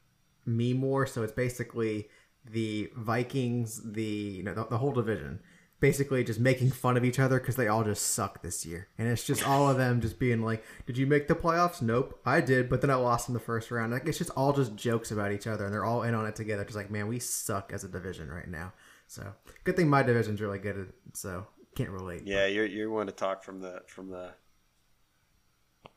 meme 0.46 0.82
war. 0.82 1.06
So 1.06 1.22
it's 1.22 1.32
basically 1.32 2.08
the 2.50 2.90
Vikings, 2.96 3.92
the 3.92 4.02
you 4.02 4.42
know 4.42 4.54
the, 4.54 4.66
the 4.66 4.78
whole 4.78 4.92
division 4.92 5.40
basically 5.80 6.24
just 6.24 6.40
making 6.40 6.70
fun 6.70 6.96
of 6.96 7.04
each 7.04 7.18
other 7.18 7.38
because 7.38 7.56
they 7.56 7.68
all 7.68 7.84
just 7.84 8.02
suck 8.08 8.42
this 8.42 8.66
year. 8.66 8.88
And 8.98 9.08
it's 9.08 9.24
just 9.24 9.46
all 9.46 9.68
of 9.70 9.76
them 9.76 10.00
just 10.00 10.18
being 10.18 10.42
like, 10.42 10.64
Did 10.86 10.98
you 10.98 11.06
make 11.06 11.28
the 11.28 11.34
playoffs? 11.34 11.80
Nope, 11.80 12.20
I 12.24 12.40
did, 12.40 12.68
but 12.68 12.80
then 12.80 12.90
I 12.90 12.94
lost 12.94 13.28
in 13.28 13.34
the 13.34 13.40
first 13.40 13.70
round. 13.70 13.92
Like, 13.92 14.06
it's 14.06 14.18
just 14.18 14.30
all 14.30 14.52
just 14.52 14.74
jokes 14.74 15.10
about 15.10 15.32
each 15.32 15.46
other, 15.46 15.64
and 15.64 15.72
they're 15.72 15.84
all 15.84 16.02
in 16.02 16.14
on 16.14 16.26
it 16.26 16.36
together. 16.36 16.64
Just 16.64 16.76
like, 16.76 16.90
man, 16.90 17.08
we 17.08 17.18
suck 17.18 17.72
as 17.72 17.84
a 17.84 17.88
division 17.88 18.28
right 18.28 18.48
now. 18.48 18.72
So 19.06 19.34
good 19.64 19.76
thing 19.76 19.88
my 19.88 20.02
division's 20.02 20.40
really 20.40 20.58
good. 20.58 20.92
So 21.14 21.46
can't 21.76 21.90
relate. 21.90 22.22
Yeah, 22.24 22.44
but. 22.44 22.52
you're 22.52 22.66
you're 22.66 22.90
one 22.90 23.06
to 23.06 23.12
talk 23.12 23.42
from 23.42 23.60
the 23.60 23.82
from 23.86 24.10
the 24.10 24.32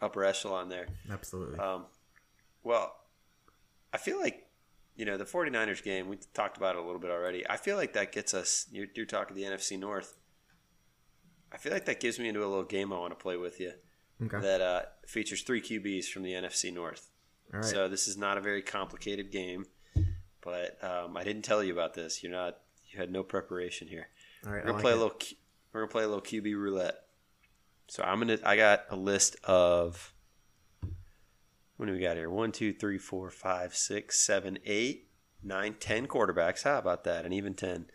upper 0.01 0.23
echelon 0.23 0.69
there. 0.69 0.87
Absolutely. 1.09 1.59
Um, 1.59 1.85
well, 2.63 2.95
I 3.93 3.97
feel 3.97 4.19
like 4.19 4.47
you 4.95 5.05
know, 5.05 5.17
the 5.17 5.23
49ers 5.25 5.81
game, 5.83 6.09
we 6.09 6.17
talked 6.33 6.57
about 6.57 6.75
it 6.75 6.79
a 6.79 6.85
little 6.85 6.99
bit 6.99 7.09
already. 7.11 7.49
I 7.49 7.57
feel 7.57 7.77
like 7.77 7.93
that 7.93 8.11
gets 8.11 8.33
us, 8.33 8.67
you're, 8.71 8.87
you're 8.93 9.05
talking 9.05 9.35
the 9.35 9.43
NFC 9.43 9.79
North. 9.79 10.15
I 11.51 11.57
feel 11.57 11.71
like 11.71 11.85
that 11.85 11.99
gives 11.99 12.19
me 12.19 12.27
into 12.27 12.41
a 12.41 12.45
little 12.47 12.63
game 12.63 12.91
I 12.93 12.99
want 12.99 13.11
to 13.17 13.21
play 13.21 13.37
with 13.37 13.59
you 13.59 13.71
Okay. 14.23 14.39
that 14.39 14.61
uh, 14.61 14.81
features 15.07 15.41
three 15.41 15.61
QBs 15.61 16.05
from 16.05 16.23
the 16.23 16.31
NFC 16.33 16.73
North. 16.73 17.09
All 17.53 17.61
right. 17.61 17.65
So 17.67 17.87
this 17.87 18.07
is 18.07 18.17
not 18.17 18.37
a 18.37 18.41
very 18.41 18.61
complicated 18.61 19.31
game, 19.31 19.65
but 20.41 20.77
um, 20.83 21.17
I 21.17 21.23
didn't 21.23 21.41
tell 21.43 21.63
you 21.63 21.73
about 21.73 21.93
this. 21.93 22.21
You're 22.21 22.31
not. 22.31 22.57
You 22.91 22.99
had 22.99 23.11
no 23.11 23.23
preparation 23.23 23.87
here. 23.87 24.07
All 24.45 24.51
right. 24.53 24.57
We're 24.59 24.63
gonna 24.67 24.73
like 24.73 24.81
play 24.83 24.91
it. 24.91 24.97
a 24.97 25.01
little. 25.01 25.17
We're 25.73 25.81
gonna 25.81 25.91
play 25.91 26.03
a 26.03 26.07
little 26.07 26.21
QB 26.21 26.53
roulette. 26.55 26.95
So 27.91 28.03
I'm 28.03 28.19
gonna. 28.19 28.37
I 28.45 28.55
got 28.55 28.85
a 28.89 28.95
list 28.95 29.35
of. 29.43 30.13
What 31.75 31.87
do 31.87 31.91
we 31.91 31.99
got 31.99 32.15
here? 32.15 32.29
One, 32.29 32.53
two, 32.53 32.71
three, 32.71 32.97
four, 32.97 33.29
five, 33.29 33.75
six, 33.75 34.17
seven, 34.25 34.59
eight, 34.65 35.09
nine, 35.43 35.75
ten 35.77 36.07
quarterbacks. 36.07 36.63
How 36.63 36.77
about 36.77 37.03
that? 37.03 37.25
And 37.25 37.33
even 37.33 37.53
ten. 37.53 37.87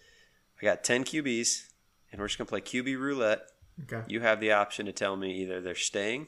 I 0.61 0.67
got 0.67 0.85
ten 0.85 1.03
QBs, 1.03 1.69
and 2.13 2.21
we're 2.21 2.27
just 2.27 2.37
gonna 2.37 2.47
play 2.47 2.61
QB 2.61 2.99
roulette. 2.99 3.51
Okay. 3.85 4.03
You 4.07 4.21
have 4.21 4.39
the 4.39 4.53
option 4.53 4.85
to 4.85 4.93
tell 4.93 5.17
me 5.17 5.35
either 5.41 5.63
they're 5.63 5.75
staying 5.75 6.27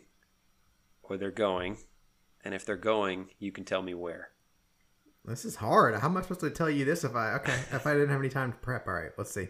or 1.02 1.18
they're 1.18 1.30
going, 1.30 1.76
and 2.42 2.54
if 2.54 2.64
they're 2.64 2.74
going, 2.74 3.28
you 3.38 3.52
can 3.52 3.66
tell 3.66 3.82
me 3.82 3.92
where. 3.92 4.30
This 5.26 5.44
is 5.44 5.56
hard. 5.56 5.94
How 5.96 6.08
am 6.08 6.16
I 6.16 6.22
supposed 6.22 6.40
to 6.40 6.48
tell 6.48 6.70
you 6.70 6.86
this 6.86 7.04
if 7.04 7.14
I 7.14 7.34
okay 7.34 7.60
if 7.72 7.86
I 7.86 7.92
didn't 7.92 8.08
have 8.08 8.20
any 8.20 8.30
time 8.30 8.52
to 8.52 8.58
prep? 8.60 8.86
All 8.86 8.94
right. 8.94 9.10
Let's 9.18 9.34
see. 9.34 9.48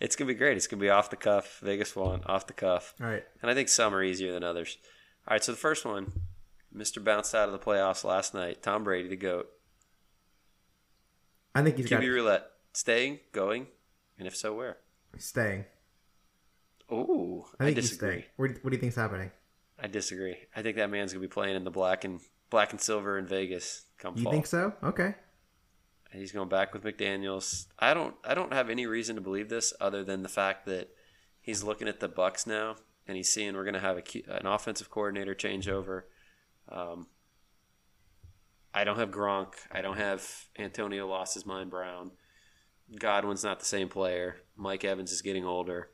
It's 0.00 0.14
gonna 0.16 0.28
be 0.28 0.34
great. 0.34 0.56
It's 0.56 0.66
gonna 0.66 0.80
be 0.80 0.90
off 0.90 1.10
the 1.10 1.16
cuff. 1.16 1.58
Vegas 1.62 1.94
one, 1.96 2.22
off 2.26 2.46
the 2.46 2.52
cuff. 2.52 2.94
All 3.00 3.06
right. 3.08 3.24
And 3.42 3.50
I 3.50 3.54
think 3.54 3.68
some 3.68 3.94
are 3.94 4.02
easier 4.02 4.32
than 4.32 4.44
others. 4.44 4.78
All 5.26 5.34
right, 5.34 5.42
so 5.44 5.52
the 5.52 5.58
first 5.58 5.84
one, 5.84 6.12
Mr. 6.74 7.02
bounced 7.02 7.34
out 7.34 7.48
of 7.48 7.52
the 7.52 7.58
playoffs 7.58 8.04
last 8.04 8.32
night. 8.34 8.62
Tom 8.62 8.84
Brady, 8.84 9.08
the 9.08 9.16
GOAT. 9.16 9.48
I 11.54 11.62
think 11.62 11.76
he's 11.76 11.86
got 11.88 12.00
QB 12.02 12.14
roulette. 12.14 12.46
Staying, 12.74 13.18
going, 13.32 13.66
and 14.18 14.28
if 14.28 14.36
so, 14.36 14.54
where? 14.54 14.76
staying. 15.16 15.64
Oh, 16.90 17.46
I 17.58 17.64
I, 17.64 17.66
think 17.66 17.76
he's 17.78 17.90
disagree. 17.90 18.08
staying. 18.10 18.24
What, 18.36 18.48
do- 18.54 18.58
what 18.62 18.70
do 18.70 18.76
you 18.76 18.80
think's 18.80 18.96
happening? 18.96 19.30
I 19.80 19.88
disagree. 19.88 20.36
I 20.54 20.62
think 20.62 20.76
that 20.76 20.90
man's 20.90 21.12
gonna 21.12 21.20
be 21.22 21.28
playing 21.28 21.56
in 21.56 21.64
the 21.64 21.70
black 21.70 22.04
and 22.04 22.20
black 22.50 22.70
and 22.72 22.80
silver 22.80 23.18
in 23.18 23.26
Vegas 23.26 23.84
come 23.98 24.14
You 24.16 24.24
fall. 24.24 24.32
think 24.32 24.46
so? 24.46 24.72
Okay. 24.82 25.14
He's 26.10 26.32
going 26.32 26.48
back 26.48 26.72
with 26.72 26.84
McDaniels. 26.84 27.66
I 27.78 27.92
don't 27.92 28.14
I 28.24 28.34
don't 28.34 28.52
have 28.52 28.70
any 28.70 28.86
reason 28.86 29.16
to 29.16 29.22
believe 29.22 29.48
this 29.48 29.74
other 29.80 30.02
than 30.02 30.22
the 30.22 30.28
fact 30.28 30.66
that 30.66 30.88
he's 31.40 31.62
looking 31.62 31.88
at 31.88 32.00
the 32.00 32.08
Bucs 32.08 32.46
now 32.46 32.76
and 33.06 33.16
he's 33.16 33.32
seeing 33.32 33.54
we're 33.54 33.64
going 33.64 33.74
to 33.74 33.80
have 33.80 33.98
a, 33.98 34.36
an 34.38 34.46
offensive 34.46 34.90
coordinator 34.90 35.34
changeover. 35.34 36.02
Um, 36.68 37.06
I 38.72 38.84
don't 38.84 38.98
have 38.98 39.10
Gronk. 39.10 39.54
I 39.72 39.80
don't 39.80 39.96
have 39.96 40.46
Antonio 40.58 41.08
lost 41.08 41.34
his 41.34 41.46
mind 41.46 41.70
Brown. 41.70 42.12
Godwin's 42.98 43.44
not 43.44 43.60
the 43.60 43.66
same 43.66 43.88
player. 43.88 44.36
Mike 44.56 44.84
Evans 44.84 45.12
is 45.12 45.22
getting 45.22 45.44
older. 45.44 45.90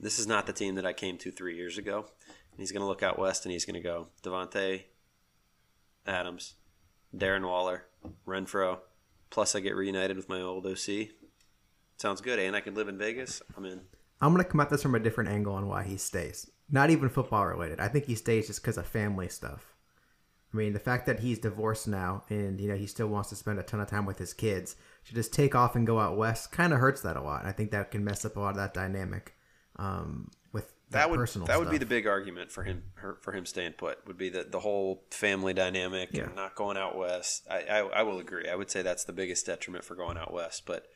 This 0.00 0.18
is 0.18 0.26
not 0.26 0.46
the 0.46 0.52
team 0.52 0.74
that 0.76 0.86
I 0.86 0.92
came 0.92 1.18
to 1.18 1.30
three 1.30 1.56
years 1.56 1.78
ago. 1.78 2.06
And 2.26 2.60
he's 2.60 2.72
going 2.72 2.82
to 2.82 2.88
look 2.88 3.02
out 3.02 3.18
west 3.18 3.44
and 3.44 3.52
he's 3.52 3.64
going 3.64 3.74
to 3.74 3.80
go 3.80 4.08
Davante 4.22 4.84
Adams, 6.06 6.54
Darren 7.16 7.46
Waller, 7.46 7.84
Renfrow. 8.26 8.78
Plus, 9.30 9.54
I 9.54 9.60
get 9.60 9.76
reunited 9.76 10.16
with 10.16 10.28
my 10.28 10.40
old 10.40 10.66
OC. 10.66 11.08
Sounds 11.96 12.20
good, 12.20 12.38
and 12.38 12.54
I 12.54 12.60
can 12.60 12.74
live 12.74 12.88
in 12.88 12.98
Vegas. 12.98 13.42
I'm 13.56 13.64
in. 13.64 13.80
I'm 14.20 14.32
gonna 14.32 14.44
come 14.44 14.60
at 14.60 14.70
this 14.70 14.82
from 14.82 14.94
a 14.94 15.00
different 15.00 15.30
angle 15.30 15.54
on 15.54 15.68
why 15.68 15.84
he 15.84 15.96
stays. 15.96 16.50
Not 16.70 16.90
even 16.90 17.08
football 17.08 17.46
related. 17.46 17.80
I 17.80 17.88
think 17.88 18.04
he 18.04 18.14
stays 18.14 18.46
just 18.46 18.62
because 18.62 18.78
of 18.78 18.86
family 18.86 19.28
stuff. 19.28 19.74
I 20.52 20.56
mean, 20.56 20.72
the 20.72 20.78
fact 20.78 21.06
that 21.06 21.20
he's 21.20 21.38
divorced 21.38 21.86
now 21.86 22.24
and 22.30 22.60
you 22.60 22.68
know 22.68 22.76
he 22.76 22.86
still 22.86 23.08
wants 23.08 23.28
to 23.30 23.36
spend 23.36 23.58
a 23.58 23.62
ton 23.62 23.80
of 23.80 23.88
time 23.88 24.06
with 24.06 24.18
his 24.18 24.32
kids 24.32 24.76
to 25.06 25.14
just 25.14 25.32
take 25.32 25.54
off 25.54 25.76
and 25.76 25.86
go 25.86 25.98
out 26.00 26.16
west 26.16 26.52
kind 26.52 26.72
of 26.72 26.80
hurts 26.80 27.02
that 27.02 27.16
a 27.16 27.22
lot. 27.22 27.44
I 27.44 27.52
think 27.52 27.70
that 27.70 27.90
can 27.90 28.04
mess 28.04 28.24
up 28.24 28.36
a 28.36 28.40
lot 28.40 28.50
of 28.50 28.56
that 28.56 28.74
dynamic 28.74 29.34
um, 29.76 30.30
that, 30.90 30.98
That 31.00 31.10
would 31.10 31.18
personal. 31.18 31.46
that 31.48 31.58
would 31.58 31.70
be 31.70 31.78
the 31.78 31.86
big 31.86 32.06
argument 32.06 32.50
for 32.50 32.64
him 32.64 32.82
her- 32.94 33.18
for 33.20 33.32
him 33.32 33.44
staying 33.46 33.72
put. 33.72 34.06
Would 34.06 34.16
be 34.18 34.28
the 34.30 34.44
the 34.44 34.60
whole 34.60 35.04
family 35.10 35.52
dynamic 35.52 36.10
Yeah. 36.12 36.24
and 36.24 36.34
not 36.36 36.54
going 36.54 36.76
out 36.76 36.96
west. 36.96 37.46
I, 37.50 37.60
I 37.62 37.78
I 37.80 38.02
will 38.02 38.18
agree. 38.18 38.48
I 38.48 38.54
would 38.54 38.70
say 38.70 38.82
that's 38.82 39.04
the 39.04 39.12
biggest 39.12 39.46
detriment 39.46 39.84
for 39.84 39.94
going 39.94 40.16
out 40.16 40.32
west. 40.32 40.64
But 40.66 40.86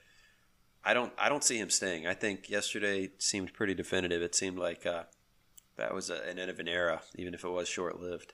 I 0.84 0.94
don't 0.94 1.12
I 1.18 1.28
don't 1.28 1.44
see 1.44 1.58
him 1.58 1.70
staying. 1.70 2.06
I 2.06 2.14
think 2.14 2.48
yesterday 2.50 3.10
seemed 3.18 3.52
pretty 3.52 3.74
definitive. 3.74 4.22
It 4.22 4.34
seemed 4.34 4.58
like 4.58 4.84
uh, 4.86 5.04
that 5.76 5.94
was 5.94 6.10
a, 6.10 6.16
an 6.28 6.38
end 6.38 6.50
of 6.50 6.58
an 6.58 6.68
era, 6.68 7.02
even 7.16 7.34
if 7.34 7.44
it 7.44 7.50
was 7.50 7.68
short 7.68 8.00
lived. 8.00 8.32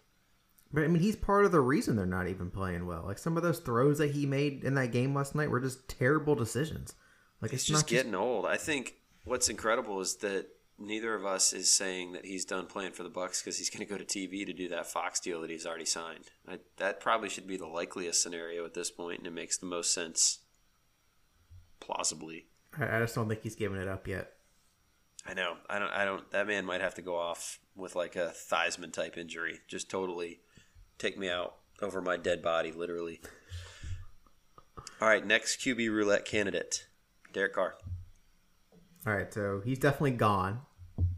But 0.73 0.85
I 0.85 0.87
mean, 0.88 1.03
he's 1.03 1.16
part 1.16 1.44
of 1.47 1.53
the 1.53 1.61
reason 1.61 1.97
they're 1.97 2.05
not 2.07 2.29
even 2.29 2.51
playing 2.51 2.87
well. 2.87 3.03
Like 3.07 3.18
some 3.18 3.37
of 3.37 3.42
those 3.42 3.59
throws 3.59 3.99
that 3.99 4.11
he 4.12 4.27
made 4.27 4.64
in 4.64 4.75
that 4.75 4.92
game 4.92 5.14
last 5.14 5.35
night 5.35 5.51
were 5.51 5.61
just 5.61 5.88
terrible 5.88 6.35
decisions. 6.35 6.94
Like 7.40 7.53
He's 7.53 7.61
it's 7.61 7.68
just 7.68 7.87
getting 7.87 8.14
old. 8.14 8.44
I 8.47 8.57
think 8.59 8.94
what's 9.25 9.49
incredible 9.49 10.01
is 10.01 10.16
that 10.16 10.47
neither 10.78 11.14
of 11.14 11.26
us 11.26 11.52
is 11.52 11.72
saying 11.72 12.12
that 12.12 12.24
he's 12.24 12.44
done 12.44 12.66
playing 12.66 12.92
for 12.92 13.02
the 13.02 13.10
Bucs 13.10 13.42
because 13.42 13.58
he's 13.58 13.70
going 13.70 13.84
to 13.84 13.90
go 13.90 13.98
to 13.98 14.04
TV 14.04 14.46
to 14.46 14.52
do 14.52 14.68
that 14.68 14.86
Fox 14.86 15.20
deal 15.20 15.40
that 15.40 15.50
he's 15.50 15.66
already 15.66 15.84
signed. 15.84 16.30
I, 16.48 16.58
that 16.76 17.00
probably 17.00 17.28
should 17.28 17.46
be 17.46 17.56
the 17.56 17.66
likeliest 17.66 18.22
scenario 18.22 18.64
at 18.64 18.74
this 18.74 18.90
point, 18.90 19.18
and 19.18 19.26
it 19.26 19.32
makes 19.32 19.58
the 19.58 19.66
most 19.66 19.92
sense, 19.92 20.40
plausibly. 21.80 22.46
I, 22.78 22.96
I 22.96 23.00
just 23.00 23.14
don't 23.14 23.28
think 23.28 23.42
he's 23.42 23.56
giving 23.56 23.80
it 23.80 23.88
up 23.88 24.06
yet. 24.06 24.32
I 25.26 25.34
know. 25.34 25.56
I 25.68 25.78
don't. 25.78 25.90
I 25.90 26.04
don't. 26.04 26.30
That 26.30 26.46
man 26.46 26.64
might 26.64 26.80
have 26.80 26.94
to 26.94 27.02
go 27.02 27.16
off 27.16 27.58
with 27.76 27.94
like 27.94 28.16
a 28.16 28.32
Theismann 28.50 28.92
type 28.92 29.18
injury, 29.18 29.60
just 29.68 29.90
totally 29.90 30.40
take 30.96 31.18
me 31.18 31.28
out 31.28 31.56
over 31.82 32.00
my 32.00 32.16
dead 32.16 32.40
body, 32.42 32.72
literally. 32.72 33.20
All 35.00 35.08
right, 35.08 35.24
next 35.24 35.60
QB 35.60 35.90
roulette 35.90 36.24
candidate, 36.24 36.86
Derek 37.32 37.54
Carr. 37.54 37.74
All 39.06 39.12
right, 39.14 39.32
so 39.32 39.60
he's 39.64 39.78
definitely 39.78 40.12
gone. 40.12 40.62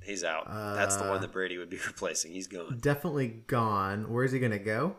He's 0.02 0.24
out. 0.24 0.46
That's 0.48 0.96
the 0.96 1.04
Uh, 1.04 1.10
one 1.10 1.20
that 1.20 1.32
Brady 1.32 1.58
would 1.58 1.70
be 1.70 1.78
replacing. 1.86 2.32
He's 2.32 2.46
gone. 2.46 2.78
Definitely 2.80 3.28
gone. 3.46 4.10
Where's 4.12 4.32
he 4.32 4.38
gonna 4.38 4.58
go? 4.58 4.96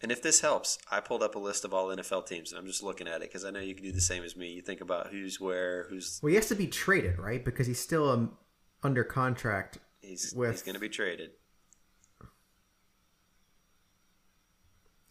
And 0.00 0.12
if 0.12 0.22
this 0.22 0.40
helps, 0.40 0.78
I 0.90 1.00
pulled 1.00 1.22
up 1.24 1.34
a 1.34 1.38
list 1.40 1.64
of 1.64 1.74
all 1.74 1.88
NFL 1.88 2.26
teams, 2.26 2.52
and 2.52 2.58
I'm 2.60 2.66
just 2.66 2.82
looking 2.84 3.08
at 3.08 3.16
it 3.16 3.22
because 3.22 3.44
I 3.44 3.50
know 3.50 3.58
you 3.60 3.74
can 3.74 3.82
do 3.84 3.90
the 3.92 4.00
same 4.00 4.22
as 4.22 4.36
me. 4.36 4.52
You 4.52 4.62
think 4.62 4.80
about 4.80 5.08
who's 5.08 5.40
where, 5.40 5.86
who's 5.90 6.20
Well, 6.22 6.28
he 6.30 6.36
has 6.36 6.46
to 6.48 6.54
be 6.54 6.68
traded, 6.68 7.18
right? 7.18 7.44
Because 7.44 7.66
he's 7.66 7.80
still 7.80 8.08
um, 8.08 8.36
under 8.84 9.02
contract. 9.02 9.78
he's 10.00 10.32
With- 10.32 10.52
he's 10.52 10.62
going 10.62 10.74
to 10.74 10.80
be 10.80 10.88
traded. 10.88 11.30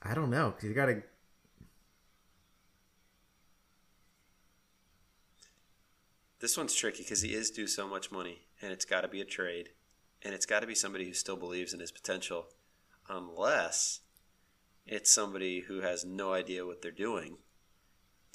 I 0.01 0.13
don't 0.13 0.29
know 0.29 0.51
because 0.51 0.63
he's 0.69 0.75
got 0.75 0.85
to. 0.85 1.03
This 6.39 6.55
one's 6.57 6.73
tricky 6.73 7.03
because 7.03 7.21
he 7.21 7.33
is 7.33 7.49
due 7.49 7.67
so 7.67 7.87
much 7.87 8.11
money, 8.11 8.41
and 8.61 8.71
it's 8.71 8.85
got 8.85 9.01
to 9.01 9.07
be 9.07 9.21
a 9.21 9.25
trade, 9.25 9.69
and 10.23 10.33
it's 10.33 10.45
got 10.45 10.61
to 10.61 10.67
be 10.67 10.75
somebody 10.75 11.05
who 11.05 11.13
still 11.13 11.35
believes 11.37 11.73
in 11.73 11.79
his 11.79 11.91
potential, 11.91 12.47
unless 13.09 13.99
it's 14.85 15.11
somebody 15.11 15.61
who 15.61 15.81
has 15.81 16.03
no 16.05 16.33
idea 16.33 16.65
what 16.65 16.81
they're 16.81 16.91
doing, 16.91 17.37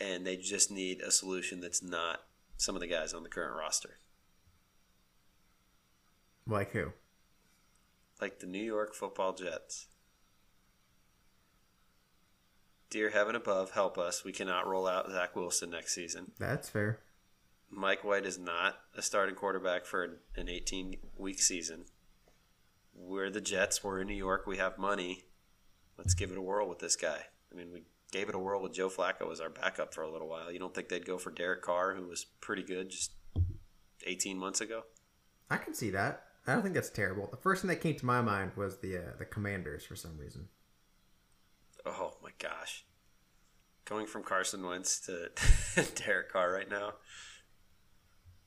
and 0.00 0.26
they 0.26 0.36
just 0.36 0.70
need 0.70 1.00
a 1.00 1.10
solution 1.10 1.60
that's 1.60 1.82
not 1.82 2.20
some 2.56 2.74
of 2.74 2.80
the 2.80 2.86
guys 2.86 3.12
on 3.12 3.22
the 3.22 3.28
current 3.28 3.56
roster, 3.56 3.98
Like 6.46 6.72
who? 6.72 6.92
like 8.20 8.38
the 8.38 8.46
New 8.46 8.62
York 8.62 8.94
Football 8.94 9.32
Jets. 9.32 9.86
Dear 12.90 13.10
heaven 13.10 13.34
above, 13.34 13.72
help 13.72 13.96
us. 13.98 14.22
We 14.24 14.32
cannot 14.32 14.66
roll 14.66 14.86
out 14.86 15.10
Zach 15.10 15.34
Wilson 15.34 15.70
next 15.70 15.94
season. 15.94 16.30
That's 16.38 16.68
fair. 16.68 17.00
Mike 17.72 18.04
White 18.04 18.26
is 18.26 18.38
not 18.38 18.76
a 18.94 19.02
starting 19.02 19.34
quarterback 19.34 19.86
for 19.86 20.18
an 20.36 20.48
18 20.48 20.96
week 21.16 21.40
season. 21.40 21.86
We're 22.94 23.30
the 23.30 23.40
Jets. 23.40 23.82
We're 23.82 24.00
in 24.00 24.08
New 24.08 24.14
York. 24.14 24.46
We 24.46 24.58
have 24.58 24.76
money. 24.76 25.24
Let's 25.96 26.14
give 26.14 26.30
it 26.30 26.36
a 26.36 26.42
whirl 26.42 26.68
with 26.68 26.80
this 26.80 26.96
guy. 26.96 27.24
I 27.50 27.56
mean, 27.56 27.72
we 27.72 27.84
gave 28.12 28.28
it 28.28 28.34
a 28.34 28.38
whirl 28.38 28.62
with 28.62 28.74
Joe 28.74 28.90
Flacco 28.90 29.32
as 29.32 29.40
our 29.40 29.48
backup 29.48 29.94
for 29.94 30.02
a 30.02 30.10
little 30.12 30.28
while. 30.28 30.52
You 30.52 30.58
don't 30.58 30.74
think 30.74 30.90
they'd 30.90 31.06
go 31.06 31.16
for 31.16 31.30
Derek 31.30 31.62
Carr, 31.62 31.94
who 31.94 32.06
was 32.06 32.24
pretty 32.40 32.62
good 32.62 32.90
just 32.90 33.12
18 34.06 34.36
months 34.36 34.60
ago? 34.60 34.82
I 35.50 35.56
can 35.56 35.74
see 35.74 35.90
that. 35.90 36.24
I 36.46 36.52
don't 36.52 36.62
think 36.62 36.74
that's 36.74 36.90
terrible. 36.90 37.28
The 37.30 37.36
first 37.38 37.62
thing 37.62 37.68
that 37.68 37.80
came 37.80 37.96
to 37.96 38.06
my 38.06 38.20
mind 38.20 38.52
was 38.56 38.78
the 38.78 38.98
uh, 38.98 39.16
the 39.18 39.24
Commanders 39.24 39.84
for 39.84 39.96
some 39.96 40.18
reason. 40.18 40.48
Oh 41.86 42.16
my 42.22 42.30
gosh. 42.38 42.84
Going 43.84 44.06
from 44.06 44.24
Carson 44.24 44.66
Wentz 44.66 45.00
to 45.06 45.30
Derek 45.94 46.32
Carr 46.32 46.52
right 46.52 46.70
now. 46.70 46.94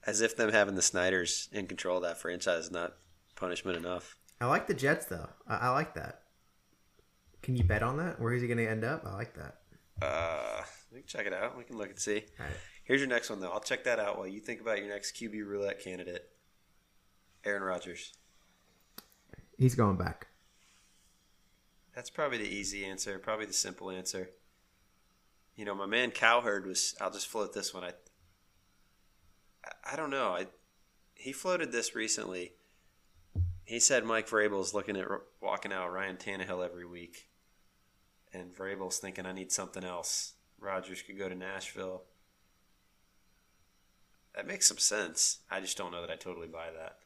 As 0.07 0.21
if 0.21 0.35
them 0.35 0.51
having 0.51 0.75
the 0.75 0.81
Snyders 0.81 1.49
in 1.51 1.67
control 1.67 1.97
of 1.97 2.03
that 2.03 2.19
franchise 2.19 2.65
is 2.65 2.71
not 2.71 2.93
punishment 3.35 3.77
enough. 3.77 4.17
I 4.39 4.45
like 4.45 4.67
the 4.67 4.73
Jets 4.73 5.05
though. 5.05 5.29
I, 5.47 5.55
I 5.55 5.69
like 5.69 5.95
that. 5.95 6.21
Can 7.41 7.55
you 7.55 7.63
bet 7.63 7.83
on 7.83 7.97
that? 7.97 8.19
Where 8.19 8.33
is 8.33 8.41
he 8.41 8.47
going 8.47 8.57
to 8.57 8.67
end 8.67 8.83
up? 8.83 9.05
I 9.05 9.13
like 9.13 9.35
that. 9.35 9.57
Uh, 10.01 10.63
we 10.91 10.99
can 10.99 11.07
check 11.07 11.25
it 11.25 11.33
out. 11.33 11.57
We 11.57 11.63
can 11.63 11.77
look 11.77 11.89
and 11.89 11.99
see. 11.99 12.23
All 12.39 12.45
right. 12.45 12.55
Here's 12.83 13.01
your 13.01 13.09
next 13.09 13.29
one, 13.29 13.39
though. 13.39 13.51
I'll 13.51 13.59
check 13.59 13.83
that 13.83 13.99
out 13.99 14.17
while 14.17 14.27
you 14.27 14.39
think 14.39 14.61
about 14.61 14.79
your 14.79 14.87
next 14.89 15.15
QB 15.15 15.45
roulette 15.45 15.79
candidate, 15.79 16.29
Aaron 17.43 17.63
Rodgers. 17.63 18.13
He's 19.57 19.75
going 19.75 19.97
back. 19.97 20.27
That's 21.95 22.09
probably 22.09 22.39
the 22.39 22.49
easy 22.49 22.83
answer, 22.83 23.17
probably 23.19 23.45
the 23.45 23.53
simple 23.53 23.89
answer. 23.89 24.31
You 25.55 25.65
know, 25.65 25.73
my 25.73 25.85
man 25.85 26.11
Cowherd 26.11 26.67
was. 26.67 26.95
I'll 26.99 27.11
just 27.11 27.27
float 27.27 27.53
this 27.53 27.73
one. 27.73 27.83
I. 27.83 27.91
I- 29.85 29.95
don't 29.95 30.09
know. 30.09 30.29
I. 30.29 30.47
he 31.15 31.31
floated 31.31 31.71
this 31.71 31.95
recently. 31.95 32.53
He 33.63 33.79
said 33.79 34.03
Mike 34.03 34.27
Vrabel's 34.29 34.73
looking 34.73 34.95
at 34.95 35.07
walking 35.41 35.73
out 35.73 35.91
Ryan 35.91 36.17
Tannehill 36.17 36.63
every 36.63 36.85
week, 36.85 37.29
and 38.33 38.53
Vrabel's 38.55 38.99
thinking 38.99 39.25
I 39.25 39.31
need 39.31 39.51
something 39.51 39.83
else. 39.83 40.33
Rodgers 40.59 41.01
could 41.01 41.17
go 41.17 41.27
to 41.29 41.35
Nashville. 41.35 42.03
That 44.35 44.47
makes 44.47 44.67
some 44.67 44.77
sense. 44.77 45.39
I 45.49 45.61
just 45.61 45.77
don't 45.77 45.91
know 45.91 46.01
that 46.01 46.11
I 46.11 46.15
totally 46.15 46.47
buy 46.47 46.67
that. 46.77 46.97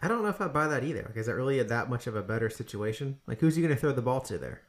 I 0.00 0.08
don't 0.08 0.22
know 0.22 0.28
if 0.28 0.40
I 0.40 0.48
buy 0.48 0.66
that 0.68 0.84
either. 0.84 1.04
Like, 1.06 1.16
is 1.16 1.28
it 1.28 1.32
really 1.32 1.62
that 1.62 1.88
much 1.88 2.06
of 2.06 2.16
a 2.16 2.22
better 2.22 2.50
situation? 2.50 3.20
Like, 3.26 3.40
who's 3.40 3.56
he 3.56 3.62
going 3.62 3.74
to 3.74 3.80
throw 3.80 3.92
the 3.92 4.02
ball 4.02 4.20
to 4.22 4.38
there? 4.38 4.62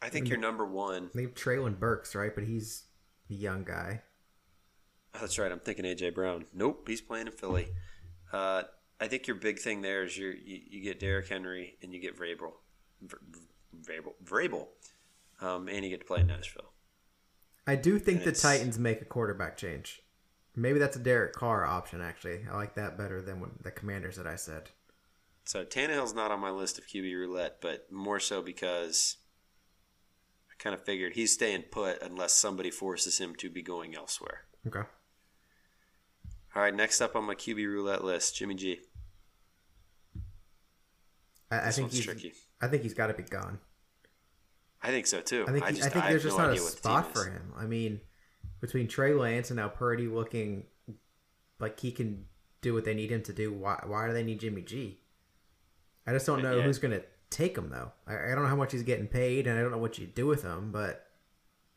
I 0.00 0.08
think 0.08 0.28
you're 0.28 0.38
number 0.38 0.64
one. 0.64 1.10
They 1.14 1.22
have 1.22 1.34
Treylon 1.34 1.78
Burks, 1.78 2.14
right? 2.14 2.34
But 2.34 2.44
he's 2.44 2.84
a 3.30 3.34
young 3.34 3.64
guy. 3.64 4.02
Oh, 5.14 5.18
that's 5.20 5.38
right. 5.38 5.50
I'm 5.50 5.58
thinking 5.58 5.84
AJ 5.84 6.14
Brown. 6.14 6.46
Nope, 6.54 6.86
he's 6.86 7.00
playing 7.00 7.26
in 7.26 7.32
Philly. 7.32 7.68
Uh, 8.32 8.62
I 9.00 9.08
think 9.08 9.26
your 9.26 9.36
big 9.36 9.58
thing 9.58 9.80
there 9.82 10.04
is 10.04 10.16
you 10.16 10.34
you 10.38 10.82
get 10.82 11.00
Derrick 11.00 11.28
Henry 11.28 11.76
and 11.82 11.92
you 11.92 12.00
get 12.00 12.16
Vrabel, 12.16 12.52
Vrabel, 13.04 14.12
Vrabel, 14.24 14.66
um, 15.40 15.68
and 15.68 15.84
you 15.84 15.90
get 15.90 16.00
to 16.00 16.06
play 16.06 16.20
in 16.20 16.26
Nashville. 16.26 16.72
I 17.66 17.76
do 17.76 17.98
think 17.98 18.24
the 18.24 18.32
Titans 18.32 18.78
make 18.78 19.02
a 19.02 19.04
quarterback 19.04 19.56
change. 19.56 20.02
Maybe 20.56 20.78
that's 20.78 20.96
a 20.96 21.00
Derek 21.00 21.34
Carr 21.34 21.64
option. 21.64 22.00
Actually, 22.00 22.40
I 22.50 22.56
like 22.56 22.74
that 22.74 22.98
better 22.98 23.22
than 23.22 23.42
the 23.62 23.70
Commanders 23.70 24.16
that 24.16 24.26
I 24.26 24.36
said. 24.36 24.70
So 25.44 25.64
Tannehill's 25.64 26.14
not 26.14 26.30
on 26.30 26.40
my 26.40 26.50
list 26.50 26.78
of 26.78 26.86
QB 26.86 27.14
roulette, 27.14 27.60
but 27.60 27.90
more 27.90 28.20
so 28.20 28.42
because 28.42 29.16
kind 30.58 30.74
of 30.74 30.84
figured 30.84 31.14
he's 31.14 31.32
staying 31.32 31.62
put 31.70 32.02
unless 32.02 32.32
somebody 32.32 32.70
forces 32.70 33.18
him 33.18 33.34
to 33.36 33.48
be 33.48 33.62
going 33.62 33.94
elsewhere. 33.94 34.42
Okay. 34.66 34.82
All 36.54 36.62
right, 36.62 36.74
next 36.74 37.00
up 37.00 37.14
on 37.14 37.24
my 37.24 37.34
QB 37.34 37.66
roulette 37.66 38.04
list, 38.04 38.36
Jimmy 38.36 38.54
G. 38.54 38.80
I, 41.50 41.68
I 41.68 41.70
think 41.70 41.92
he's 41.92 42.04
tricky. 42.04 42.32
I 42.60 42.66
think 42.66 42.82
he's 42.82 42.94
got 42.94 43.06
to 43.08 43.14
be 43.14 43.22
gone. 43.22 43.58
I 44.82 44.88
think 44.88 45.06
so 45.06 45.20
too. 45.20 45.44
I 45.48 45.52
think, 45.52 45.64
I, 45.64 45.72
just, 45.72 45.84
I 45.84 45.90
think 45.90 46.04
there's 46.06 46.22
just 46.22 46.38
no 46.38 46.46
not 46.46 46.56
a 46.56 46.58
spot 46.58 47.12
for 47.12 47.24
him. 47.24 47.52
I 47.56 47.66
mean, 47.66 48.00
between 48.60 48.88
Trey 48.88 49.12
Lance 49.14 49.50
and 49.50 49.56
now 49.56 49.68
Purdy 49.68 50.06
looking 50.06 50.64
like 51.58 51.78
he 51.80 51.90
can 51.90 52.26
do 52.60 52.74
what 52.74 52.84
they 52.84 52.94
need 52.94 53.10
him 53.10 53.22
to 53.22 53.32
do, 53.32 53.52
why 53.52 53.82
why 53.86 54.06
do 54.06 54.12
they 54.12 54.22
need 54.22 54.40
Jimmy 54.40 54.62
G? 54.62 55.00
I 56.06 56.12
just 56.12 56.26
don't 56.26 56.42
know 56.42 56.56
yeah. 56.56 56.62
who's 56.62 56.78
going 56.78 56.92
to 56.92 57.04
take 57.30 57.56
him 57.56 57.70
though. 57.70 57.92
I, 58.06 58.14
I, 58.14 58.34
don't 58.34 58.42
know 58.42 58.48
how 58.48 58.56
much 58.56 58.72
he's 58.72 58.82
getting 58.82 59.06
paid, 59.06 59.46
and 59.46 59.58
I 59.58 59.62
don't 59.62 59.70
know 59.70 59.78
what 59.78 59.98
you 59.98 60.06
do 60.06 60.26
with 60.26 60.42
him, 60.42 60.72
but 60.72 61.06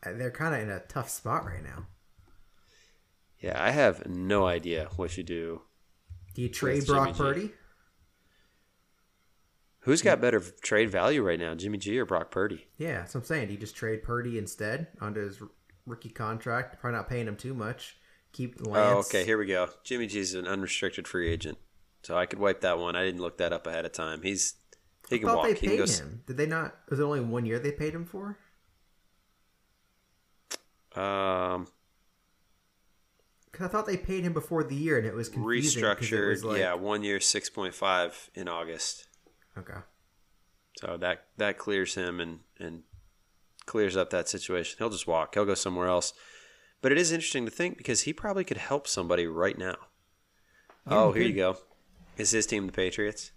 they're 0.04 0.32
kind 0.32 0.56
of 0.56 0.62
in 0.62 0.70
a 0.70 0.80
tough 0.80 1.10
spot 1.10 1.46
right 1.46 1.64
now. 1.64 1.88
Yeah, 3.40 3.62
I 3.62 3.72
have 3.72 4.08
no 4.08 4.46
idea 4.46 4.90
what 4.96 5.18
you 5.18 5.24
do. 5.24 5.62
Do 6.36 6.42
you 6.42 6.50
trade 6.50 6.86
Brock 6.86 7.16
Purdy? 7.16 7.52
Who's 9.82 10.04
got 10.04 10.22
better 10.22 10.40
trade 10.62 10.92
value 10.92 11.24
right 11.24 11.40
now, 11.40 11.56
Jimmy 11.56 11.80
G 11.80 11.98
or 11.98 12.06
Brock 12.06 12.30
Purdy? 12.30 12.68
Yeah, 12.78 13.00
that's 13.00 13.16
what 13.16 13.22
I'm 13.22 13.26
saying. 13.26 13.48
Do 13.48 13.54
you 13.54 13.60
just 13.60 13.76
trade 13.76 14.04
Purdy 14.04 14.38
instead 14.38 14.88
onto 15.02 15.22
his 15.22 15.42
rookie 15.88 16.10
contract? 16.10 16.80
Probably 16.80 16.98
not 16.98 17.10
paying 17.10 17.28
him 17.28 17.36
too 17.36 17.56
much. 17.56 17.98
Keep 18.32 18.58
oh, 18.66 18.70
Lance. 18.70 18.96
Oh, 18.96 19.00
okay. 19.00 19.26
Here 19.26 19.40
we 19.40 19.48
go. 19.48 19.70
Jimmy 19.84 20.06
G 20.06 20.20
is 20.20 20.36
an 20.36 20.46
unrestricted 20.46 21.08
free 21.08 21.30
agent, 21.32 21.58
so 22.04 22.16
I 22.16 22.28
could 22.28 22.38
wipe 22.38 22.62
that 22.62 22.78
one. 22.78 22.96
I 22.96 23.04
didn't 23.04 23.22
look 23.22 23.40
that 23.40 23.54
up 23.54 23.66
ahead 23.66 23.86
of 23.86 23.92
time. 23.92 24.22
He's 24.22 24.54
he 25.12 25.20
can 25.20 25.36
walk. 25.36 25.46
They 25.46 25.54
paid 25.54 25.88
he 25.88 25.94
him. 25.94 26.24
Did 26.26 26.38
they 26.38 26.48
not? 26.48 26.76
Was 26.90 27.00
it 27.00 27.04
only 27.04 27.20
one 27.22 27.46
year 27.46 27.60
they 27.60 27.72
paid 27.72 27.94
him 27.94 28.06
for? 28.06 28.38
Um, 30.96 31.68
because 33.52 33.66
I 33.66 33.70
thought 33.70 33.86
they 33.86 33.98
paid 33.98 34.24
him 34.24 34.34
before 34.34 34.64
the 34.64 34.76
year, 34.76 34.98
and 34.98 35.06
it 35.06 35.14
was 35.14 35.30
confusing 35.30 35.84
restructured. 35.84 36.30
Was 36.32 36.44
like... 36.44 36.60
Yeah, 36.60 36.74
one 36.74 37.04
year, 37.04 37.20
six 37.20 37.50
point 37.50 37.74
five 37.74 38.30
in 38.34 38.48
August. 38.48 39.08
Okay. 39.58 39.80
So 40.78 40.98
that 40.98 41.26
that 41.38 41.58
clears 41.58 41.96
him 41.96 42.20
and 42.20 42.40
and 42.60 42.84
clears 43.66 43.96
up 43.96 44.10
that 44.10 44.28
situation. 44.28 44.78
He'll 44.80 44.90
just 44.90 45.08
walk. 45.08 45.36
He'll 45.36 45.46
go 45.46 45.54
somewhere 45.54 45.88
else. 45.88 46.14
But 46.82 46.92
it 46.92 46.98
is 46.98 47.12
interesting 47.12 47.46
to 47.46 47.52
think 47.52 47.78
because 47.78 48.02
he 48.02 48.14
probably 48.14 48.44
could 48.44 48.58
help 48.58 48.88
somebody 48.88 49.28
right 49.28 49.58
now. 49.58 49.76
Yeah, 50.88 50.98
oh, 50.98 51.12
here 51.12 51.24
you 51.24 51.36
go. 51.36 51.58
Is 52.18 52.32
his 52.32 52.48
team 52.48 52.66
the 52.66 52.72
Patriots? 52.72 53.32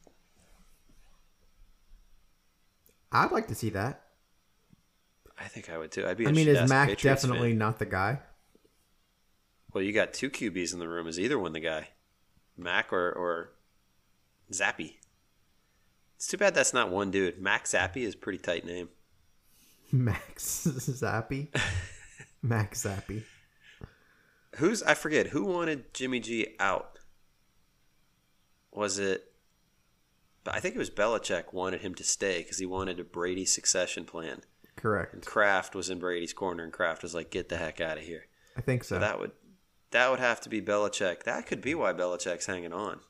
I'd 3.14 3.30
like 3.32 3.46
to 3.48 3.54
see 3.54 3.70
that. 3.70 4.02
I 5.38 5.44
think 5.44 5.70
I 5.70 5.78
would 5.78 5.92
too. 5.92 6.06
I'd 6.06 6.16
be. 6.16 6.26
I 6.26 6.32
mean, 6.32 6.48
is 6.48 6.68
Mac 6.68 6.98
definitely 6.98 7.50
fan. 7.50 7.58
not 7.58 7.78
the 7.78 7.86
guy? 7.86 8.20
Well, 9.72 9.82
you 9.82 9.92
got 9.92 10.12
two 10.12 10.30
QBs 10.30 10.72
in 10.72 10.78
the 10.78 10.88
room. 10.88 11.06
Is 11.06 11.18
either 11.18 11.38
one 11.38 11.52
the 11.52 11.60
guy, 11.60 11.88
Mac 12.56 12.92
or 12.92 13.10
or 13.10 13.50
Zappe? 14.52 14.94
It's 16.16 16.26
too 16.26 16.36
bad 16.36 16.54
that's 16.54 16.72
not 16.72 16.90
one 16.90 17.10
dude. 17.10 17.40
Max 17.40 17.72
Zappe 17.72 17.96
is 17.96 18.14
a 18.14 18.18
pretty 18.18 18.38
tight 18.38 18.64
name. 18.64 18.88
Max 19.92 20.66
Zappe. 20.66 21.48
Max 22.42 22.84
Zappe. 22.84 23.22
Who's 24.56 24.82
I 24.82 24.94
forget 24.94 25.28
who 25.28 25.44
wanted 25.44 25.92
Jimmy 25.94 26.20
G 26.20 26.54
out. 26.60 26.98
Was 28.72 28.98
it? 28.98 29.33
I 30.52 30.60
think 30.60 30.74
it 30.74 30.78
was 30.78 30.90
Belichick 30.90 31.52
wanted 31.52 31.80
him 31.80 31.94
to 31.94 32.04
stay 32.04 32.38
because 32.38 32.58
he 32.58 32.66
wanted 32.66 33.00
a 33.00 33.04
Brady 33.04 33.44
succession 33.46 34.04
plan. 34.04 34.42
Correct. 34.76 35.14
And 35.14 35.24
Kraft 35.24 35.74
was 35.74 35.88
in 35.88 35.98
Brady's 35.98 36.32
corner, 36.32 36.64
and 36.64 36.72
Kraft 36.72 37.02
was 37.02 37.14
like, 37.14 37.30
"Get 37.30 37.48
the 37.48 37.56
heck 37.56 37.80
out 37.80 37.96
of 37.96 38.04
here." 38.04 38.26
I 38.56 38.60
think 38.60 38.84
so. 38.84 38.96
so 38.96 39.00
that 39.00 39.18
would 39.18 39.32
that 39.90 40.10
would 40.10 40.20
have 40.20 40.40
to 40.42 40.48
be 40.48 40.60
Belichick. 40.60 41.22
That 41.22 41.46
could 41.46 41.60
be 41.60 41.74
why 41.74 41.92
Belichick's 41.92 42.46
hanging 42.46 42.72
on. 42.72 43.00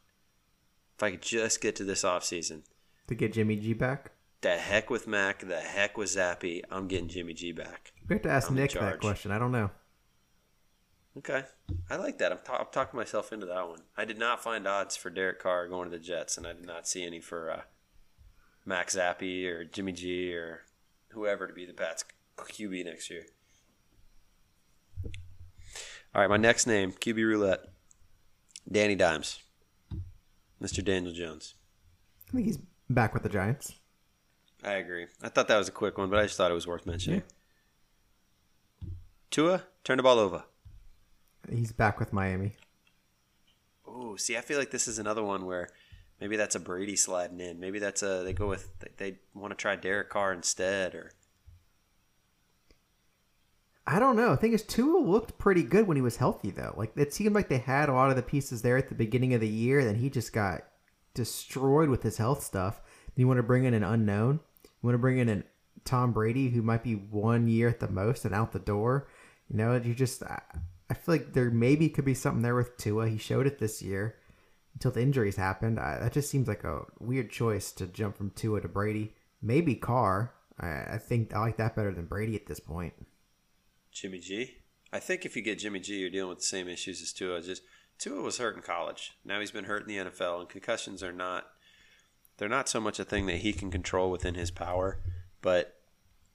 If 0.96 1.02
I 1.02 1.10
could 1.12 1.22
just 1.22 1.60
get 1.60 1.74
to 1.76 1.84
this 1.84 2.04
offseason. 2.04 2.62
To 3.08 3.14
get 3.14 3.32
Jimmy 3.32 3.56
G 3.56 3.72
back? 3.72 4.12
The 4.42 4.56
heck 4.56 4.90
with 4.90 5.06
Mac. 5.06 5.40
The 5.40 5.60
heck 5.60 5.96
with 5.96 6.10
Zappe. 6.10 6.62
I'm 6.70 6.86
getting 6.86 7.08
Jimmy 7.08 7.32
G 7.32 7.52
back. 7.52 7.92
We 8.08 8.14
have 8.14 8.22
to 8.22 8.30
ask 8.30 8.50
I'm 8.50 8.56
Nick 8.56 8.72
that 8.72 9.00
question. 9.00 9.30
I 9.30 9.38
don't 9.38 9.52
know. 9.52 9.70
Okay. 11.16 11.44
I 11.88 11.96
like 11.96 12.18
that. 12.18 12.32
I'm, 12.32 12.38
ta- 12.44 12.58
I'm, 12.58 12.66
talking 12.72 12.98
myself 12.98 13.32
into 13.32 13.46
that 13.46 13.68
one. 13.68 13.80
I 13.96 14.04
did 14.04 14.18
not 14.18 14.42
find 14.42 14.66
odds 14.66 14.96
for 14.96 15.10
Derek 15.10 15.40
Carr 15.40 15.68
going 15.68 15.90
to 15.90 15.96
the 15.96 16.02
Jets, 16.02 16.36
and 16.36 16.46
I 16.46 16.52
did 16.52 16.66
not 16.66 16.88
see 16.88 17.04
any 17.04 17.20
for 17.20 17.50
uh, 17.50 17.60
Max 18.64 18.96
Zappe 18.96 19.46
or 19.46 19.64
Jimmy 19.64 19.92
G 19.92 20.34
or 20.34 20.62
whoever 21.10 21.46
to 21.46 21.52
be 21.52 21.66
the 21.66 21.72
Pats 21.72 22.04
QB 22.36 22.84
next 22.84 23.10
year. 23.10 23.26
All 26.14 26.20
right, 26.20 26.30
my 26.30 26.36
next 26.36 26.66
name, 26.66 26.92
QB 26.92 27.16
Roulette, 27.16 27.64
Danny 28.70 28.94
Dimes, 28.94 29.40
Mr. 30.62 30.84
Daniel 30.84 31.12
Jones. 31.12 31.54
I 32.28 32.32
think 32.32 32.46
he's 32.46 32.58
back 32.88 33.14
with 33.14 33.22
the 33.22 33.28
Giants. 33.28 33.74
I 34.62 34.74
agree. 34.74 35.06
I 35.22 35.28
thought 35.28 35.48
that 35.48 35.58
was 35.58 35.68
a 35.68 35.72
quick 35.72 35.98
one, 35.98 36.10
but 36.10 36.18
I 36.18 36.22
just 36.22 36.36
thought 36.36 36.50
it 36.50 36.54
was 36.54 36.66
worth 36.66 36.86
mentioning. 36.86 37.22
Yeah. 38.82 38.88
Tua, 39.30 39.62
turn 39.82 39.96
the 39.96 40.02
ball 40.02 40.18
over. 40.18 40.44
He's 41.50 41.72
back 41.72 41.98
with 41.98 42.12
Miami. 42.12 42.56
Oh, 43.86 44.16
see, 44.16 44.36
I 44.36 44.40
feel 44.40 44.58
like 44.58 44.70
this 44.70 44.88
is 44.88 44.98
another 44.98 45.22
one 45.22 45.46
where 45.46 45.68
maybe 46.20 46.36
that's 46.36 46.54
a 46.54 46.60
Brady 46.60 46.96
sliding 46.96 47.40
in. 47.40 47.60
Maybe 47.60 47.78
that's 47.78 48.02
a 48.02 48.22
they 48.24 48.32
go 48.32 48.48
with 48.48 48.78
they, 48.78 48.90
they 48.96 49.18
want 49.34 49.52
to 49.52 49.56
try 49.56 49.76
Derek 49.76 50.10
Carr 50.10 50.32
instead, 50.32 50.94
or 50.94 51.12
I 53.86 53.98
don't 53.98 54.16
know. 54.16 54.32
I 54.32 54.36
think 54.36 54.52
his 54.52 54.62
Tua 54.62 54.98
looked 54.98 55.38
pretty 55.38 55.62
good 55.62 55.86
when 55.86 55.96
he 55.96 56.02
was 56.02 56.16
healthy, 56.16 56.50
though. 56.50 56.74
Like 56.76 56.96
it 56.96 57.12
seemed 57.12 57.34
like 57.34 57.48
they 57.48 57.58
had 57.58 57.88
a 57.88 57.92
lot 57.92 58.10
of 58.10 58.16
the 58.16 58.22
pieces 58.22 58.62
there 58.62 58.78
at 58.78 58.88
the 58.88 58.94
beginning 58.94 59.34
of 59.34 59.40
the 59.40 59.48
year, 59.48 59.84
then 59.84 59.96
he 59.96 60.08
just 60.08 60.32
got 60.32 60.62
destroyed 61.12 61.88
with 61.88 62.02
his 62.02 62.16
health 62.16 62.42
stuff. 62.42 62.80
You 63.14 63.28
want 63.28 63.38
to 63.38 63.42
bring 63.42 63.64
in 63.64 63.74
an 63.74 63.84
unknown. 63.84 64.40
You 64.64 64.70
want 64.82 64.94
to 64.94 64.98
bring 64.98 65.18
in 65.18 65.28
an 65.28 65.44
Tom 65.84 66.12
Brady 66.12 66.48
who 66.48 66.62
might 66.62 66.82
be 66.82 66.94
one 66.94 67.46
year 67.46 67.68
at 67.68 67.80
the 67.80 67.88
most 67.88 68.24
and 68.24 68.34
out 68.34 68.52
the 68.52 68.58
door. 68.58 69.06
You 69.48 69.58
know, 69.58 69.76
you 69.76 69.94
just 69.94 70.22
I, 70.90 70.94
feel 70.94 71.14
like 71.14 71.32
there 71.32 71.50
maybe 71.50 71.88
could 71.88 72.04
be 72.04 72.14
something 72.14 72.42
there 72.42 72.54
with 72.54 72.76
Tua. 72.76 73.08
He 73.08 73.18
showed 73.18 73.46
it 73.46 73.58
this 73.58 73.82
year 73.82 74.16
until 74.74 74.90
the 74.90 75.02
injuries 75.02 75.36
happened. 75.36 75.78
I, 75.78 75.98
that 76.00 76.12
just 76.12 76.30
seems 76.30 76.48
like 76.48 76.64
a 76.64 76.82
weird 76.98 77.30
choice 77.30 77.72
to 77.72 77.86
jump 77.86 78.16
from 78.16 78.30
Tua 78.30 78.60
to 78.60 78.68
Brady. 78.68 79.14
Maybe 79.42 79.74
Carr. 79.74 80.34
I, 80.58 80.94
I 80.94 80.98
think 80.98 81.34
I 81.34 81.40
like 81.40 81.56
that 81.56 81.76
better 81.76 81.92
than 81.92 82.06
Brady 82.06 82.36
at 82.36 82.46
this 82.46 82.60
point. 82.60 82.94
Jimmy 83.92 84.18
G. 84.18 84.56
I 84.92 85.00
think 85.00 85.24
if 85.24 85.36
you 85.36 85.42
get 85.42 85.58
Jimmy 85.58 85.80
G, 85.80 85.94
you're 85.94 86.10
dealing 86.10 86.30
with 86.30 86.38
the 86.38 86.44
same 86.44 86.68
issues 86.68 87.02
as 87.02 87.12
Tua. 87.12 87.42
Just 87.42 87.62
Tua 87.98 88.22
was 88.22 88.38
hurt 88.38 88.56
in 88.56 88.62
college. 88.62 89.12
Now 89.24 89.40
he's 89.40 89.50
been 89.50 89.64
hurt 89.64 89.82
in 89.82 89.88
the 89.88 90.10
NFL, 90.10 90.40
and 90.40 90.48
concussions 90.48 91.02
are 91.02 91.12
not 91.12 91.46
they're 92.36 92.48
not 92.48 92.68
so 92.68 92.80
much 92.80 92.98
a 92.98 93.04
thing 93.04 93.26
that 93.26 93.38
he 93.38 93.52
can 93.52 93.70
control 93.70 94.10
within 94.10 94.34
his 94.34 94.50
power. 94.50 95.00
But 95.40 95.76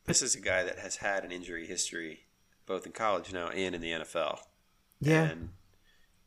this 0.06 0.22
is 0.22 0.36
a 0.36 0.42
guy 0.42 0.64
that 0.64 0.80
has 0.80 0.98
had 0.98 1.24
an 1.24 1.32
injury 1.32 1.68
history 1.68 2.22
both 2.70 2.86
in 2.86 2.94
college 2.94 3.34
now 3.34 3.50
and 3.50 3.76
in 3.76 3.82
the 3.82 3.92
NFL. 3.92 4.40
Yeah. 5.02 5.24
And 5.24 5.50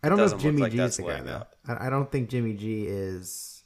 I 0.03 0.11
don't 0.11 0.19
know 0.19 0.25
if 0.25 0.39
Jimmy 0.39 0.63
like 0.63 0.73
G 0.73 0.79
is 0.81 0.99
the 0.99 1.05
guy 1.05 1.21
though. 1.21 1.47
I 1.67 1.89
don't 1.89 2.11
think 2.11 2.29
Jimmy 2.29 2.53
G 2.53 2.85
is. 2.87 3.63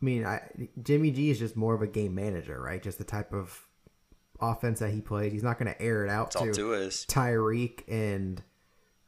I 0.00 0.04
mean, 0.04 0.24
I, 0.24 0.42
Jimmy 0.82 1.10
G 1.10 1.30
is 1.30 1.38
just 1.38 1.56
more 1.56 1.74
of 1.74 1.82
a 1.82 1.86
game 1.86 2.14
manager, 2.14 2.60
right? 2.60 2.82
Just 2.82 2.98
the 2.98 3.04
type 3.04 3.32
of 3.32 3.66
offense 4.40 4.78
that 4.78 4.92
he 4.92 5.00
plays. 5.00 5.32
He's 5.32 5.42
not 5.42 5.58
going 5.58 5.72
to 5.72 5.82
air 5.82 6.04
it 6.04 6.10
out 6.10 6.32
That's 6.32 6.56
to 6.56 6.72
is. 6.74 7.06
Tyreek 7.08 7.82
and 7.88 8.42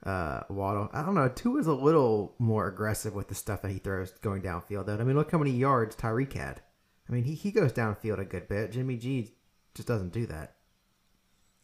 uh, 0.04 0.40
Waddle. 0.48 0.88
I 0.92 1.02
don't 1.02 1.14
know. 1.14 1.28
Two 1.28 1.58
is 1.58 1.66
a 1.66 1.74
little 1.74 2.34
more 2.38 2.66
aggressive 2.66 3.14
with 3.14 3.28
the 3.28 3.34
stuff 3.34 3.62
that 3.62 3.70
he 3.70 3.78
throws 3.78 4.10
going 4.22 4.42
downfield. 4.42 4.86
Though 4.86 4.96
I 4.96 5.04
mean, 5.04 5.16
look 5.16 5.30
how 5.30 5.38
many 5.38 5.52
yards 5.52 5.94
Tyreek 5.94 6.32
had. 6.32 6.62
I 7.08 7.12
mean, 7.12 7.24
he, 7.24 7.34
he 7.34 7.52
goes 7.52 7.72
downfield 7.72 8.18
a 8.18 8.24
good 8.24 8.48
bit. 8.48 8.72
Jimmy 8.72 8.96
G 8.96 9.34
just 9.74 9.86
doesn't 9.86 10.12
do 10.12 10.26
that. 10.26 10.55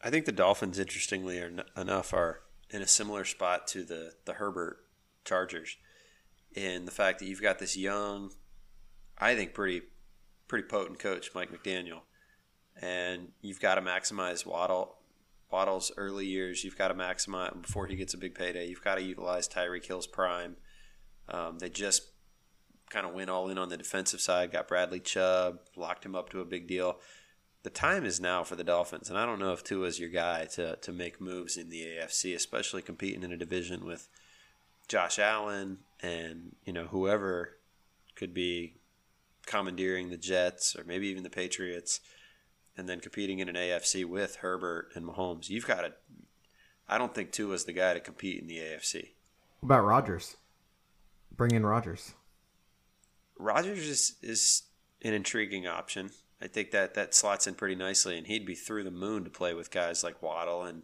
I 0.03 0.11
think 0.11 0.25
the 0.25 0.33
Dolphins, 0.33 0.79
interestingly 0.79 1.43
enough, 1.77 2.13
are 2.13 2.41
in 2.71 2.83
a 2.83 2.87
similar 2.87 3.25
spot 3.25 3.67
to 3.69 3.85
the 3.85 4.15
the 4.25 4.35
Herbert 4.35 4.79
Chargers, 5.25 5.77
in 6.55 6.85
the 6.87 6.91
fact 6.91 7.21
that 7.21 7.27
you've 7.27 7.43
got 7.43 7.59
this 7.59 7.77
young, 7.77 8.33
I 9.19 9.37
think 9.37 9.55
pretty 9.55 9.83
pretty 10.49 10.67
potent 10.67 10.99
coach, 10.99 11.31
Mike 11.35 11.51
McDaniel, 11.53 12.01
and 12.81 13.29
you've 13.41 13.61
got 13.61 13.77
to 13.77 13.83
maximize 13.83 14.45
Waddle. 14.45 14.97
Waddle's 15.51 15.93
early 15.99 16.27
years, 16.27 16.65
you've 16.65 16.79
got 16.79 16.89
to 16.89 16.95
maximize 16.95 17.61
before 17.61 17.87
he 17.87 17.95
gets 17.95 18.15
a 18.15 18.19
big 18.19 18.35
payday. 18.35 18.69
You've 18.69 18.83
got 18.83 18.95
to 18.95 19.03
utilize 19.03 19.47
Tyreek 19.47 19.85
Hill's 19.85 20.07
prime. 20.07 20.57
Um, 21.29 21.59
they 21.59 21.69
just 21.69 22.11
kind 22.89 23.07
of 23.07 23.13
went 23.13 23.29
all 23.29 23.51
in 23.51 23.59
on 23.59 23.69
the 23.69 23.77
defensive 23.77 24.21
side, 24.21 24.51
got 24.51 24.67
Bradley 24.67 24.99
Chubb, 24.99 25.61
locked 25.77 26.07
him 26.07 26.15
up 26.15 26.31
to 26.31 26.41
a 26.41 26.45
big 26.47 26.67
deal 26.67 26.99
the 27.63 27.71
time 27.71 28.05
is 28.05 28.21
now 28.21 28.43
for 28.43 28.57
the 28.57 28.65
Dolphins, 28.65 29.09
and 29.09 29.19
I 29.19 29.25
don't 29.25 29.39
know 29.39 29.53
if 29.53 29.63
Tua's 29.63 30.01
your 30.01 30.11
guy 30.11 30.47
to 30.55 30.77
to 30.77 30.93
make 30.93 31.21
moves 31.21 31.57
in 31.57 31.71
the 31.71 31.83
AFC, 31.83 32.35
especially 32.35 32.83
competing 32.83 33.23
in 33.23 33.33
a 33.33 33.37
division 33.37 33.85
with 33.85 34.09
Josh 34.89 35.19
Allen 35.19 35.79
and 36.01 36.57
you 36.65 36.73
know 36.73 36.87
whoever 36.87 37.59
could 38.17 38.35
be 38.35 38.75
commandeering 39.47 40.11
the 40.11 40.17
Jets 40.17 40.77
or 40.77 40.85
maybe 40.85 41.09
even 41.09 41.23
the 41.23 41.31
Patriots, 41.31 42.01
and 42.77 42.89
then 42.89 43.01
competing 43.01 43.39
in 43.39 43.49
an 43.49 43.55
AFC 43.55 44.05
with 44.05 44.37
Herbert 44.37 44.89
and 44.95 45.07
Mahomes. 45.07 45.49
You've 45.49 45.67
got 45.67 45.83
to. 45.83 45.93
I 46.89 46.99
don't 46.99 47.15
think 47.15 47.31
Tua's 47.31 47.65
the 47.65 47.73
guy 47.73 47.95
to 47.95 48.01
compete 48.01 48.41
in 48.41 48.49
the 48.49 48.59
AFC. 48.59 49.11
What 49.61 49.69
about 49.69 49.85
Rodgers? 49.85 50.37
Bring 51.35 51.53
in 51.53 51.65
Rodgers. 51.65 52.15
Rodgers 53.39 53.79
is 53.79 54.17
is 54.21 54.63
an 55.03 55.15
intriguing 55.15 55.67
option. 55.67 56.11
I 56.43 56.49
think 56.49 56.73
that 56.73 56.95
that 56.95 57.15
slots 57.15 57.47
in 57.47 57.55
pretty 57.55 57.77
nicely, 57.77 58.19
and 58.19 58.27
he'd 58.27 58.45
be 58.45 58.57
through 58.57 58.83
the 58.83 58.91
moon 58.91 59.23
to 59.25 59.31
play 59.31 59.55
with 59.55 59.71
guys 59.71 60.03
like 60.03 60.21
Waddle 60.21 60.65
and 60.65 60.83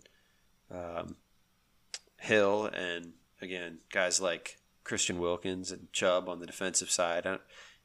um, 0.71 1.17
Hill, 2.19 2.67
and 2.67 3.15
again 3.43 3.79
guys 3.93 4.21
like 4.21 4.59
Christian 4.85 5.19
Wilkins 5.19 5.73
and 5.73 5.93
Chubb 5.93 6.29
on 6.29 6.41
the 6.41 6.47
defensive 6.47 6.91
side. 6.91 7.27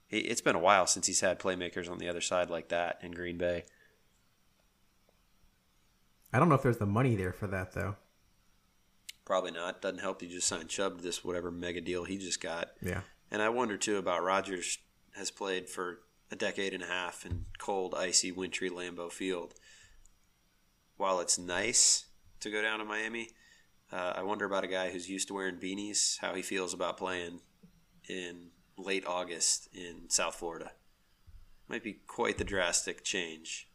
it's 0.10 0.42
been 0.42 0.56
a 0.56 0.60
while 0.60 0.86
since 0.86 1.08
he's 1.08 1.22
had 1.22 1.40
playmakers 1.40 1.90
on 1.90 1.98
the 1.98 2.08
other 2.08 2.22
side 2.22 2.50
like 2.50 2.70
that 2.70 3.00
in 3.02 3.12
Green 3.12 3.38
Bay. 3.38 3.66
I 6.32 6.40
don't 6.40 6.50
know 6.50 6.56
if 6.56 6.64
there's 6.64 6.78
the 6.78 6.86
money 6.86 7.16
there 7.16 7.34
for 7.34 7.48
that 7.48 7.74
though. 7.74 7.96
Probably 9.26 9.52
not. 9.52 9.82
Doesn't 9.82 10.00
help 10.02 10.22
you 10.22 10.30
just 10.30 10.48
sign 10.48 10.68
Chubb 10.68 10.98
to 10.98 11.04
this 11.04 11.24
whatever 11.24 11.50
mega 11.50 11.82
deal 11.82 12.04
he 12.04 12.18
just 12.18 12.42
got. 12.42 12.72
Yeah. 12.82 13.02
And 13.32 13.42
I 13.42 13.50
wonder 13.50 13.78
too 13.78 13.98
about 13.98 14.24
Rodgers 14.24 14.78
has 15.16 15.32
played 15.32 15.70
for 15.70 16.00
a 16.34 16.36
decade 16.36 16.74
and 16.74 16.82
a 16.82 16.88
half 16.88 17.26
in 17.26 17.46
cold, 17.60 17.94
icy, 17.96 18.32
wintry 18.32 18.70
Lambeau 18.70 19.12
Field. 19.12 19.54
While 20.98 21.20
it's 21.20 21.38
nice 21.38 22.06
to 22.40 22.50
go 22.50 22.62
down 22.62 22.80
to 22.80 22.86
Miami, 22.86 23.30
uh, 23.92 24.14
I 24.16 24.24
wonder 24.24 24.46
about 24.46 24.64
a 24.64 24.68
guy 24.68 24.90
who's 24.90 25.08
used 25.08 25.28
to 25.28 25.36
wearing 25.36 25.58
beanies, 25.58 26.18
how 26.20 26.34
he 26.34 26.42
feels 26.42 26.74
about 26.74 26.98
playing 26.98 27.42
in 28.10 28.50
late 28.78 29.06
August 29.06 29.70
in 29.74 30.10
South 30.10 30.34
Florida. 30.34 30.72
Might 31.70 31.84
be 31.84 32.00
quite 32.08 32.40
the 32.40 32.44
drastic 32.44 33.04
change. 33.04 33.70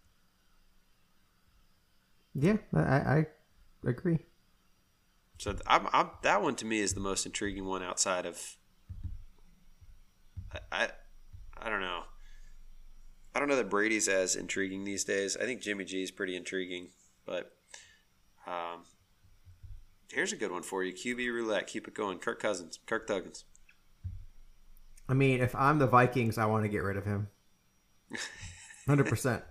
Yeah, 2.35 2.57
I, 2.75 2.81
I 2.81 3.27
agree. 3.87 4.19
So 5.39 5.55
I'm, 5.69 5.87
I'm, 5.93 6.11
that 6.23 6.43
one 6.43 6.57
to 6.57 6.67
me 6.67 6.81
is 6.81 6.95
the 6.95 7.01
most 7.01 7.25
intriguing 7.25 7.67
one 7.67 7.85
outside 7.85 8.27
of. 8.27 8.57
I, 10.53 10.59
I, 10.73 10.89
I 11.57 11.71
don't 11.71 11.81
know. 11.81 12.03
I 13.39 13.41
don't 13.41 13.51
know 13.51 13.57
that 13.57 13.71
Brady's 13.71 14.09
as 14.09 14.35
intriguing 14.35 14.83
these 14.83 15.05
days. 15.05 15.37
I 15.37 15.45
think 15.45 15.61
Jimmy 15.61 15.85
G 15.85 16.03
is 16.03 16.11
pretty 16.11 16.35
intriguing, 16.35 16.89
but 17.25 17.53
um, 18.49 18.83
here's 20.11 20.33
a 20.33 20.37
good 20.37 20.51
one 20.51 20.65
for 20.65 20.83
you: 20.83 20.93
QB 20.93 21.33
roulette. 21.33 21.69
Keep 21.69 21.87
it 21.87 21.95
going. 21.95 22.19
Kirk 22.19 22.43
Cousins, 22.43 22.81
Kirk 22.85 23.07
Duggins. 23.07 23.45
I 25.09 25.15
mean, 25.15 25.41
if 25.41 25.55
I'm 25.55 25.79
the 25.79 25.87
Vikings, 25.87 26.37
I 26.37 26.47
want 26.47 26.65
to 26.65 26.69
get 26.69 26.83
rid 26.83 26.97
of 26.97 27.05
him. 27.05 27.29
Hundred 28.89 29.07
percent. 29.07 29.45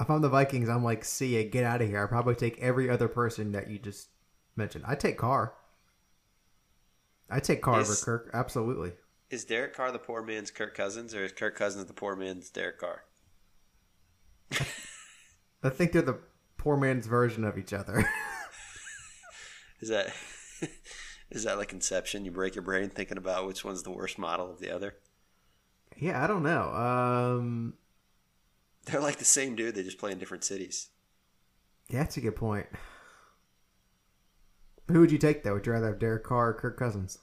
If 0.00 0.10
I'm 0.10 0.20
the 0.20 0.28
Vikings, 0.28 0.68
I'm 0.68 0.82
like, 0.82 1.04
see 1.04 1.40
ya, 1.40 1.48
get 1.48 1.62
out 1.62 1.80
of 1.80 1.88
here. 1.88 2.02
I 2.02 2.08
probably 2.08 2.34
take 2.34 2.58
every 2.58 2.90
other 2.90 3.06
person 3.06 3.52
that 3.52 3.70
you 3.70 3.78
just 3.78 4.08
mentioned. 4.56 4.82
I 4.84 4.96
take 4.96 5.16
Carr. 5.16 5.54
I 7.30 7.38
take 7.38 7.62
Carr 7.62 7.82
is, 7.82 7.88
over 7.88 8.04
Kirk. 8.04 8.30
Absolutely. 8.34 8.94
Is 9.30 9.44
Derek 9.44 9.76
Carr 9.76 9.92
the 9.92 10.00
poor 10.00 10.24
man's 10.24 10.50
Kirk 10.50 10.74
Cousins, 10.74 11.14
or 11.14 11.24
is 11.24 11.30
Kirk 11.30 11.54
Cousins 11.54 11.84
the 11.84 11.92
poor 11.92 12.16
man's 12.16 12.50
Derek 12.50 12.80
Carr? 12.80 13.04
I 15.62 15.68
think 15.68 15.92
they're 15.92 16.02
the 16.02 16.18
poor 16.56 16.76
man's 16.76 17.06
version 17.06 17.44
of 17.44 17.58
each 17.58 17.72
other. 17.72 18.08
is 19.80 19.88
that 19.88 20.12
is 21.30 21.44
that 21.44 21.58
like 21.58 21.72
Inception? 21.72 22.24
You 22.24 22.30
break 22.30 22.54
your 22.54 22.62
brain 22.62 22.88
thinking 22.88 23.18
about 23.18 23.46
which 23.46 23.64
one's 23.64 23.82
the 23.82 23.90
worst 23.90 24.18
model 24.18 24.50
of 24.50 24.60
the 24.60 24.70
other. 24.70 24.96
Yeah, 25.96 26.22
I 26.22 26.26
don't 26.26 26.42
know. 26.42 26.72
Um, 26.72 27.74
they're 28.86 29.00
like 29.00 29.18
the 29.18 29.24
same 29.24 29.54
dude. 29.54 29.74
They 29.74 29.82
just 29.82 29.98
play 29.98 30.12
in 30.12 30.18
different 30.18 30.44
cities. 30.44 30.88
Yeah, 31.88 32.00
that's 32.00 32.16
a 32.16 32.20
good 32.20 32.36
point. 32.36 32.66
Who 34.88 35.00
would 35.00 35.12
you 35.12 35.18
take 35.18 35.42
though? 35.42 35.54
Would 35.54 35.66
you 35.66 35.72
rather 35.72 35.88
have 35.88 35.98
Derek 35.98 36.24
Carr 36.24 36.50
or 36.50 36.54
Kirk 36.54 36.78
Cousins? 36.78 37.18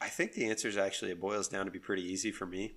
I 0.00 0.08
think 0.08 0.32
the 0.32 0.48
answer 0.48 0.68
is 0.68 0.76
actually 0.76 1.10
it 1.10 1.20
boils 1.20 1.48
down 1.48 1.64
to 1.64 1.70
be 1.70 1.78
pretty 1.78 2.02
easy 2.02 2.30
for 2.30 2.46
me. 2.46 2.76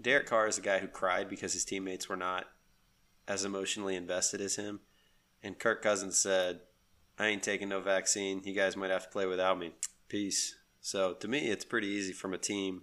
Derek 0.00 0.26
Carr 0.26 0.46
is 0.46 0.58
a 0.58 0.62
guy 0.62 0.78
who 0.78 0.88
cried 0.88 1.28
because 1.28 1.52
his 1.52 1.64
teammates 1.64 2.08
were 2.08 2.16
not 2.16 2.46
as 3.26 3.44
emotionally 3.44 3.96
invested 3.96 4.40
as 4.40 4.56
him. 4.56 4.80
And 5.42 5.58
Kirk 5.58 5.82
Cousins 5.82 6.16
said, 6.16 6.60
I 7.18 7.26
ain't 7.26 7.42
taking 7.42 7.68
no 7.68 7.80
vaccine. 7.80 8.42
You 8.44 8.54
guys 8.54 8.76
might 8.76 8.90
have 8.90 9.04
to 9.04 9.10
play 9.10 9.26
without 9.26 9.58
me. 9.58 9.72
Peace. 10.08 10.56
So 10.80 11.14
to 11.14 11.28
me, 11.28 11.48
it's 11.48 11.64
pretty 11.64 11.88
easy 11.88 12.12
from 12.12 12.32
a 12.32 12.38
team 12.38 12.82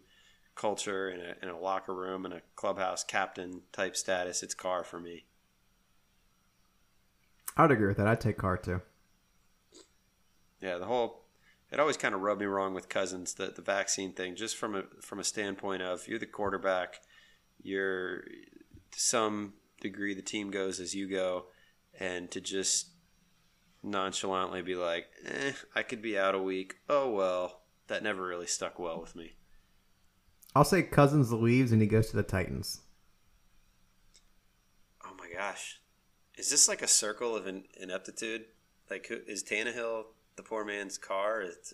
culture 0.56 1.10
and 1.10 1.22
a, 1.22 1.36
in 1.42 1.50
a 1.50 1.60
locker 1.60 1.94
room 1.94 2.26
and 2.26 2.34
a 2.34 2.42
clubhouse 2.56 3.04
captain 3.04 3.62
type 3.72 3.96
status. 3.96 4.44
It's 4.44 4.54
Carr 4.54 4.84
for 4.84 5.00
me. 5.00 5.26
I'd 7.58 7.72
agree 7.72 7.88
with 7.88 7.98
that. 7.98 8.08
I'd 8.08 8.22
take 8.22 8.38
Carr 8.38 8.58
too. 8.58 8.82
Yeah, 10.62 10.78
the 10.78 10.86
whole 10.86 11.22
it 11.72 11.80
always 11.80 11.98
kind 11.98 12.16
of 12.16 12.22
rubbed 12.22 12.42
me 12.42 12.48
wrong 12.48 12.74
with 12.74 12.90
Cousins 12.90 13.34
the 13.34 13.48
the 13.48 13.62
vaccine 13.62 14.14
thing, 14.14 14.36
just 14.36 14.56
from 14.56 14.76
a 14.76 14.84
from 15.02 15.20
a 15.20 15.24
standpoint 15.24 15.82
of 15.82 16.08
you're 16.08 16.20
the 16.20 16.26
quarterback, 16.26 17.00
you're 17.62 18.22
to 18.22 19.00
some 19.00 19.54
degree 19.82 20.14
the 20.14 20.22
team 20.22 20.52
goes 20.52 20.80
as 20.80 20.96
you 20.96 21.10
go, 21.10 21.46
and 22.00 22.30
to 22.32 22.42
just 22.42 22.90
nonchalantly 23.84 24.62
be 24.62 24.76
like, 24.76 25.08
eh, 25.26 25.52
I 25.76 25.84
could 25.84 26.02
be 26.02 26.18
out 26.18 26.36
a 26.36 26.42
week. 26.42 26.76
Oh 26.90 27.12
well, 27.12 27.62
that 27.88 28.04
never 28.04 28.26
really 28.26 28.48
stuck 28.48 28.80
well 28.80 29.00
with 29.00 29.16
me. 29.16 29.34
I'll 30.56 30.64
say 30.64 30.84
Cousins 30.84 31.32
leaves 31.32 31.72
and 31.72 31.82
he 31.82 31.88
goes 31.88 32.10
to 32.10 32.16
the 32.16 32.24
Titans. 32.24 32.82
Oh 35.06 35.14
my 35.20 35.28
gosh, 35.34 35.82
is 36.38 36.50
this 36.50 36.68
like 36.68 36.82
a 36.82 36.88
circle 36.88 37.36
of 37.36 37.48
ineptitude? 37.80 38.46
Like, 38.90 39.08
is 39.10 39.44
Tannehill 39.44 40.06
the 40.36 40.44
poor 40.44 40.64
man's 40.64 40.98
Carr? 40.98 41.42
Is 41.42 41.74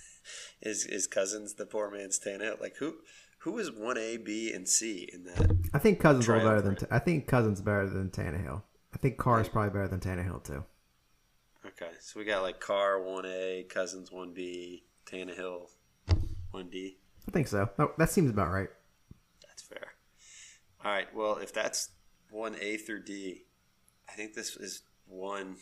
is, 0.62 0.86
is 0.86 1.06
Cousins 1.06 1.54
the 1.54 1.66
poor 1.66 1.90
man's 1.90 2.18
Tannehill? 2.18 2.60
Like 2.60 2.76
who 2.76 2.96
who 3.40 3.58
is 3.58 3.70
one 3.70 3.98
A, 3.98 4.16
B, 4.16 4.52
and 4.52 4.68
C 4.68 5.08
in 5.12 5.24
that? 5.24 5.56
I 5.74 5.78
think 5.78 6.00
Cousins 6.00 6.28
a 6.28 6.32
little 6.32 6.48
better 6.48 6.62
than 6.62 6.78
I 6.90 6.98
think 6.98 7.26
Cousins 7.26 7.60
better 7.60 7.88
than 7.88 8.10
Tannehill. 8.10 8.62
I 8.94 8.98
think 8.98 9.18
Carr 9.18 9.40
is 9.40 9.48
probably 9.48 9.70
better 9.70 9.88
than 9.88 10.00
Tannehill 10.00 10.44
too. 10.44 10.64
Okay, 11.66 11.92
so 12.00 12.18
we 12.18 12.24
got 12.24 12.42
like 12.42 12.60
Carr 12.60 13.02
one 13.02 13.26
A, 13.26 13.66
Cousins 13.68 14.10
one 14.10 14.32
B, 14.32 14.84
Tannehill 15.06 15.68
one 16.50 16.68
D. 16.70 16.98
I 17.28 17.30
think 17.30 17.48
so. 17.48 17.68
That 17.98 18.10
seems 18.10 18.30
about 18.30 18.50
right. 18.50 18.70
That's 19.46 19.62
fair. 19.62 19.92
All 20.84 20.90
right. 20.90 21.14
Well, 21.14 21.36
if 21.36 21.52
that's 21.52 21.90
one 22.30 22.56
A 22.60 22.76
through 22.76 23.04
D, 23.04 23.44
I 24.08 24.12
think 24.12 24.34
this 24.34 24.56
is 24.56 24.82
one 25.06 25.56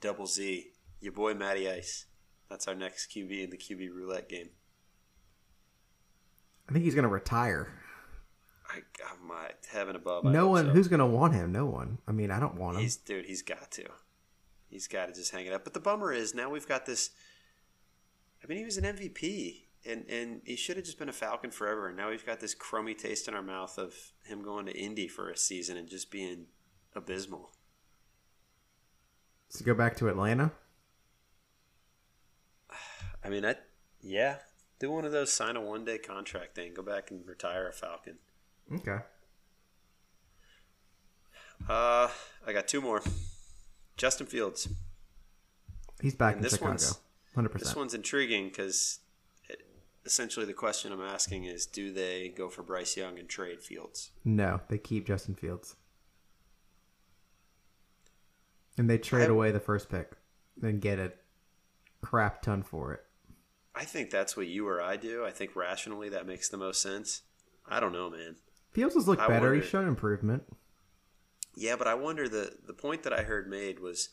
double 0.00 0.26
Z 0.26 0.72
your 1.00 1.12
boy 1.12 1.34
Matty 1.34 1.68
Ice. 1.68 2.06
That's 2.48 2.68
our 2.68 2.74
next 2.74 3.10
QB 3.10 3.44
in 3.44 3.50
the 3.50 3.56
QB 3.56 3.90
roulette 3.94 4.28
game. 4.28 4.50
I 6.70 6.72
think 6.72 6.84
he's 6.84 6.94
going 6.94 7.02
to 7.02 7.08
retire. 7.08 7.68
I, 8.68 8.82
my 9.26 9.50
heaven 9.72 9.96
above. 9.96 10.24
no 10.24 10.46
one 10.46 10.66
so. 10.66 10.70
who's 10.70 10.86
going 10.86 11.00
to 11.00 11.06
want 11.06 11.34
him. 11.34 11.50
No 11.50 11.66
one. 11.66 11.98
I 12.06 12.12
mean, 12.12 12.30
I 12.30 12.38
don't 12.38 12.54
want 12.54 12.76
him. 12.76 12.82
He's 12.82 12.96
dude. 12.96 13.26
He's 13.26 13.42
got 13.42 13.72
to. 13.72 13.86
He's 14.68 14.86
got 14.86 15.06
to 15.06 15.12
just 15.12 15.32
hang 15.32 15.46
it 15.46 15.52
up. 15.52 15.64
But 15.64 15.74
the 15.74 15.80
bummer 15.80 16.12
is 16.12 16.32
now 16.32 16.48
we've 16.48 16.68
got 16.68 16.86
this. 16.86 17.10
I 18.42 18.46
mean, 18.46 18.58
he 18.58 18.64
was 18.64 18.78
an 18.78 18.84
MVP 18.84 19.62
and 19.84 20.04
and 20.08 20.42
he 20.44 20.54
should 20.56 20.76
have 20.76 20.84
just 20.84 20.98
been 20.98 21.08
a 21.08 21.12
Falcon 21.12 21.50
forever. 21.50 21.88
And 21.88 21.96
now 21.96 22.10
we've 22.10 22.24
got 22.24 22.38
this 22.38 22.54
crummy 22.54 22.94
taste 22.94 23.26
in 23.26 23.34
our 23.34 23.42
mouth 23.42 23.76
of 23.76 23.94
him 24.24 24.42
going 24.42 24.66
to 24.66 24.76
Indy 24.76 25.08
for 25.08 25.28
a 25.30 25.36
season 25.36 25.76
and 25.76 25.88
just 25.88 26.10
being 26.10 26.46
abysmal. 26.94 27.50
So 29.48 29.64
go 29.64 29.74
back 29.74 29.96
to 29.96 30.08
Atlanta. 30.08 30.52
I 33.24 33.28
mean, 33.28 33.44
I 33.44 33.56
yeah, 34.00 34.36
do 34.80 34.90
one 34.90 35.04
of 35.04 35.12
those 35.12 35.32
sign 35.32 35.54
a 35.56 35.60
one 35.60 35.84
day 35.84 35.98
contract 35.98 36.56
thing. 36.56 36.74
Go 36.74 36.82
back 36.82 37.10
and 37.12 37.24
retire 37.26 37.68
a 37.68 37.72
Falcon. 37.72 38.16
Okay. 38.74 38.98
Uh, 41.68 42.08
I 42.46 42.52
got 42.52 42.66
two 42.66 42.80
more. 42.80 43.02
Justin 43.96 44.26
Fields. 44.26 44.66
He's 46.00 46.14
back 46.14 46.32
And 46.34 46.38
in 46.38 46.42
this 46.42 46.52
Chicago. 46.54 46.70
one's- 46.70 46.98
Hundred 47.34 47.52
This 47.60 47.76
one's 47.76 47.94
intriguing 47.94 48.48
because 48.48 48.98
essentially 50.04 50.44
the 50.46 50.52
question 50.54 50.90
I'm 50.90 51.00
asking 51.00 51.44
is, 51.44 51.64
do 51.64 51.92
they 51.92 52.28
go 52.30 52.48
for 52.48 52.64
Bryce 52.64 52.96
Young 52.96 53.20
and 53.20 53.28
trade 53.28 53.60
Fields? 53.62 54.10
No, 54.24 54.62
they 54.68 54.78
keep 54.78 55.06
Justin 55.06 55.36
Fields, 55.36 55.76
and 58.76 58.90
they 58.90 58.98
trade 58.98 59.28
I- 59.28 59.32
away 59.32 59.52
the 59.52 59.60
first 59.60 59.88
pick, 59.90 60.10
then 60.56 60.80
get 60.80 60.98
a 60.98 61.12
crap 62.02 62.42
ton 62.42 62.64
for 62.64 62.94
it. 62.94 63.04
I 63.74 63.84
think 63.84 64.10
that's 64.10 64.36
what 64.36 64.48
you 64.48 64.66
or 64.66 64.82
I 64.82 64.96
do. 64.96 65.24
I 65.24 65.30
think 65.30 65.54
rationally 65.54 66.08
that 66.10 66.26
makes 66.26 66.48
the 66.48 66.56
most 66.56 66.82
sense. 66.82 67.22
I 67.68 67.78
don't 67.80 67.92
know, 67.92 68.10
man. 68.10 68.36
Fields 68.72 68.94
has 68.94 69.06
looked 69.08 69.22
I 69.22 69.28
better. 69.28 69.46
wonder- 69.46 69.54
He's 69.62 69.70
shown 69.70 69.86
improvement. 69.88 70.42
Yeah, 71.56 71.76
but 71.76 71.86
I 71.88 71.94
wonder 71.94 72.28
the 72.28 72.56
the 72.64 72.72
point 72.72 73.02
that 73.02 73.12
I 73.12 73.22
heard 73.22 73.48
made 73.48 73.80
was 73.80 74.10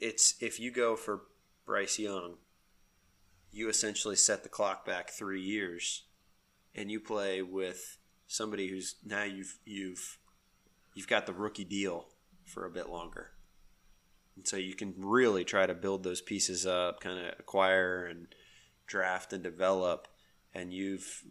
it's 0.00 0.34
if 0.40 0.58
you 0.60 0.70
go 0.70 0.96
for 0.96 1.22
Bryce 1.66 1.98
Young, 1.98 2.36
you 3.50 3.68
essentially 3.68 4.16
set 4.16 4.42
the 4.42 4.48
clock 4.48 4.86
back 4.86 5.10
three 5.10 5.42
years, 5.42 6.04
and 6.74 6.90
you 6.90 7.00
play 7.00 7.42
with 7.42 7.98
somebody 8.26 8.68
who's 8.68 8.96
now 9.04 9.24
you've 9.24 9.58
you've 9.64 10.18
you've 10.94 11.08
got 11.08 11.26
the 11.26 11.32
rookie 11.32 11.64
deal 11.64 12.08
for 12.44 12.64
a 12.64 12.70
bit 12.70 12.88
longer, 12.88 13.32
and 14.38 14.46
so 14.46 14.56
you 14.56 14.74
can 14.74 14.94
really 14.96 15.44
try 15.44 15.66
to 15.66 15.74
build 15.74 16.04
those 16.04 16.20
pieces 16.20 16.64
up, 16.64 17.00
kind 17.00 17.18
of 17.18 17.34
acquire 17.40 18.06
and 18.06 18.28
draft 18.86 19.32
and 19.32 19.42
develop, 19.42 20.06
and 20.54 20.72
you've 20.72 21.24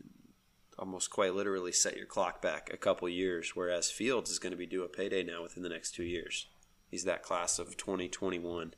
almost 0.77 1.09
quite 1.09 1.33
literally 1.33 1.71
set 1.71 1.95
your 1.95 2.05
clock 2.05 2.41
back 2.41 2.69
a 2.71 2.75
couple 2.75 3.07
years, 3.07 3.55
whereas 3.55 3.89
Fields 3.89 4.29
is 4.29 4.39
going 4.39 4.51
to 4.51 4.57
be 4.57 4.65
due 4.65 4.83
a 4.83 4.89
payday 4.89 5.23
now 5.23 5.41
within 5.41 5.63
the 5.63 5.69
next 5.69 5.95
two 5.95 6.03
years. 6.03 6.47
He's 6.91 7.05
that 7.05 7.23
class 7.23 7.59
of 7.59 7.77
2021. 7.77 8.73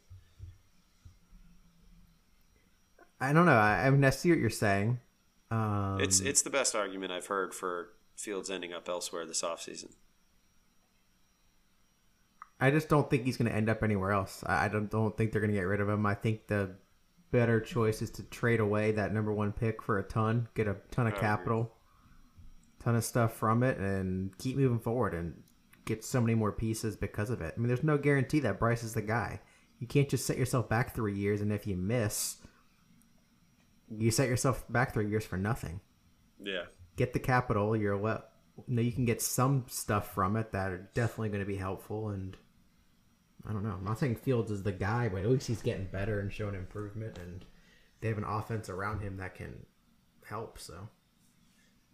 I 3.19 3.33
don't 3.33 3.47
know. 3.47 3.51
I, 3.51 3.87
I 3.87 3.89
mean, 3.89 4.05
I 4.05 4.11
see 4.11 4.29
what 4.29 4.39
you're 4.39 4.51
saying. 4.51 4.99
Um, 5.49 5.97
it's 5.99 6.19
it's 6.19 6.43
the 6.43 6.51
best 6.51 6.75
argument 6.75 7.11
I've 7.11 7.25
heard 7.25 7.55
for 7.55 7.89
Fields 8.15 8.51
ending 8.51 8.73
up 8.73 8.87
elsewhere 8.87 9.25
this 9.25 9.41
offseason. 9.41 9.93
I 12.59 12.71
just 12.71 12.89
don't 12.89 13.09
think 13.09 13.23
he's 13.23 13.37
going 13.37 13.49
to 13.49 13.55
end 13.55 13.69
up 13.69 13.83
anywhere 13.83 14.11
else. 14.11 14.43
I, 14.45 14.67
don't 14.67 14.89
don't 14.89 15.15
think 15.15 15.31
they're 15.31 15.41
going 15.41 15.53
to 15.53 15.57
get 15.57 15.65
rid 15.65 15.79
of 15.79 15.87
him. 15.87 16.05
I 16.05 16.13
think 16.13 16.47
the 16.47 16.75
better 17.31 17.61
choice 17.61 18.01
is 18.01 18.09
to 18.11 18.23
trade 18.23 18.59
away 18.59 18.91
that 18.91 19.13
number 19.13 19.31
one 19.31 19.53
pick 19.53 19.81
for 19.81 19.99
a 19.99 20.03
ton, 20.03 20.47
get 20.55 20.67
a 20.67 20.75
ton 20.91 21.07
of 21.07 21.15
capital, 21.15 21.71
ton 22.79 22.95
of 22.95 23.03
stuff 23.05 23.33
from 23.33 23.63
it, 23.63 23.77
and 23.77 24.37
keep 24.37 24.57
moving 24.57 24.79
forward 24.79 25.13
and 25.13 25.41
get 25.85 26.03
so 26.03 26.19
many 26.19 26.35
more 26.35 26.51
pieces 26.51 26.95
because 26.95 27.29
of 27.29 27.41
it. 27.41 27.53
I 27.55 27.59
mean, 27.59 27.67
there's 27.67 27.83
no 27.83 27.97
guarantee 27.97 28.41
that 28.41 28.59
Bryce 28.59 28.83
is 28.83 28.93
the 28.93 29.01
guy. 29.01 29.39
You 29.79 29.87
can't 29.87 30.09
just 30.09 30.25
set 30.25 30.37
yourself 30.37 30.67
back 30.67 30.93
three 30.93 31.15
years, 31.15 31.39
and 31.39 31.53
if 31.53 31.65
you 31.65 31.77
miss, 31.77 32.37
you 33.89 34.11
set 34.11 34.27
yourself 34.27 34.65
back 34.69 34.93
three 34.93 35.09
years 35.09 35.25
for 35.25 35.37
nothing. 35.37 35.79
Yeah. 36.43 36.63
Get 36.97 37.13
the 37.13 37.19
capital. 37.19 37.75
You're 37.75 37.97
well. 37.97 38.25
You 38.67 38.75
know, 38.75 38.81
you 38.81 38.91
can 38.91 39.05
get 39.05 39.21
some 39.21 39.65
stuff 39.69 40.13
from 40.13 40.35
it 40.35 40.51
that 40.51 40.71
are 40.71 40.89
definitely 40.93 41.29
going 41.29 41.39
to 41.39 41.47
be 41.47 41.55
helpful. 41.55 42.09
And 42.09 42.35
I 43.47 43.53
don't 43.53 43.63
know. 43.63 43.75
I'm 43.77 43.85
not 43.85 43.99
saying 43.99 44.15
Fields 44.15 44.51
is 44.51 44.63
the 44.63 44.71
guy, 44.71 45.07
but 45.09 45.21
at 45.21 45.29
least 45.29 45.47
he's 45.47 45.61
getting 45.61 45.85
better 45.85 46.19
and 46.19 46.31
showing 46.31 46.55
improvement. 46.55 47.17
And 47.17 47.45
they 48.01 48.09
have 48.09 48.17
an 48.17 48.25
offense 48.25 48.69
around 48.69 49.01
him 49.01 49.17
that 49.17 49.35
can 49.35 49.65
help. 50.25 50.59
So 50.59 50.89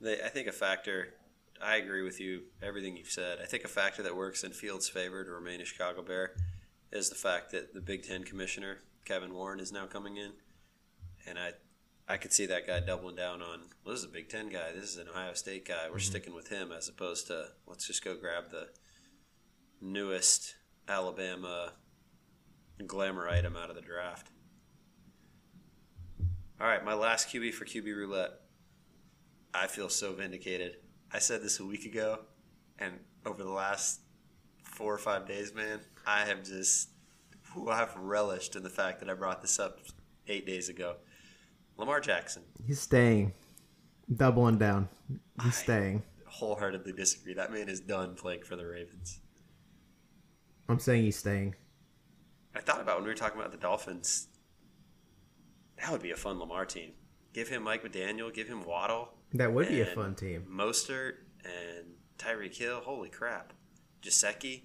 They, 0.02 0.22
I 0.22 0.30
think 0.30 0.48
a 0.48 0.52
factor, 0.52 1.14
I 1.62 1.78
agree 1.78 2.02
with 2.02 2.20
you, 2.20 2.44
everything 2.62 2.98
you've 2.98 3.08
said. 3.08 3.40
I 3.42 3.46
think 3.46 3.64
a 3.64 3.70
factor 3.70 4.04
that 4.04 4.16
works 4.16 4.44
in 4.44 4.52
Fields' 4.52 4.90
favor 4.90 5.24
to 5.24 5.32
remain 5.32 5.62
a 5.62 5.66
Chicago 5.66 6.02
Bear 6.02 6.34
is 6.92 7.10
the 7.10 7.16
fact 7.16 7.52
that 7.52 7.74
the 7.74 7.82
Big 7.82 8.04
Ten 8.04 8.24
commissioner, 8.24 8.80
Kevin 9.06 9.34
Warren, 9.34 9.60
is 9.60 9.72
now 9.72 9.86
coming 9.86 10.18
in. 10.18 10.34
And 11.28 11.40
I, 11.40 11.52
I 12.08 12.18
could 12.18 12.34
see 12.34 12.46
that 12.48 12.68
guy 12.68 12.80
doubling 12.82 13.16
down 13.16 13.42
on, 13.42 13.62
well, 13.84 13.94
this 13.96 14.00
is 14.00 14.06
a 14.06 14.14
Big 14.14 14.30
Ten 14.30 14.50
guy. 14.50 14.72
This 14.74 14.90
is 14.90 14.98
an 14.98 15.10
Ohio 15.10 15.34
State 15.34 15.68
guy. 15.68 15.86
We're 15.86 15.98
mm-hmm. 15.98 16.00
sticking 16.00 16.36
with 16.36 16.50
him 16.50 16.72
as 16.72 16.90
opposed 16.90 17.28
to, 17.28 17.48
let's 17.68 17.88
just 17.88 18.04
go 18.04 18.16
grab 18.16 18.52
the 18.52 18.70
newest 19.82 20.56
Alabama 20.88 21.74
glamour 22.86 23.28
item 23.28 23.56
out 23.56 23.70
of 23.70 23.76
the 23.76 23.82
draft. 23.82 24.30
All 26.60 26.68
right, 26.68 26.84
my 26.86 26.94
last 26.94 27.30
QB 27.30 27.54
for 27.54 27.66
QB 27.66 27.86
roulette. 27.96 28.32
I 29.54 29.68
feel 29.68 29.90
so 29.90 30.14
vindicated. 30.14 30.78
I 31.12 31.20
said 31.20 31.42
this 31.42 31.60
a 31.60 31.66
week 31.66 31.86
ago, 31.86 32.20
and 32.80 32.94
over 33.26 33.44
the 33.44 33.52
last 33.52 34.02
four 34.64 34.94
or 34.94 34.98
five 34.98 35.28
days, 35.28 35.54
man, 35.54 35.80
I 36.06 36.26
have 36.26 36.44
just 36.44 36.90
whew, 37.54 37.70
I've 37.70 37.96
relished 37.96 38.56
in 38.56 38.64
the 38.64 38.70
fact 38.70 39.00
that 39.00 39.10
I 39.10 39.14
brought 39.14 39.42
this 39.42 39.60
up 39.60 39.80
eight 40.28 40.46
days 40.46 40.70
ago. 40.70 40.98
Lamar 41.78 42.00
Jackson. 42.00 42.44
he's 42.66 42.80
staying, 42.80 43.34
doubling 44.16 44.58
down. 44.58 44.88
He's 45.44 45.48
I- 45.60 45.64
staying. 45.64 46.04
Wholeheartedly 46.26 46.92
disagree. 46.92 47.34
That 47.34 47.54
man 47.54 47.70
is 47.70 47.80
done 47.80 48.16
playing 48.16 48.44
for 48.44 48.58
the 48.58 48.66
Ravens. 48.66 49.22
I'm 50.68 50.80
saying 50.80 51.04
he's 51.04 51.18
staying. 51.18 51.56
I 52.56 52.60
thought 52.60 52.82
about 52.82 52.98
when 52.98 53.04
we 53.04 53.10
were 53.10 53.16
talking 53.16 53.40
about 53.40 53.52
the 53.52 53.58
Dolphins. 53.58 54.28
That 55.80 55.92
would 55.92 56.02
be 56.02 56.12
a 56.12 56.16
fun 56.16 56.40
Lamar 56.40 56.66
team. 56.66 56.92
Give 57.34 57.50
him 57.50 57.64
Mike 57.64 57.84
McDaniel. 57.84 58.34
Give 58.34 58.48
him 58.48 58.64
Waddle. 58.64 59.10
That 59.34 59.54
would 59.54 59.68
be 59.68 59.82
a 59.82 59.86
fun 59.86 60.16
team. 60.16 60.46
Mostert 60.50 61.16
and 61.44 61.86
Tyreek 62.18 62.56
Hill. 62.56 62.80
Holy 62.84 63.10
crap. 63.10 63.52
Gesicki. 64.02 64.62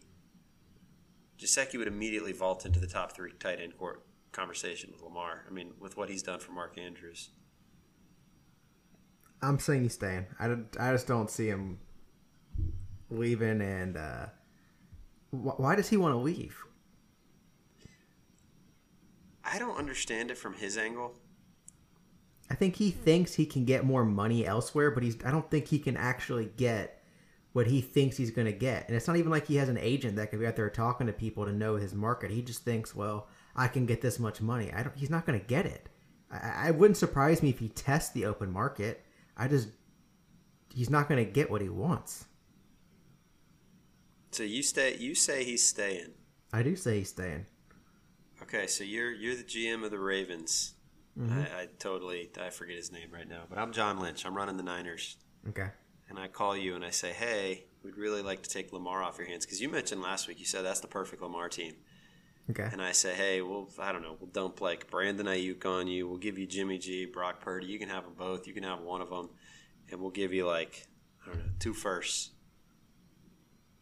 Gesicki 1.38 1.78
would 1.78 1.88
immediately 1.88 2.32
vault 2.32 2.64
into 2.64 2.78
the 2.78 2.86
top 2.86 3.12
three 3.12 3.32
tight 3.40 3.60
end 3.60 3.76
court 3.76 4.04
conversation 4.30 4.90
with 4.92 5.02
Lamar. 5.02 5.44
I 5.48 5.52
mean, 5.52 5.72
with 5.80 5.96
what 5.96 6.08
he's 6.08 6.22
done 6.22 6.38
for 6.38 6.52
Mark 6.52 6.78
Andrews. 6.78 7.30
I'm 9.42 9.58
saying 9.58 9.82
he's 9.82 9.94
staying. 9.94 10.26
I, 10.38 10.54
I 10.78 10.92
just 10.92 11.06
don't 11.06 11.30
see 11.30 11.48
him 11.48 11.80
leaving. 13.10 13.60
And 13.62 13.96
uh, 13.96 14.26
why 15.30 15.76
does 15.76 15.88
he 15.88 15.96
want 15.96 16.14
to 16.14 16.18
leave? 16.18 16.64
I 19.44 19.58
don't 19.58 19.76
understand 19.76 20.30
it 20.30 20.38
from 20.38 20.54
his 20.54 20.76
angle. 20.76 21.14
I 22.50 22.54
think 22.54 22.76
he 22.76 22.90
thinks 22.90 23.34
he 23.34 23.46
can 23.46 23.64
get 23.64 23.84
more 23.84 24.04
money 24.04 24.44
elsewhere, 24.44 24.90
but 24.90 25.02
he's. 25.02 25.16
I 25.24 25.30
don't 25.30 25.50
think 25.50 25.68
he 25.68 25.78
can 25.78 25.96
actually 25.96 26.50
get 26.56 27.02
what 27.52 27.66
he 27.66 27.80
thinks 27.80 28.16
he's 28.16 28.30
going 28.30 28.46
to 28.46 28.52
get. 28.52 28.86
And 28.86 28.96
it's 28.96 29.06
not 29.06 29.16
even 29.16 29.30
like 29.30 29.46
he 29.46 29.56
has 29.56 29.68
an 29.68 29.78
agent 29.78 30.16
that 30.16 30.30
could 30.30 30.40
be 30.40 30.46
out 30.46 30.56
there 30.56 30.70
talking 30.70 31.06
to 31.06 31.12
people 31.12 31.44
to 31.44 31.52
know 31.52 31.76
his 31.76 31.94
market. 31.94 32.30
He 32.30 32.42
just 32.42 32.64
thinks, 32.64 32.94
well, 32.94 33.28
I 33.56 33.68
can 33.68 33.86
get 33.86 34.00
this 34.00 34.18
much 34.18 34.40
money. 34.40 34.72
I 34.72 34.82
don't. 34.82 34.96
He's 34.96 35.10
not 35.10 35.26
going 35.26 35.38
to 35.38 35.46
get 35.46 35.66
it. 35.66 35.88
I, 36.30 36.68
I 36.68 36.70
wouldn't 36.72 36.96
surprise 36.96 37.42
me 37.42 37.50
if 37.50 37.60
he 37.60 37.68
tests 37.68 38.12
the 38.12 38.26
open 38.26 38.52
market. 38.52 39.04
I 39.36 39.46
just. 39.46 39.68
He's 40.74 40.90
not 40.90 41.08
going 41.08 41.24
to 41.24 41.30
get 41.30 41.50
what 41.50 41.62
he 41.62 41.68
wants. 41.68 42.26
So 44.30 44.42
you 44.42 44.62
stay. 44.62 44.96
You 44.96 45.14
say 45.14 45.44
he's 45.44 45.66
staying. 45.66 46.12
I 46.52 46.62
do 46.62 46.76
say 46.76 46.98
he's 46.98 47.10
staying. 47.10 47.46
Okay, 48.42 48.66
so 48.66 48.84
you're 48.84 49.10
you're 49.12 49.36
the 49.36 49.42
GM 49.44 49.84
of 49.84 49.90
the 49.90 49.98
Ravens. 49.98 50.74
Mm-hmm. 51.18 51.38
I, 51.40 51.62
I 51.62 51.68
totally 51.78 52.30
I 52.40 52.50
forget 52.50 52.76
his 52.76 52.92
name 52.92 53.08
right 53.12 53.28
now, 53.28 53.42
but 53.48 53.58
I'm 53.58 53.72
John 53.72 53.98
Lynch. 53.98 54.24
I'm 54.24 54.36
running 54.36 54.56
the 54.56 54.62
Niners, 54.62 55.16
Okay. 55.48 55.68
and 56.08 56.18
I 56.18 56.28
call 56.28 56.56
you 56.56 56.74
and 56.76 56.84
I 56.84 56.90
say, 56.90 57.12
"Hey, 57.12 57.64
we'd 57.82 57.96
really 57.96 58.22
like 58.22 58.42
to 58.42 58.48
take 58.50 58.72
Lamar 58.72 59.02
off 59.02 59.18
your 59.18 59.26
hands 59.26 59.44
because 59.44 59.60
you 59.60 59.68
mentioned 59.68 60.00
last 60.00 60.28
week 60.28 60.38
you 60.38 60.46
said 60.46 60.64
that's 60.64 60.80
the 60.80 60.86
perfect 60.88 61.20
Lamar 61.22 61.48
team." 61.48 61.74
Okay. 62.48 62.68
And 62.72 62.80
I 62.80 62.92
say, 62.92 63.14
"Hey, 63.14 63.42
well, 63.42 63.68
I 63.78 63.92
don't 63.92 64.02
know, 64.02 64.16
we'll 64.18 64.30
dump 64.30 64.60
like 64.60 64.90
Brandon 64.90 65.26
Aiyuk 65.26 65.64
on 65.66 65.86
you. 65.88 66.08
We'll 66.08 66.18
give 66.18 66.38
you 66.38 66.46
Jimmy 66.46 66.78
G, 66.78 67.04
Brock 67.06 67.40
Purdy. 67.40 67.66
You 67.66 67.78
can 67.78 67.88
have 67.88 68.04
them 68.04 68.14
both. 68.16 68.46
You 68.46 68.54
can 68.54 68.62
have 68.64 68.80
one 68.80 69.00
of 69.00 69.10
them, 69.10 69.28
and 69.90 70.00
we'll 70.00 70.10
give 70.10 70.32
you 70.32 70.46
like 70.46 70.86
I 71.24 71.30
don't 71.30 71.38
know 71.38 71.44
two 71.58 71.74
firsts. 71.74 72.30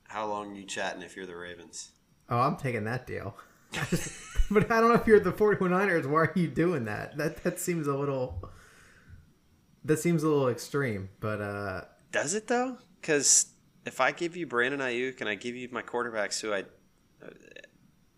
How 0.08 0.26
long 0.26 0.52
are 0.52 0.54
you 0.54 0.64
chatting 0.64 1.02
if 1.02 1.16
you're 1.16 1.26
the 1.26 1.36
Ravens? 1.36 1.90
Oh, 2.28 2.38
I'm 2.38 2.56
taking 2.56 2.84
that 2.84 3.06
deal. 3.06 3.36
but 4.50 4.70
I 4.70 4.80
don't 4.80 4.88
know 4.88 4.94
if 4.94 5.06
you're 5.06 5.20
the 5.20 5.32
49ers. 5.32 6.06
Why 6.06 6.20
are 6.20 6.32
you 6.34 6.48
doing 6.48 6.84
that? 6.86 7.16
That 7.16 7.42
that 7.44 7.60
seems 7.60 7.86
a 7.86 7.94
little. 7.94 8.50
That 9.84 9.98
seems 9.98 10.22
a 10.22 10.28
little 10.28 10.48
extreme, 10.48 11.08
but 11.20 11.40
uh, 11.40 11.82
Does 12.10 12.34
it 12.34 12.46
though? 12.48 12.76
Because 13.00 13.46
if 13.86 14.00
I 14.00 14.12
give 14.12 14.36
you 14.36 14.46
Brandon 14.46 14.80
Aiyuk 14.80 15.20
and 15.20 15.28
I 15.28 15.34
give 15.34 15.54
you 15.54 15.68
my 15.70 15.82
quarterbacks, 15.82 16.40
who 16.40 16.52
I 16.52 16.60
uh, 17.24 17.30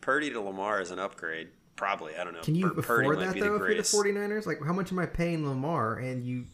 Purdy 0.00 0.30
to 0.30 0.40
Lamar 0.40 0.80
is 0.80 0.90
an 0.90 0.98
upgrade. 0.98 1.48
Probably, 1.76 2.16
I 2.16 2.24
don't 2.24 2.34
know. 2.34 2.40
Can 2.40 2.54
you 2.54 2.70
Purdy 2.70 2.80
afford 2.80 3.18
might 3.18 3.26
that 3.26 3.34
though? 3.34 3.40
the 3.40 3.40
If 3.40 3.44
you're 3.44 3.52
the 3.52 3.58
greatest. 3.58 3.94
49ers, 3.94 4.46
like 4.46 4.58
how 4.64 4.72
much 4.72 4.92
am 4.92 4.98
I 4.98 5.06
paying 5.06 5.46
Lamar? 5.48 5.96
And 5.96 6.24
you, 6.24 6.46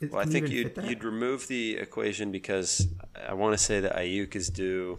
Well, 0.00 0.20
I 0.20 0.24
can 0.24 0.32
you 0.32 0.40
think 0.40 0.48
you'd 0.50 0.84
you'd 0.88 1.04
remove 1.04 1.48
the 1.48 1.76
equation 1.76 2.30
because 2.30 2.86
I 3.28 3.34
want 3.34 3.56
to 3.56 3.62
say 3.62 3.80
that 3.80 3.96
Aiyuk 3.96 4.36
is 4.36 4.48
due. 4.48 4.98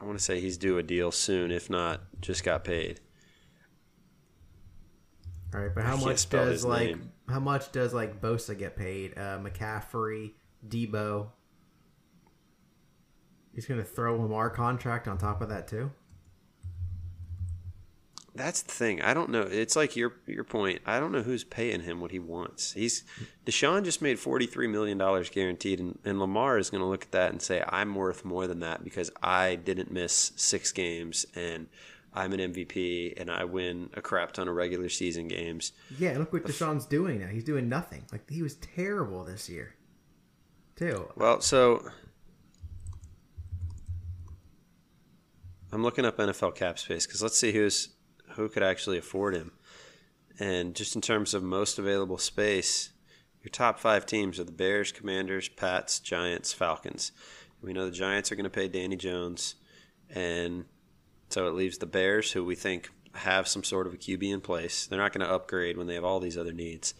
I 0.00 0.04
want 0.04 0.18
to 0.18 0.24
say 0.24 0.40
he's 0.40 0.58
due 0.58 0.78
a 0.78 0.82
deal 0.82 1.10
soon, 1.10 1.50
if 1.50 1.70
not 1.70 2.02
just 2.20 2.44
got 2.44 2.64
paid. 2.64 3.00
All 5.54 5.60
right, 5.60 5.74
but 5.74 5.84
how 5.84 5.96
much 5.96 6.28
does 6.28 6.64
like 6.64 6.88
name. 6.88 7.12
how 7.28 7.40
much 7.40 7.72
does 7.72 7.94
like 7.94 8.20
Bosa 8.20 8.58
get 8.58 8.76
paid? 8.76 9.16
Uh, 9.16 9.38
McCaffrey, 9.38 10.32
Deebo. 10.68 11.28
He's 13.54 13.66
gonna 13.66 13.84
throw 13.84 14.16
a 14.16 14.20
Lamar 14.20 14.50
contract 14.50 15.08
on 15.08 15.16
top 15.16 15.40
of 15.40 15.48
that 15.48 15.68
too. 15.68 15.90
That's 18.36 18.62
the 18.62 18.72
thing. 18.72 19.00
I 19.00 19.14
don't 19.14 19.30
know. 19.30 19.42
It's 19.42 19.76
like 19.76 19.94
your 19.94 20.14
your 20.26 20.42
point. 20.42 20.80
I 20.84 20.98
don't 20.98 21.12
know 21.12 21.22
who's 21.22 21.44
paying 21.44 21.82
him 21.82 22.00
what 22.00 22.10
he 22.10 22.18
wants. 22.18 22.72
He's 22.72 23.04
Deshaun 23.46 23.84
just 23.84 24.02
made 24.02 24.18
forty 24.18 24.46
three 24.46 24.66
million 24.66 24.98
dollars 24.98 25.30
guaranteed, 25.30 25.78
and, 25.78 25.98
and 26.04 26.18
Lamar 26.18 26.58
is 26.58 26.68
going 26.68 26.80
to 26.80 26.86
look 26.86 27.04
at 27.04 27.12
that 27.12 27.30
and 27.30 27.40
say, 27.40 27.62
"I'm 27.68 27.94
worth 27.94 28.24
more 28.24 28.48
than 28.48 28.58
that 28.60 28.82
because 28.82 29.10
I 29.22 29.54
didn't 29.54 29.92
miss 29.92 30.32
six 30.34 30.72
games 30.72 31.26
and 31.36 31.68
I'm 32.12 32.32
an 32.32 32.52
MVP 32.52 33.20
and 33.20 33.30
I 33.30 33.44
win 33.44 33.90
a 33.94 34.02
crap 34.02 34.32
ton 34.32 34.48
of 34.48 34.56
regular 34.56 34.88
season 34.88 35.28
games." 35.28 35.70
Yeah, 35.96 36.10
and 36.10 36.18
look 36.18 36.32
what 36.32 36.42
Deshaun's 36.44 36.86
doing 36.86 37.20
now. 37.20 37.28
He's 37.28 37.44
doing 37.44 37.68
nothing. 37.68 38.02
Like 38.10 38.28
he 38.28 38.42
was 38.42 38.56
terrible 38.56 39.22
this 39.22 39.48
year, 39.48 39.76
too. 40.74 41.08
Well, 41.14 41.40
so 41.40 41.88
I'm 45.70 45.84
looking 45.84 46.04
up 46.04 46.18
NFL 46.18 46.56
cap 46.56 46.80
space 46.80 47.06
because 47.06 47.22
let's 47.22 47.38
see 47.38 47.52
who's 47.52 47.93
who 48.36 48.48
could 48.48 48.62
actually 48.62 48.98
afford 48.98 49.34
him. 49.34 49.52
And 50.38 50.74
just 50.74 50.94
in 50.94 51.00
terms 51.00 51.34
of 51.34 51.42
most 51.42 51.78
available 51.78 52.18
space, 52.18 52.90
your 53.42 53.50
top 53.50 53.78
five 53.78 54.06
teams 54.06 54.40
are 54.40 54.44
the 54.44 54.52
Bears, 54.52 54.90
Commanders, 54.90 55.48
Pats, 55.48 56.00
Giants, 56.00 56.52
Falcons. 56.52 57.12
We 57.62 57.72
know 57.72 57.86
the 57.86 57.92
Giants 57.92 58.32
are 58.32 58.36
going 58.36 58.44
to 58.44 58.50
pay 58.50 58.68
Danny 58.68 58.96
Jones, 58.96 59.54
and 60.10 60.64
so 61.28 61.46
it 61.46 61.54
leaves 61.54 61.78
the 61.78 61.86
Bears, 61.86 62.32
who 62.32 62.44
we 62.44 62.54
think 62.54 62.90
have 63.14 63.46
some 63.46 63.62
sort 63.62 63.86
of 63.86 63.94
a 63.94 63.96
QB 63.96 64.22
in 64.22 64.40
place. 64.40 64.86
They're 64.86 64.98
not 64.98 65.12
going 65.12 65.26
to 65.26 65.32
upgrade 65.32 65.76
when 65.76 65.86
they 65.86 65.94
have 65.94 66.04
all 66.04 66.20
these 66.20 66.36
other 66.36 66.52
needs. 66.52 66.94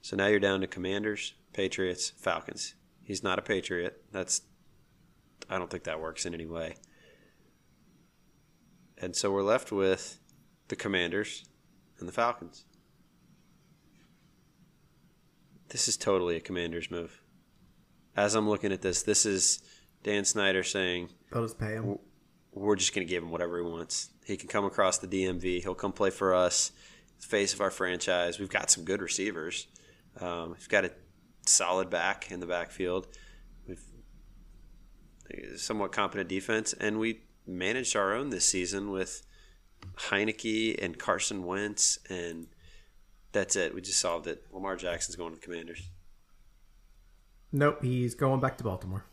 So 0.00 0.16
now 0.16 0.26
you're 0.26 0.40
down 0.40 0.60
to 0.62 0.66
Commanders, 0.66 1.34
Patriots, 1.52 2.10
Falcons. 2.16 2.74
He's 3.02 3.22
not 3.22 3.38
a 3.38 3.42
Patriot. 3.42 4.02
That's 4.12 4.42
I 5.48 5.58
don't 5.58 5.70
think 5.70 5.84
that 5.84 6.00
works 6.00 6.26
in 6.26 6.34
any 6.34 6.46
way. 6.46 6.76
And 8.98 9.14
so 9.14 9.30
we're 9.30 9.42
left 9.42 9.72
with 9.72 10.18
the 10.68 10.76
Commanders 10.76 11.44
and 11.98 12.08
the 12.08 12.12
Falcons. 12.12 12.64
This 15.68 15.88
is 15.88 15.96
totally 15.96 16.36
a 16.36 16.40
Commanders 16.40 16.90
move. 16.90 17.20
As 18.16 18.34
I'm 18.34 18.48
looking 18.48 18.72
at 18.72 18.82
this, 18.82 19.02
this 19.02 19.26
is 19.26 19.62
Dan 20.02 20.24
Snyder 20.24 20.62
saying, 20.62 21.10
They'll 21.32 21.42
just 21.42 21.58
pay 21.58 21.74
him. 21.74 21.98
we're 22.52 22.76
just 22.76 22.94
going 22.94 23.06
to 23.06 23.10
give 23.10 23.22
him 23.22 23.30
whatever 23.30 23.58
he 23.58 23.64
wants. 23.64 24.10
He 24.24 24.36
can 24.36 24.48
come 24.48 24.64
across 24.64 24.98
the 24.98 25.06
DMV. 25.06 25.62
He'll 25.62 25.74
come 25.74 25.92
play 25.92 26.10
for 26.10 26.34
us. 26.34 26.72
Face 27.18 27.52
of 27.52 27.60
our 27.60 27.70
franchise. 27.70 28.38
We've 28.38 28.48
got 28.48 28.70
some 28.70 28.84
good 28.84 29.02
receivers. 29.02 29.66
Um, 30.20 30.50
we've 30.50 30.68
got 30.68 30.84
a 30.84 30.92
solid 31.46 31.90
back 31.90 32.30
in 32.30 32.40
the 32.40 32.46
backfield. 32.46 33.08
We've 33.66 33.82
somewhat 35.56 35.92
competent 35.92 36.28
defense, 36.28 36.72
and 36.72 36.98
we 36.98 37.20
managed 37.46 37.96
our 37.96 38.14
own 38.14 38.30
this 38.30 38.44
season 38.44 38.90
with 38.90 39.26
Heinicke 39.96 40.82
and 40.82 40.98
Carson 40.98 41.44
Wentz, 41.44 41.98
and 42.08 42.46
that's 43.32 43.56
it. 43.56 43.74
We 43.74 43.80
just 43.80 44.00
solved 44.00 44.26
it. 44.26 44.44
Lamar 44.52 44.76
Jackson's 44.76 45.16
going 45.16 45.34
to 45.34 45.40
the 45.40 45.44
Commanders. 45.44 45.88
Nope, 47.52 47.82
he's 47.82 48.14
going 48.14 48.40
back 48.40 48.58
to 48.58 48.64
Baltimore. 48.64 49.04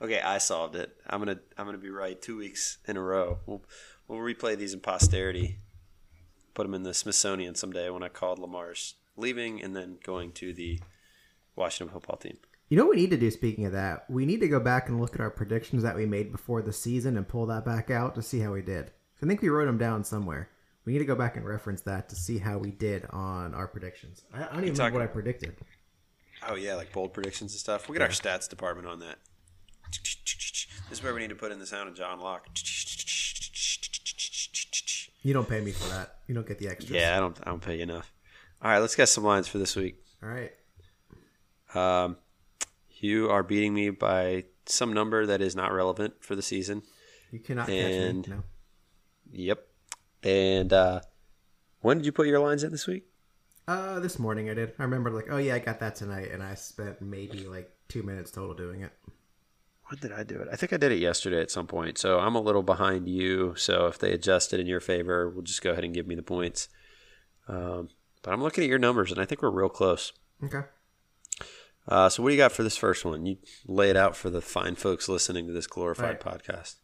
Okay, 0.00 0.20
I 0.20 0.38
solved 0.38 0.74
it. 0.74 0.96
I'm 1.08 1.20
gonna 1.20 1.38
I'm 1.56 1.64
gonna 1.64 1.78
be 1.78 1.90
right 1.90 2.20
two 2.20 2.36
weeks 2.36 2.78
in 2.86 2.96
a 2.96 3.00
row. 3.00 3.38
We'll 3.46 3.62
we'll 4.08 4.18
replay 4.18 4.56
these 4.58 4.74
in 4.74 4.80
posterity. 4.80 5.58
Put 6.54 6.64
them 6.64 6.74
in 6.74 6.82
the 6.82 6.92
Smithsonian 6.92 7.54
someday 7.54 7.88
when 7.88 8.02
I 8.02 8.08
called 8.08 8.38
Lamar's 8.38 8.94
leaving 9.16 9.62
and 9.62 9.76
then 9.76 9.98
going 10.02 10.32
to 10.32 10.52
the 10.52 10.80
Washington 11.56 11.92
football 11.92 12.16
team. 12.16 12.36
You 12.68 12.76
know 12.76 12.86
what 12.86 12.96
we 12.96 13.02
need 13.02 13.10
to 13.10 13.16
do? 13.16 13.30
Speaking 13.30 13.64
of 13.66 13.72
that, 13.72 14.10
we 14.10 14.26
need 14.26 14.40
to 14.40 14.48
go 14.48 14.58
back 14.58 14.88
and 14.88 15.00
look 15.00 15.14
at 15.14 15.20
our 15.20 15.30
predictions 15.30 15.82
that 15.82 15.94
we 15.94 16.06
made 16.06 16.32
before 16.32 16.62
the 16.62 16.72
season 16.72 17.16
and 17.16 17.28
pull 17.28 17.46
that 17.46 17.64
back 17.64 17.90
out 17.90 18.14
to 18.16 18.22
see 18.22 18.40
how 18.40 18.52
we 18.52 18.62
did. 18.62 18.90
I 19.22 19.26
think 19.26 19.40
we 19.42 19.48
wrote 19.48 19.66
them 19.66 19.78
down 19.78 20.04
somewhere. 20.04 20.48
We 20.84 20.92
need 20.92 20.98
to 20.98 21.04
go 21.04 21.14
back 21.14 21.36
and 21.36 21.46
reference 21.46 21.80
that 21.82 22.08
to 22.08 22.16
see 22.16 22.38
how 22.38 22.58
we 22.58 22.70
did 22.72 23.06
on 23.10 23.54
our 23.54 23.68
predictions. 23.68 24.24
I, 24.34 24.42
I 24.42 24.46
don't 24.46 24.64
even 24.64 24.72
remember 24.72 24.98
what 24.98 25.04
I 25.04 25.06
predicted. 25.06 25.54
Oh 26.48 26.56
yeah, 26.56 26.74
like 26.74 26.92
bold 26.92 27.12
predictions 27.12 27.52
and 27.52 27.60
stuff. 27.60 27.88
We 27.88 27.94
get 27.96 28.02
our 28.02 28.08
stats 28.08 28.48
department 28.48 28.88
on 28.88 28.98
that. 28.98 29.18
This 30.88 30.98
is 30.98 31.02
where 31.02 31.14
we 31.14 31.20
need 31.20 31.28
to 31.30 31.36
put 31.36 31.52
in 31.52 31.60
the 31.60 31.66
sound 31.66 31.88
of 31.88 31.94
John 31.94 32.18
Locke. 32.18 32.48
You 35.22 35.32
don't 35.32 35.48
pay 35.48 35.60
me 35.60 35.70
for 35.70 35.88
that. 35.90 36.16
You 36.26 36.34
don't 36.34 36.46
get 36.46 36.58
the 36.58 36.68
extras. 36.68 36.90
Yeah, 36.90 37.16
I 37.16 37.20
don't 37.20 37.38
I 37.44 37.50
don't 37.50 37.62
pay 37.62 37.76
you 37.76 37.84
enough. 37.84 38.12
All 38.60 38.70
right, 38.70 38.78
let's 38.78 38.96
get 38.96 39.08
some 39.08 39.22
lines 39.24 39.46
for 39.46 39.58
this 39.58 39.76
week. 39.76 39.96
All 40.22 40.28
right. 40.28 40.52
Um, 41.74 42.16
you 42.98 43.30
are 43.30 43.42
beating 43.42 43.72
me 43.72 43.90
by 43.90 44.44
some 44.66 44.92
number 44.92 45.26
that 45.26 45.40
is 45.40 45.54
not 45.56 45.72
relevant 45.72 46.14
for 46.20 46.34
the 46.34 46.42
season. 46.42 46.82
You 47.30 47.38
cannot 47.38 47.68
And- 47.68 48.24
catch 48.24 48.30
me. 48.30 48.36
No. 48.36 48.42
Yep. 49.32 49.66
And 50.22 50.72
uh, 50.72 51.00
when 51.80 51.98
did 51.98 52.06
you 52.06 52.12
put 52.12 52.26
your 52.26 52.38
lines 52.38 52.62
in 52.62 52.70
this 52.70 52.86
week? 52.86 53.04
Uh, 53.66 54.00
this 54.00 54.18
morning 54.18 54.50
I 54.50 54.54
did. 54.54 54.72
I 54.78 54.82
remember 54.82 55.10
like, 55.10 55.26
oh 55.30 55.38
yeah, 55.38 55.54
I 55.54 55.58
got 55.58 55.80
that 55.80 55.94
tonight, 55.94 56.30
and 56.32 56.42
I 56.42 56.54
spent 56.54 57.00
maybe 57.00 57.44
like 57.44 57.70
two 57.88 58.02
minutes 58.02 58.30
total 58.30 58.54
doing 58.54 58.82
it. 58.82 58.92
When 59.88 59.98
did 60.00 60.12
I 60.12 60.22
do 60.22 60.40
it? 60.40 60.48
I 60.50 60.56
think 60.56 60.72
I 60.72 60.76
did 60.76 60.92
it 60.92 60.98
yesterday 60.98 61.40
at 61.40 61.50
some 61.50 61.66
point. 61.66 61.98
So 61.98 62.18
I'm 62.18 62.34
a 62.34 62.40
little 62.40 62.62
behind 62.62 63.08
you. 63.08 63.54
So 63.56 63.86
if 63.86 63.98
they 63.98 64.12
adjust 64.12 64.52
it 64.52 64.60
in 64.60 64.66
your 64.66 64.80
favor, 64.80 65.28
we'll 65.28 65.42
just 65.42 65.62
go 65.62 65.70
ahead 65.70 65.84
and 65.84 65.94
give 65.94 66.06
me 66.06 66.14
the 66.14 66.22
points. 66.22 66.68
Um, 67.48 67.90
but 68.22 68.32
I'm 68.32 68.42
looking 68.42 68.64
at 68.64 68.70
your 68.70 68.78
numbers, 68.78 69.10
and 69.10 69.20
I 69.20 69.24
think 69.24 69.42
we're 69.42 69.50
real 69.50 69.68
close. 69.68 70.12
Okay. 70.42 70.62
Uh, 71.86 72.08
so 72.08 72.22
what 72.22 72.30
do 72.30 72.34
you 72.34 72.40
got 72.40 72.52
for 72.52 72.62
this 72.62 72.76
first 72.76 73.04
one? 73.04 73.26
You 73.26 73.38
lay 73.66 73.90
it 73.90 73.96
out 73.96 74.16
for 74.16 74.30
the 74.30 74.40
fine 74.40 74.76
folks 74.76 75.08
listening 75.08 75.46
to 75.46 75.52
this 75.52 75.66
glorified 75.66 76.18
All 76.24 76.32
podcast. 76.32 76.76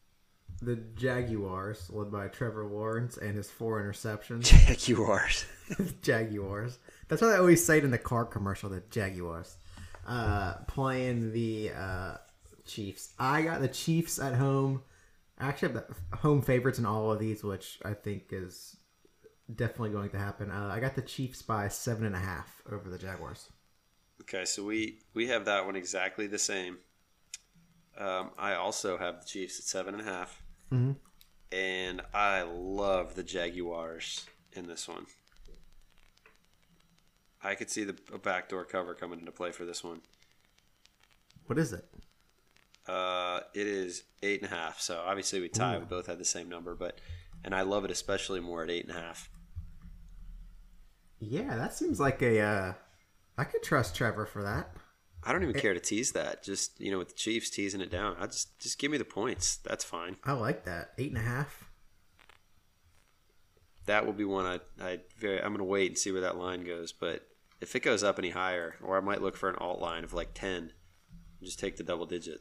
The 0.61 0.77
Jaguars, 0.97 1.89
led 1.91 2.11
by 2.11 2.29
Trevor 2.29 2.67
Lawrence 2.67 3.17
and 3.17 3.37
his 3.37 3.51
four 3.51 3.81
interceptions. 3.83 4.45
Jaguars. 4.79 5.47
Jaguars. 6.03 6.79
That's 7.07 7.23
what 7.23 7.33
I 7.33 7.39
always 7.39 7.65
say 7.65 7.79
it 7.79 7.85
in 7.85 7.91
the 7.91 7.99
car 7.99 8.25
commercial. 8.25 8.69
The 8.69 8.83
Jaguars 8.91 9.57
uh, 10.09 10.55
playing 10.67 11.33
the 11.33 11.71
uh, 11.77 12.17
Chiefs. 12.67 13.13
I 13.19 13.43
got 13.43 13.61
the 13.61 13.69
Chiefs 13.69 14.19
at 14.19 14.35
home. 14.35 14.83
I 15.39 15.49
actually 15.49 15.75
have 15.75 15.85
the 15.87 16.17
home 16.17 16.43
favorites 16.43 16.79
in 16.79 16.87
all 16.87 17.13
of 17.13 17.21
these, 17.21 17.45
which 17.45 17.79
I 17.85 17.93
think 17.93 18.29
is 18.33 18.77
definitely 19.55 19.91
going 19.91 20.11
to 20.11 20.19
happen. 20.19 20.51
Uh, 20.51 20.71
I 20.73 20.81
got 20.81 20.97
the 20.97 21.03
Chiefs 21.03 21.43
by 21.43 21.69
seven 21.69 22.05
and 22.05 22.17
a 22.17 22.21
half 22.21 22.63
over 22.71 22.91
the 22.91 22.99
Jaguars. 22.99 23.49
Okay, 24.23 24.45
so 24.45 24.65
we 24.65 24.99
we 25.15 25.29
have 25.29 25.45
that 25.45 25.65
one 25.65 25.77
exactly 25.77 26.27
the 26.27 26.39
same. 26.39 26.79
Um, 27.97 28.31
I 28.39 28.55
also 28.55 28.97
have 28.97 29.21
the 29.21 29.27
Chiefs 29.27 29.59
at 29.59 29.65
seven 29.65 29.95
and 29.95 30.07
a 30.07 30.11
half, 30.11 30.43
Mhm. 30.71 30.97
and 31.51 32.03
I 32.12 32.43
love 32.43 33.14
the 33.14 33.23
Jaguars 33.23 34.27
in 34.53 34.66
this 34.66 34.87
one. 34.87 35.07
I 37.43 37.55
could 37.55 37.71
see 37.71 37.85
the 37.85 37.95
backdoor 38.19 38.64
cover 38.64 38.95
coming 38.95 39.21
into 39.21 39.33
play 39.33 39.53
for 39.53 39.64
this 39.64 39.83
one. 39.85 40.03
What 41.47 41.59
is 41.59 41.73
it? 41.73 41.89
Uh, 42.87 43.41
it 43.55 43.66
is 43.66 44.03
eight 44.23 44.43
and 44.43 44.51
a 44.53 44.55
half. 44.55 44.81
So 44.81 44.99
obviously 45.07 45.41
we 45.41 45.49
tie. 45.49 45.79
We 45.79 45.85
both 45.85 46.07
had 46.07 46.19
the 46.19 46.25
same 46.25 46.49
number, 46.49 46.75
but 46.75 47.01
and 47.45 47.55
I 47.55 47.62
love 47.62 47.85
it 47.85 47.91
especially 47.91 48.41
more 48.41 48.62
at 48.64 48.71
eight 48.71 48.87
and 48.87 48.97
a 48.97 49.01
half. 49.01 49.31
Yeah, 51.21 51.57
that 51.57 51.75
seems 51.75 51.99
like 52.01 52.21
a. 52.23 52.41
Uh, 52.41 52.73
I 53.37 53.45
could 53.45 53.62
trust 53.62 53.95
Trevor 53.95 54.27
for 54.27 54.43
that. 54.43 54.71
I 55.25 55.33
don't 55.33 55.43
even 55.43 55.57
eh. 55.57 55.61
care 55.61 55.75
to 55.75 55.81
tease 55.81 56.12
that. 56.12 56.43
Just 56.43 56.81
you 56.81 56.91
know, 56.91 56.99
with 56.99 57.09
the 57.09 57.14
Chiefs 57.14 57.51
teasing 57.51 57.81
it 57.81 57.91
down, 57.91 58.16
I 58.19 58.27
just 58.27 58.59
just 58.59 58.79
give 58.79 58.91
me 58.91 58.99
the 58.99 59.05
points. 59.05 59.57
That's 59.57 59.85
fine. 59.85 60.16
I 60.25 60.33
like 60.33 60.64
that. 60.64 60.93
Eight 60.99 61.11
and 61.11 61.19
a 61.19 61.23
half. 61.23 61.64
that 63.87 64.05
will 64.07 64.12
be 64.12 64.25
one 64.25 64.47
I 64.47 64.61
I 64.81 65.01
very 65.19 65.43
I'm 65.43 65.53
gonna 65.53 65.64
wait 65.64 65.91
and 65.91 65.99
see 65.99 66.12
where 66.12 66.21
that 66.21 66.37
line 66.37 66.64
goes. 66.64 66.93
But 66.93 67.27
if 67.61 67.75
it 67.75 67.81
goes 67.81 68.05
up 68.05 68.19
any 68.19 68.31
higher, 68.31 68.77
or 68.83 68.97
I 68.97 69.01
might 69.01 69.23
look 69.23 69.37
for 69.37 69.49
an 69.49 69.57
alt 69.57 69.81
line 69.81 70.05
of 70.05 70.14
like 70.14 70.35
ten, 70.35 70.73
just 71.43 71.59
take 71.59 71.77
the 71.77 71.83
double 71.83 72.07
digit. 72.07 72.41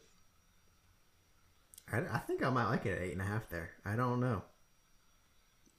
I, 1.91 1.99
I 1.99 2.19
think 2.19 2.43
I 2.43 2.49
might 2.49 2.69
like 2.69 2.85
it 2.85 2.97
at 2.97 3.01
eight 3.01 3.13
and 3.13 3.21
a 3.21 3.25
half 3.25 3.49
there. 3.49 3.71
I 3.85 3.95
don't 3.95 4.19
know. 4.19 4.43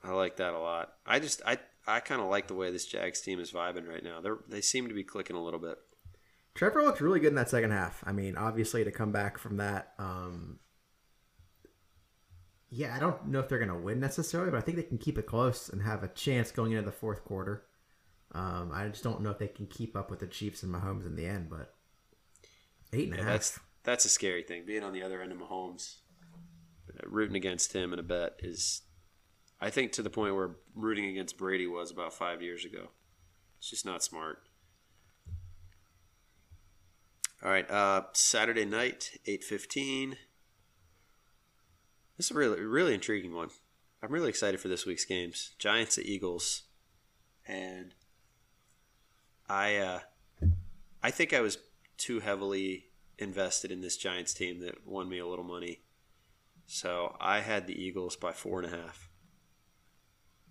I 0.03 0.13
like 0.13 0.37
that 0.37 0.55
a 0.55 0.59
lot. 0.59 0.95
I 1.07 1.19
just 1.21 1.43
I 1.47 1.59
I 1.87 2.01
kind 2.01 2.21
of 2.21 2.29
like 2.29 2.49
the 2.49 2.55
way 2.55 2.71
this 2.71 2.87
Jags 2.87 3.21
team 3.21 3.41
is 3.41 3.53
vibing 3.53 3.89
right 3.89 4.03
now. 4.03 4.21
They 4.21 4.31
they 4.49 4.61
seem 4.61 4.89
to 4.89 4.95
be 4.95 5.05
clicking 5.05 5.37
a 5.37 5.43
little 5.43 5.61
bit. 5.61 5.79
Trevor 6.59 6.83
looked 6.83 7.01
really 7.01 7.21
good 7.21 7.29
in 7.29 7.37
that 7.37 7.49
second 7.49 7.71
half. 7.71 8.03
I 8.05 8.13
mean, 8.13 8.37
obviously 8.37 8.83
to 8.85 8.91
come 8.91 9.13
back 9.13 9.39
from 9.39 9.59
that, 9.59 9.95
um, 9.99 10.59
Yeah, 12.71 12.95
I 12.95 12.99
don't 12.99 13.29
know 13.29 13.39
if 13.41 13.49
they're 13.49 13.59
going 13.59 13.71
to 13.71 13.77
win 13.79 14.01
necessarily, 14.01 14.51
but 14.51 14.59
I 14.59 14.61
think 14.61 14.77
they 14.77 14.83
can 14.83 14.99
keep 14.99 15.17
it 15.19 15.27
close 15.27 15.69
and 15.71 15.81
have 15.83 16.03
a 16.03 16.09
chance 16.09 16.51
going 16.51 16.73
into 16.73 16.85
the 16.85 16.93
fourth 16.93 17.25
quarter. 17.25 17.65
Um, 18.33 18.71
I 18.75 18.89
just 18.89 19.03
don't 19.03 19.23
know 19.23 19.31
if 19.31 19.39
they 19.39 19.49
can 19.49 19.67
keep 19.67 19.97
up 19.97 20.11
with 20.11 20.19
the 20.19 20.27
Chiefs 20.27 20.63
and 20.63 20.75
Mahomes 20.75 21.07
in 21.07 21.17
the 21.17 21.25
end, 21.27 21.49
but 21.49 21.75
eight 22.93 23.05
and 23.11 23.15
a 23.15 23.19
Yeah, 23.19 23.23
half. 23.23 23.33
that's 23.33 23.61
that's 23.85 24.05
a 24.05 24.09
scary 24.11 24.43
thing. 24.43 24.67
Being 24.67 24.83
on 24.83 24.93
the 24.93 25.03
other 25.03 25.23
end 25.23 25.33
of 25.33 25.39
Mahomes, 25.39 26.01
uh, 26.93 27.09
rooting 27.09 27.37
against 27.37 27.73
him 27.73 27.95
in 27.95 27.99
a 27.99 28.03
bet 28.03 28.35
is, 28.41 28.83
I 29.61 29.71
think, 29.71 29.93
to 29.93 30.03
the 30.03 30.11
point 30.11 30.35
where 30.35 30.57
rooting 30.75 31.07
against 31.07 31.39
Brady 31.39 31.67
was 31.67 31.91
about 31.91 32.13
five 32.13 32.43
years 32.43 32.67
ago. 32.67 32.91
It's 33.59 33.71
just 33.71 33.87
not 33.87 34.03
smart. 34.03 34.48
All 37.43 37.51
right, 37.51 37.71
uh, 37.71 38.03
Saturday 38.15 38.65
night, 38.65 39.13
eight 39.27 39.45
fifteen. 39.45 40.17
This 42.17 42.27
is 42.27 42.31
a 42.33 42.35
really 42.35 42.61
really 42.61 42.95
intriguing 42.95 43.33
one. 43.33 43.51
I'm 44.03 44.13
really 44.13 44.29
excited 44.29 44.59
for 44.61 44.69
this 44.69 44.85
week's 44.85 45.05
games. 45.05 45.55
Giants 45.59 45.99
at 45.99 46.07
Eagles, 46.07 46.63
and 47.47 47.95
I 49.49 49.77
uh, 49.77 50.01
I 51.03 51.13
think 51.13 51.33
I 51.33 51.41
was 51.41 51.59
too 51.97 52.21
heavily 52.21 52.87
invested 53.19 53.71
in 53.71 53.83
this 53.83 53.97
Giants 53.97 54.35
team 54.35 54.61
that 54.61 54.87
won 54.87 55.09
me 55.09 55.19
a 55.19 55.27
little 55.27 55.45
money. 55.45 55.83
So 56.67 57.17
I 57.21 57.41
had 57.41 57.67
the 57.67 57.81
Eagles 57.81 58.17
by 58.17 58.33
four 58.33 58.61
and 58.61 58.73
a 58.73 58.77
half. 58.77 59.09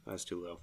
That's 0.05 0.23
too 0.23 0.43
low. 0.43 0.59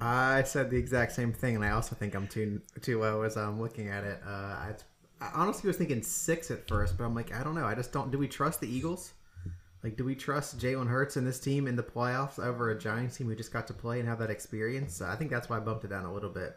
I 0.00 0.42
said 0.42 0.70
the 0.70 0.76
exact 0.76 1.12
same 1.12 1.32
thing, 1.32 1.54
and 1.54 1.64
I 1.64 1.70
also 1.70 1.94
think 1.94 2.14
I'm 2.14 2.26
too 2.26 2.60
too 2.82 3.00
low 3.00 3.22
as 3.22 3.36
I'm 3.36 3.60
looking 3.60 3.88
at 3.88 4.02
it. 4.02 4.20
Uh, 4.26 4.30
I, 4.30 4.74
I 5.20 5.30
honestly 5.34 5.68
was 5.68 5.76
thinking 5.76 6.02
six 6.02 6.50
at 6.50 6.66
first, 6.66 6.96
but 6.96 7.04
I'm 7.04 7.14
like, 7.14 7.34
I 7.34 7.42
don't 7.42 7.54
know. 7.54 7.66
I 7.66 7.74
just 7.74 7.92
don't. 7.92 8.10
Do 8.10 8.18
we 8.18 8.28
trust 8.28 8.60
the 8.60 8.68
Eagles? 8.68 9.12
Like, 9.82 9.96
do 9.96 10.04
we 10.04 10.14
trust 10.14 10.58
Jalen 10.58 10.88
Hurts 10.88 11.16
and 11.16 11.26
this 11.26 11.40
team 11.40 11.66
in 11.66 11.76
the 11.76 11.82
playoffs 11.82 12.38
over 12.38 12.70
a 12.70 12.78
Giants 12.78 13.16
team 13.16 13.26
we 13.26 13.36
just 13.36 13.52
got 13.52 13.66
to 13.68 13.74
play 13.74 13.98
and 13.98 14.08
have 14.08 14.18
that 14.18 14.30
experience? 14.30 14.94
So 14.94 15.06
I 15.06 15.16
think 15.16 15.30
that's 15.30 15.48
why 15.48 15.56
I 15.56 15.60
bumped 15.60 15.84
it 15.84 15.88
down 15.88 16.04
a 16.04 16.12
little 16.12 16.30
bit. 16.30 16.56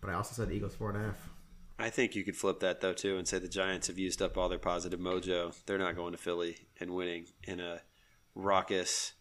But 0.00 0.10
I 0.10 0.14
also 0.14 0.34
said 0.34 0.52
Eagles 0.52 0.74
four 0.74 0.90
and 0.90 1.02
a 1.02 1.06
half. 1.06 1.30
I 1.78 1.90
think 1.90 2.14
you 2.14 2.24
could 2.24 2.36
flip 2.36 2.60
that 2.60 2.80
though 2.80 2.92
too 2.92 3.18
and 3.18 3.26
say 3.26 3.38
the 3.38 3.48
Giants 3.48 3.88
have 3.88 3.98
used 3.98 4.22
up 4.22 4.38
all 4.38 4.48
their 4.48 4.58
positive 4.58 5.00
mojo. 5.00 5.54
They're 5.66 5.78
not 5.78 5.96
going 5.96 6.12
to 6.12 6.18
Philly 6.18 6.56
and 6.78 6.92
winning 6.92 7.26
in 7.44 7.60
a 7.60 7.80
raucous 8.34 9.12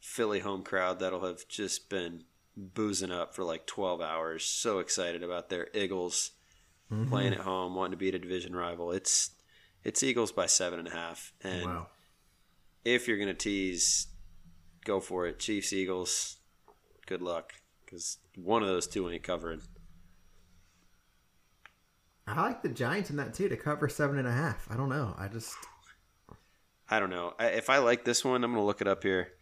Philly 0.00 0.40
home 0.40 0.62
crowd 0.62 1.00
that'll 1.00 1.24
have 1.24 1.46
just 1.48 1.88
been 1.88 2.24
boozing 2.56 3.12
up 3.12 3.34
for 3.34 3.44
like 3.44 3.66
12 3.66 4.00
hours. 4.00 4.44
So 4.44 4.80
excited 4.80 5.22
about 5.22 5.48
their 5.48 5.68
Eagles 5.74 6.32
Mm-hmm. 6.90 7.10
playing 7.10 7.32
at 7.34 7.40
home, 7.40 7.74
wanting 7.74 7.90
to 7.90 7.96
beat 7.98 8.14
a 8.14 8.18
division 8.18 8.56
rival. 8.56 8.92
It's 8.92 9.30
it's 9.84 10.02
Eagles 10.02 10.32
by 10.32 10.46
seven 10.46 10.78
and 10.78 10.88
a 10.88 10.92
half. 10.92 11.32
And 11.42 11.64
Wow. 11.66 11.86
if 12.84 13.06
you're 13.06 13.18
going 13.18 13.28
to 13.28 13.34
tease, 13.34 14.06
go 14.84 14.98
for 14.98 15.26
it. 15.26 15.38
Chiefs, 15.38 15.72
Eagles, 15.72 16.36
good 17.06 17.20
luck 17.22 17.52
because 17.84 18.18
one 18.36 18.62
of 18.62 18.68
those 18.68 18.86
two 18.86 19.08
ain't 19.10 19.22
covering. 19.22 19.60
I 22.26 22.42
like 22.42 22.62
the 22.62 22.68
Giants 22.68 23.10
in 23.10 23.16
that 23.16 23.34
too 23.34 23.48
to 23.48 23.56
cover 23.56 23.88
seven 23.88 24.18
and 24.18 24.28
a 24.28 24.32
half. 24.32 24.66
I 24.70 24.76
don't 24.76 24.88
know. 24.90 25.14
I 25.18 25.28
just 25.28 25.54
I 26.88 26.98
don't 27.00 27.10
know. 27.10 27.34
If 27.38 27.68
I 27.70 27.78
like 27.78 28.04
this 28.04 28.24
one, 28.24 28.44
I'm 28.44 28.52
going 28.52 28.62
to 28.62 28.66
look 28.66 28.80
it 28.80 28.88
up 28.88 29.02
here. 29.02 29.32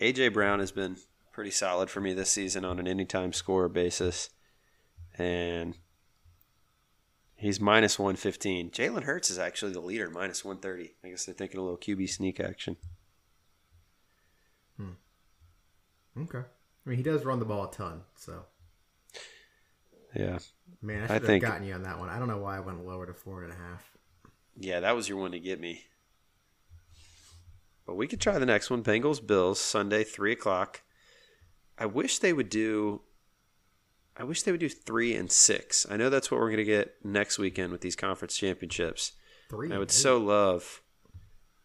AJ 0.00 0.32
Brown 0.32 0.58
has 0.60 0.72
been 0.72 0.96
pretty 1.32 1.50
solid 1.52 1.90
for 1.90 2.00
me 2.00 2.12
this 2.12 2.30
season 2.30 2.64
on 2.64 2.78
an 2.78 2.88
anytime 2.88 3.32
scorer 3.32 3.68
basis, 3.68 4.30
and 5.16 5.76
he's 7.42 7.60
minus 7.60 7.98
115. 7.98 8.70
Jalen 8.70 9.02
Hurts 9.04 9.30
is 9.30 9.38
actually 9.38 9.72
the 9.72 9.80
leader, 9.80 10.08
minus 10.08 10.44
130. 10.44 10.94
I 11.04 11.08
guess 11.10 11.24
they're 11.26 11.34
thinking 11.34 11.60
a 11.60 11.62
little 11.62 11.76
QB 11.78 12.08
sneak 12.08 12.40
action. 12.40 12.76
Hmm. 14.76 14.92
okay. 16.18 16.38
I 16.38 16.88
mean, 16.88 16.96
he 16.96 17.02
does 17.02 17.24
run 17.24 17.38
the 17.38 17.44
ball 17.44 17.68
a 17.68 17.70
ton, 17.72 18.02
so 18.16 18.44
Yeah, 20.16 20.38
man, 20.80 21.02
I 21.02 21.04
I 21.04 21.06
should 21.06 21.10
have 21.14 21.24
think- 21.24 21.44
gotten 21.44 21.66
you 21.66 21.74
on 21.74 21.82
that 21.82 21.98
one. 21.98 22.08
I 22.08 22.18
don't 22.18 22.28
know 22.28 22.38
why 22.38 22.56
I 22.56 22.60
went 22.60 22.84
lower 22.86 23.06
to 23.06 23.14
four 23.14 23.42
and 23.44 23.52
a 23.52 23.56
half. 23.56 23.96
yeah, 24.56 24.80
that 24.80 24.96
was 24.96 25.08
your 25.08 25.18
one 25.18 25.32
to 25.32 25.38
get 25.40 25.60
me. 25.60 25.84
But 27.86 27.96
we 27.96 28.06
could 28.06 28.20
try 28.20 28.38
the 28.38 28.46
next 28.46 28.70
one. 28.70 28.82
Bengals 28.84 29.24
Bills 29.24 29.60
Sunday 29.60 30.04
three 30.04 30.32
o'clock. 30.32 30.82
I 31.78 31.86
wish 31.86 32.18
they 32.20 32.32
would 32.32 32.48
do. 32.48 33.02
I 34.16 34.24
wish 34.24 34.42
they 34.42 34.50
would 34.52 34.60
do 34.60 34.68
three 34.68 35.14
and 35.14 35.30
six. 35.30 35.86
I 35.90 35.96
know 35.96 36.10
that's 36.10 36.30
what 36.30 36.38
we're 36.40 36.48
going 36.48 36.58
to 36.58 36.64
get 36.64 36.96
next 37.04 37.38
weekend 37.38 37.72
with 37.72 37.80
these 37.80 37.96
conference 37.96 38.36
championships. 38.36 39.12
Three. 39.48 39.66
And 39.66 39.74
I 39.74 39.78
would 39.78 39.88
eight. 39.88 39.92
so 39.92 40.18
love. 40.18 40.82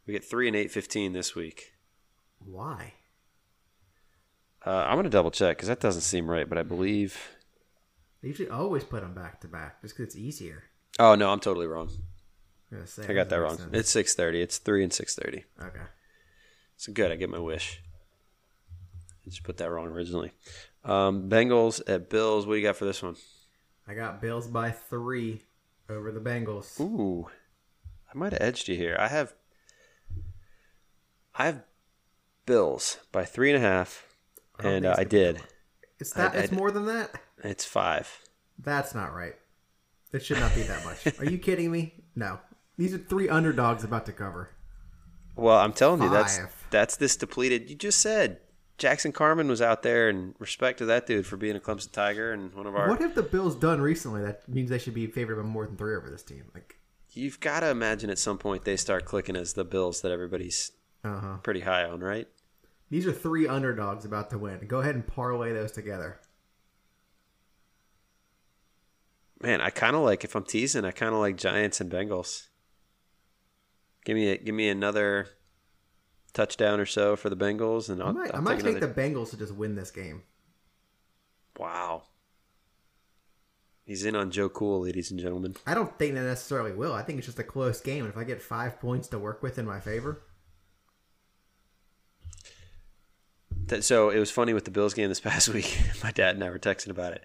We 0.05 0.13
get 0.13 0.23
three 0.23 0.47
and 0.47 0.55
eight 0.55 0.71
fifteen 0.71 1.13
this 1.13 1.35
week. 1.35 1.73
Why? 2.39 2.93
Uh, 4.65 4.85
I'm 4.87 4.95
going 4.95 5.03
to 5.03 5.09
double 5.09 5.31
check 5.31 5.57
because 5.57 5.67
that 5.67 5.79
doesn't 5.79 6.01
seem 6.01 6.29
right, 6.29 6.47
but 6.47 6.57
I 6.57 6.63
believe. 6.63 7.17
They 8.21 8.29
usually 8.29 8.49
always 8.49 8.83
put 8.83 9.01
them 9.01 9.13
back 9.13 9.41
to 9.41 9.47
back 9.47 9.81
just 9.81 9.95
because 9.95 10.13
it's 10.13 10.15
easier. 10.17 10.63
Oh 10.99 11.15
no, 11.15 11.29
I'm 11.31 11.39
totally 11.39 11.67
wrong. 11.67 11.89
Say, 12.85 13.05
I 13.07 13.13
got 13.13 13.29
that 13.29 13.37
wrong. 13.39 13.57
sense. 13.57 13.69
It's 13.73 13.89
six 13.89 14.13
thirty. 14.13 14.41
It's 14.41 14.57
three 14.57 14.83
and 14.83 14.91
six 14.91 15.15
thirty. 15.15 15.45
okay. 15.61 15.85
So 16.75 16.91
good. 16.91 17.11
I 17.11 17.15
get 17.15 17.29
my 17.29 17.39
wish. 17.39 17.81
I 19.25 19.29
just 19.29 19.43
put 19.43 19.57
that 19.57 19.69
wrong 19.71 19.87
originally. 19.87 20.31
Um, 20.87 21.29
Bengals 21.29 21.81
at 21.87 22.09
Bills. 22.09 22.45
What 22.47 22.53
do 22.53 22.59
you 22.59 22.65
got 22.65 22.77
for 22.77 22.85
this 22.85 23.03
one? 23.03 23.15
I 23.87 23.93
got 23.93 24.21
Bills 24.21 24.47
by 24.47 24.71
three 24.71 25.41
over 25.89 26.11
the 26.11 26.19
Bengals. 26.19 26.79
Ooh, 26.79 27.27
I 28.13 28.17
might 28.17 28.31
have 28.33 28.41
edged 28.41 28.67
you 28.67 28.75
here. 28.75 28.95
I 28.99 29.07
have, 29.09 29.33
I 31.35 31.45
have 31.45 31.63
Bills 32.45 32.97
by 33.11 33.25
three 33.25 33.51
and 33.53 33.57
a 33.63 33.67
half, 33.67 34.07
I 34.59 34.69
and 34.69 34.85
uh, 34.85 34.89
I 34.89 34.91
it's 34.91 34.97
gonna 34.97 35.05
be 35.05 35.09
did. 35.09 35.43
It's 35.99 36.13
that. 36.13 36.33
I- 36.33 36.37
I 36.37 36.39
it's 36.41 36.49
d- 36.49 36.55
more 36.55 36.71
than 36.71 36.85
that. 36.87 37.11
It's 37.43 37.65
five. 37.65 38.21
That's 38.59 38.95
not 38.95 39.13
right. 39.13 39.35
It 40.13 40.23
should 40.25 40.39
not 40.39 40.55
be 40.55 40.63
that 40.63 40.83
much. 40.85 41.19
Are 41.19 41.25
you 41.25 41.37
kidding 41.37 41.69
me? 41.71 41.93
No. 42.15 42.39
These 42.77 42.93
are 42.93 42.97
three 42.97 43.27
underdogs 43.27 43.83
about 43.83 44.05
to 44.05 44.11
cover. 44.13 44.51
Well, 45.35 45.57
I'm 45.57 45.73
telling 45.73 46.01
you, 46.01 46.09
that's 46.09 46.39
that's 46.69 46.95
this 46.97 47.15
depleted. 47.15 47.69
You 47.69 47.75
just 47.75 47.99
said 48.01 48.39
Jackson 48.77 49.11
Carman 49.11 49.47
was 49.47 49.61
out 49.61 49.81
there, 49.81 50.07
and 50.07 50.35
respect 50.37 50.77
to 50.79 50.85
that 50.85 51.07
dude 51.07 51.25
for 51.25 51.35
being 51.35 51.55
a 51.55 51.59
Clemson 51.59 51.91
Tiger 51.91 52.31
and 52.31 52.53
one 52.53 52.67
of 52.67 52.75
our. 52.75 52.89
What 52.89 53.01
have 53.01 53.15
the 53.15 53.23
Bills 53.23 53.55
done 53.55 53.81
recently 53.81 54.21
that 54.21 54.47
means 54.47 54.69
they 54.69 54.77
should 54.77 54.93
be 54.93 55.07
favored 55.07 55.35
by 55.35 55.41
more 55.41 55.65
than 55.65 55.77
three 55.77 55.95
over 55.95 56.09
this 56.09 56.23
team? 56.23 56.43
Like, 56.53 56.77
You've 57.17 57.39
got 57.39 57.61
to 57.61 57.69
imagine 57.69 58.11
at 58.11 58.19
some 58.19 58.37
point 58.37 58.63
they 58.63 58.77
start 58.77 59.05
clicking 59.05 59.35
as 59.35 59.53
the 59.53 59.65
Bills 59.65 60.01
that 60.01 60.11
everybody's 60.11 60.71
uh 61.03 61.19
huh. 61.19 61.37
pretty 61.37 61.61
high 61.61 61.83
on, 61.83 62.01
right? 62.01 62.27
These 62.91 63.07
are 63.07 63.11
three 63.11 63.47
underdogs 63.47 64.05
about 64.05 64.29
to 64.29 64.37
win. 64.37 64.67
Go 64.67 64.79
ahead 64.79 64.95
and 64.95 65.05
parlay 65.05 65.51
those 65.51 65.71
together. 65.71 66.19
Man, 69.41 69.61
I 69.61 69.71
kind 69.71 69.95
of 69.95 70.03
like 70.03 70.23
if 70.23 70.35
I'm 70.35 70.43
teasing, 70.43 70.85
I 70.85 70.91
kind 70.91 71.13
of 71.13 71.19
like 71.19 71.37
Giants 71.37 71.81
and 71.81 71.91
Bengals. 71.91 72.47
Give 74.05 74.15
me 74.15 74.29
a, 74.29 74.37
give 74.37 74.55
me 74.55 74.69
another 74.69 75.27
touchdown 76.37 76.79
or 76.79 76.85
so 76.85 77.15
for 77.15 77.29
the 77.29 77.35
Bengals, 77.35 77.89
and 77.89 78.01
I 78.01 78.07
I'll, 78.07 78.13
might, 78.13 78.33
I 78.33 78.37
I'll 78.37 78.41
might 78.41 78.59
take 78.59 78.77
another. 78.77 78.87
the 78.87 79.01
Bengals 79.01 79.31
to 79.31 79.37
just 79.37 79.53
win 79.53 79.75
this 79.75 79.91
game. 79.91 80.23
Wow, 81.57 82.03
he's 83.83 84.05
in 84.05 84.15
on 84.15 84.29
Joe 84.31 84.47
Cool, 84.49 84.81
ladies 84.81 85.09
and 85.11 85.19
gentlemen. 85.19 85.55
I 85.65 85.73
don't 85.73 85.97
think 85.97 86.13
they 86.13 86.21
necessarily 86.21 86.71
will. 86.71 86.93
I 86.93 87.01
think 87.01 87.17
it's 87.17 87.25
just 87.27 87.39
a 87.39 87.43
close 87.43 87.81
game. 87.81 88.05
And 88.05 88.13
if 88.13 88.17
I 88.17 88.23
get 88.23 88.41
five 88.41 88.79
points 88.79 89.07
to 89.09 89.19
work 89.19 89.41
with 89.41 89.57
in 89.57 89.65
my 89.65 89.79
favor, 89.79 90.21
That, 93.67 93.83
so 93.83 94.09
it 94.11 94.19
was 94.19 94.31
funny 94.31 94.53
with 94.53 94.65
the 94.65 94.71
Bills 94.71 94.93
game 94.93 95.09
this 95.09 95.19
past 95.29 95.49
week. 95.49 95.77
My 96.03 96.11
dad 96.11 96.35
and 96.35 96.43
I 96.43 96.49
were 96.49 96.59
texting 96.59 96.89
about 96.89 97.13
it. 97.13 97.23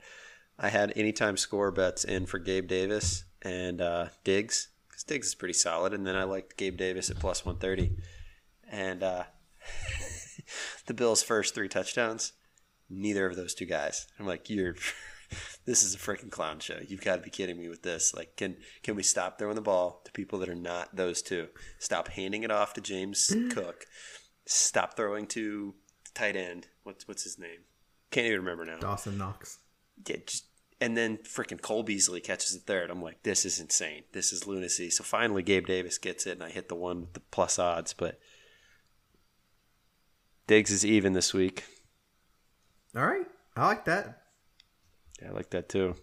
I 0.59 0.69
had 0.71 0.93
anytime 0.97 1.37
score 1.37 1.71
bets 1.71 2.05
in 2.05 2.27
for 2.27 2.39
Gabe 2.39 2.67
Davis 2.69 3.25
and 3.43 3.81
uh, 3.81 4.07
Diggs 4.25 4.69
because 4.89 5.05
Diggs 5.05 5.29
is 5.29 5.35
pretty 5.35 5.55
solid, 5.55 5.93
and 5.93 6.07
then 6.07 6.17
I 6.17 6.25
liked 6.25 6.57
Gabe 6.57 6.77
Davis 6.77 7.11
at 7.11 7.19
plus 7.19 7.45
one 7.45 7.57
thirty, 7.57 7.97
and 8.73 9.03
uh, 9.03 9.25
the 10.87 10.95
Bills' 10.95 11.23
first 11.23 11.55
three 11.55 11.69
touchdowns, 11.69 12.33
neither 12.91 13.27
of 13.27 13.37
those 13.37 13.55
two 13.55 13.67
guys. 13.67 14.07
I'm 14.19 14.27
like, 14.27 14.51
you're. 14.51 14.75
This 15.65 15.83
is 15.83 15.95
a 15.95 15.99
freaking 15.99 16.31
clown 16.31 16.59
show. 16.59 16.79
You've 16.87 17.01
got 17.01 17.17
to 17.17 17.23
be 17.23 17.31
kidding 17.31 17.59
me 17.59 17.71
with 17.71 17.83
this. 17.83 18.13
Like, 18.15 18.37
can 18.37 18.59
can 18.83 18.97
we 18.97 19.03
stop 19.03 19.39
throwing 19.39 19.55
the 19.55 19.63
ball 19.63 20.03
to 20.05 20.13
people 20.13 20.39
that 20.41 20.49
are 20.51 20.55
not 20.55 20.95
those 20.95 21.23
two? 21.23 21.49
Stop 21.79 22.09
handing 22.09 22.43
it 22.43 22.51
off 22.51 22.75
to 22.75 22.83
James 22.83 23.35
Cook. 23.51 23.87
Stop 24.45 24.95
throwing 24.95 25.27
to 25.29 25.75
tight 26.13 26.37
end. 26.37 26.67
What's 26.83 27.09
what's 27.09 27.23
his 27.23 27.39
name? 27.39 27.61
Can't 28.11 28.27
even 28.27 28.41
remember 28.41 28.67
now. 28.67 28.77
Dawson 28.77 29.17
Knox. 29.17 29.61
Yeah, 30.07 30.17
just 30.27 30.45
and 30.83 30.97
then 30.97 31.19
freaking 31.19 31.63
Cole 31.63 31.85
Beasley 31.85 32.21
catches 32.21 32.55
the 32.55 32.61
third. 32.61 32.91
I'm 32.91 33.01
like, 33.01 33.23
this 33.23 33.45
is 33.45 33.61
insane. 33.61 34.03
This 34.13 34.33
is 34.33 34.49
lunacy. 34.49 34.91
So 34.91 35.05
finally, 35.05 35.45
Gabe 35.45 35.67
Davis 35.67 35.97
gets 35.97 36.27
it, 36.27 36.33
and 36.33 36.43
I 36.43 36.51
hit 36.51 36.69
the 36.69 36.75
one 36.75 37.03
with 37.03 37.13
the 37.13 37.21
plus 37.21 37.57
odds. 37.57 37.93
But 37.93 38.19
Diggs 40.53 40.71
is 40.71 40.85
even 40.85 41.15
this 41.15 41.33
week. 41.33 41.65
All 42.95 43.07
right, 43.07 43.25
I 43.57 43.67
like 43.69 43.87
that. 43.87 44.21
Yeah, 45.23 45.31
I 45.31 45.33
like 45.33 45.49
that 45.49 45.71
too. 45.71 45.95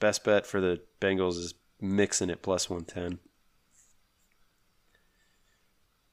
Best 0.00 0.24
bet 0.24 0.46
for 0.46 0.62
the 0.62 0.80
Bengals 0.98 1.36
is 1.36 1.52
mixing 1.78 2.30
it 2.30 2.40
plus 2.40 2.70
one 2.70 2.84
ten. 2.86 3.18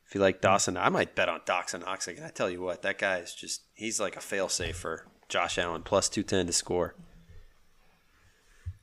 If 0.05 0.13
you 0.13 0.19
like 0.19 0.41
Dawson, 0.41 0.75
I 0.75 0.89
might 0.89 1.15
bet 1.15 1.29
on 1.29 1.39
Dawson 1.45 1.79
Knox. 1.79 2.09
Again, 2.09 2.25
I 2.25 2.31
tell 2.31 2.49
you 2.49 2.61
what, 2.61 2.81
that 2.81 2.97
guy 2.97 3.19
is 3.19 3.33
just, 3.33 3.61
he's 3.75 3.97
like 3.97 4.17
a 4.17 4.19
failsafe 4.19 4.75
for 4.75 5.05
Josh 5.29 5.57
Allen, 5.57 5.83
plus 5.83 6.09
210 6.09 6.47
to 6.47 6.51
score. 6.51 6.95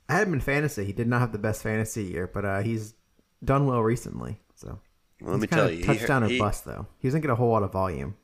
I 0.08 0.14
had 0.14 0.26
him 0.26 0.32
in 0.32 0.40
fantasy. 0.40 0.86
He 0.86 0.92
did 0.94 1.06
not 1.06 1.20
have 1.20 1.32
the 1.32 1.38
best 1.38 1.62
fantasy 1.62 2.04
year, 2.04 2.30
but 2.32 2.46
uh, 2.46 2.60
he's 2.62 2.94
done 3.44 3.66
well 3.66 3.82
recently. 3.82 4.40
So 4.54 4.80
Well, 5.20 5.32
let 5.32 5.40
me 5.40 5.48
tell 5.48 5.70
you, 5.70 5.78
he, 5.78 5.82
touchdown 5.82 6.22
heard- 6.22 6.30
or 6.30 6.34
he- 6.34 6.38
bust 6.38 6.64
though. 6.64 6.86
He 6.98 7.08
doesn't 7.08 7.20
get 7.20 7.30
a 7.30 7.34
whole 7.34 7.50
lot 7.50 7.62
of 7.62 7.72
volume. 7.72 8.16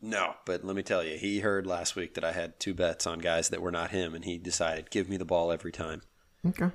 No, 0.00 0.34
but 0.44 0.64
let 0.64 0.76
me 0.76 0.82
tell 0.82 1.04
you, 1.04 1.18
he 1.18 1.40
heard 1.40 1.66
last 1.66 1.96
week 1.96 2.14
that 2.14 2.24
I 2.24 2.32
had 2.32 2.60
two 2.60 2.74
bets 2.74 3.06
on 3.06 3.18
guys 3.18 3.48
that 3.48 3.62
were 3.62 3.72
not 3.72 3.90
him, 3.90 4.14
and 4.14 4.24
he 4.24 4.38
decided, 4.38 4.90
give 4.90 5.08
me 5.08 5.16
the 5.16 5.24
ball 5.24 5.50
every 5.50 5.72
time. 5.72 6.02
Okay. 6.46 6.70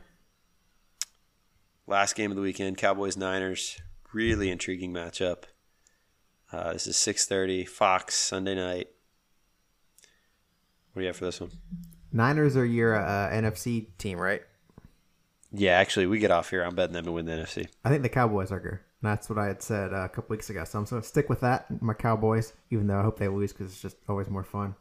Last 1.88 2.16
game 2.16 2.32
of 2.32 2.36
the 2.36 2.42
weekend, 2.42 2.78
Cowboys 2.78 3.18
Niners, 3.18 3.80
really 4.14 4.50
intriguing 4.50 4.94
matchup. 4.94 5.44
Uh, 6.52 6.74
this 6.74 6.88
is 6.88 6.96
6:30 6.96 7.68
Fox 7.68 8.16
Sunday 8.16 8.56
night. 8.56 8.88
What 10.94 11.00
do 11.00 11.02
you 11.02 11.08
have 11.08 11.18
for 11.18 11.26
this 11.26 11.42
one? 11.42 11.52
Niners 12.12 12.56
are 12.56 12.66
your 12.66 12.96
uh, 12.96 13.32
NFC 13.32 13.88
team, 13.98 14.20
right? 14.20 14.44
Yeah, 15.52 15.74
actually, 15.74 16.06
we 16.06 16.20
get 16.20 16.32
off 16.32 16.52
here. 16.52 16.64
I'm 16.64 16.76
betting 16.76 16.94
them 16.94 17.06
to 17.06 17.12
win 17.12 17.26
the 17.26 17.32
NFC. 17.32 17.68
I 17.84 17.90
think 17.90 18.04
the 18.04 18.10
Cowboys 18.10 18.52
are 18.52 18.60
good. 18.60 18.80
That's 19.04 19.30
what 19.30 19.38
I 19.38 19.48
had 19.48 19.62
said 19.62 19.94
uh, 19.94 20.06
a 20.06 20.10
couple 20.10 20.34
weeks 20.34 20.50
ago. 20.50 20.64
So 20.64 20.80
I'm 20.80 20.86
going 20.86 21.02
to 21.02 21.08
stick 21.08 21.28
with 21.28 21.42
that. 21.42 21.82
My 21.82 21.94
Cowboys, 21.94 22.54
even 22.72 22.88
though 22.88 22.98
I 22.98 23.04
hope 23.04 23.20
they 23.20 23.28
lose 23.28 23.52
because 23.52 23.74
it's 23.74 23.82
just 23.82 23.98
always 24.08 24.30
more 24.30 24.46
fun. 24.46 24.76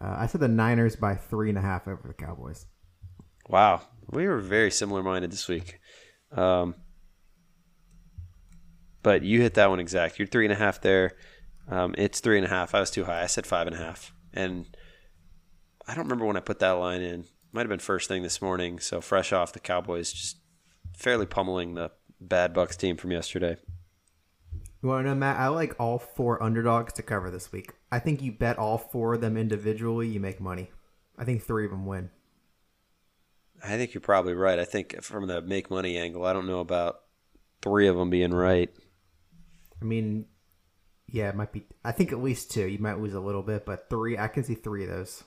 Uh, 0.00 0.16
I 0.18 0.26
said 0.26 0.40
the 0.40 0.48
Niners 0.48 0.96
by 0.96 1.14
three 1.14 1.50
and 1.50 1.58
a 1.58 1.60
half 1.60 1.86
over 1.86 2.08
the 2.08 2.14
Cowboys. 2.14 2.64
Wow, 3.48 3.82
we 4.10 4.26
were 4.26 4.40
very 4.40 4.70
similar 4.70 5.02
minded 5.02 5.30
this 5.30 5.46
week. 5.46 5.78
Um, 6.32 6.74
but 9.02 9.22
you 9.22 9.42
hit 9.42 9.54
that 9.54 9.68
one 9.68 9.78
exact. 9.78 10.18
You're 10.18 10.26
three 10.26 10.46
and 10.46 10.52
a 10.52 10.56
half 10.56 10.80
there. 10.80 11.12
Um, 11.68 11.94
it's 11.98 12.20
three 12.20 12.38
and 12.38 12.46
a 12.46 12.50
half. 12.50 12.74
I 12.74 12.80
was 12.80 12.90
too 12.90 13.04
high. 13.04 13.22
I 13.22 13.26
said 13.26 13.46
five 13.46 13.66
and 13.66 13.76
a 13.76 13.78
half. 13.78 14.12
And 14.32 14.66
I 15.86 15.94
don't 15.94 16.04
remember 16.04 16.24
when 16.24 16.36
I 16.36 16.40
put 16.40 16.60
that 16.60 16.72
line 16.72 17.02
in. 17.02 17.24
Might 17.52 17.62
have 17.62 17.68
been 17.68 17.78
first 17.78 18.08
thing 18.08 18.22
this 18.22 18.40
morning. 18.40 18.80
So 18.80 19.00
fresh 19.00 19.32
off 19.32 19.52
the 19.52 19.60
Cowboys, 19.60 20.12
just 20.12 20.38
fairly 20.96 21.26
pummeling 21.26 21.74
the 21.74 21.90
bad 22.20 22.54
Bucs 22.54 22.76
team 22.76 22.96
from 22.96 23.12
yesterday. 23.12 23.56
You 24.86 24.90
want 24.90 25.06
to 25.06 25.08
know, 25.08 25.16
Matt? 25.16 25.40
I 25.40 25.48
like 25.48 25.74
all 25.80 25.98
four 25.98 26.40
underdogs 26.40 26.92
to 26.92 27.02
cover 27.02 27.28
this 27.28 27.50
week. 27.50 27.72
I 27.90 27.98
think 27.98 28.22
you 28.22 28.30
bet 28.30 28.56
all 28.56 28.78
four 28.78 29.14
of 29.14 29.20
them 29.20 29.36
individually, 29.36 30.06
you 30.06 30.20
make 30.20 30.40
money. 30.40 30.70
I 31.18 31.24
think 31.24 31.42
three 31.42 31.64
of 31.64 31.72
them 31.72 31.86
win. 31.86 32.10
I 33.64 33.76
think 33.76 33.94
you're 33.94 34.00
probably 34.00 34.34
right. 34.34 34.60
I 34.60 34.64
think 34.64 35.02
from 35.02 35.26
the 35.26 35.42
make 35.42 35.72
money 35.72 35.98
angle, 35.98 36.24
I 36.24 36.32
don't 36.32 36.46
know 36.46 36.60
about 36.60 37.00
three 37.62 37.88
of 37.88 37.96
them 37.96 38.10
being 38.10 38.32
right. 38.32 38.70
I 39.82 39.84
mean, 39.84 40.26
yeah, 41.08 41.30
it 41.30 41.34
might 41.34 41.50
be. 41.50 41.66
I 41.84 41.90
think 41.90 42.12
at 42.12 42.22
least 42.22 42.52
two. 42.52 42.68
You 42.68 42.78
might 42.78 43.00
lose 43.00 43.14
a 43.14 43.18
little 43.18 43.42
bit, 43.42 43.66
but 43.66 43.90
three. 43.90 44.16
I 44.16 44.28
can 44.28 44.44
see 44.44 44.54
three 44.54 44.84
of 44.84 44.90
those. 44.90 45.24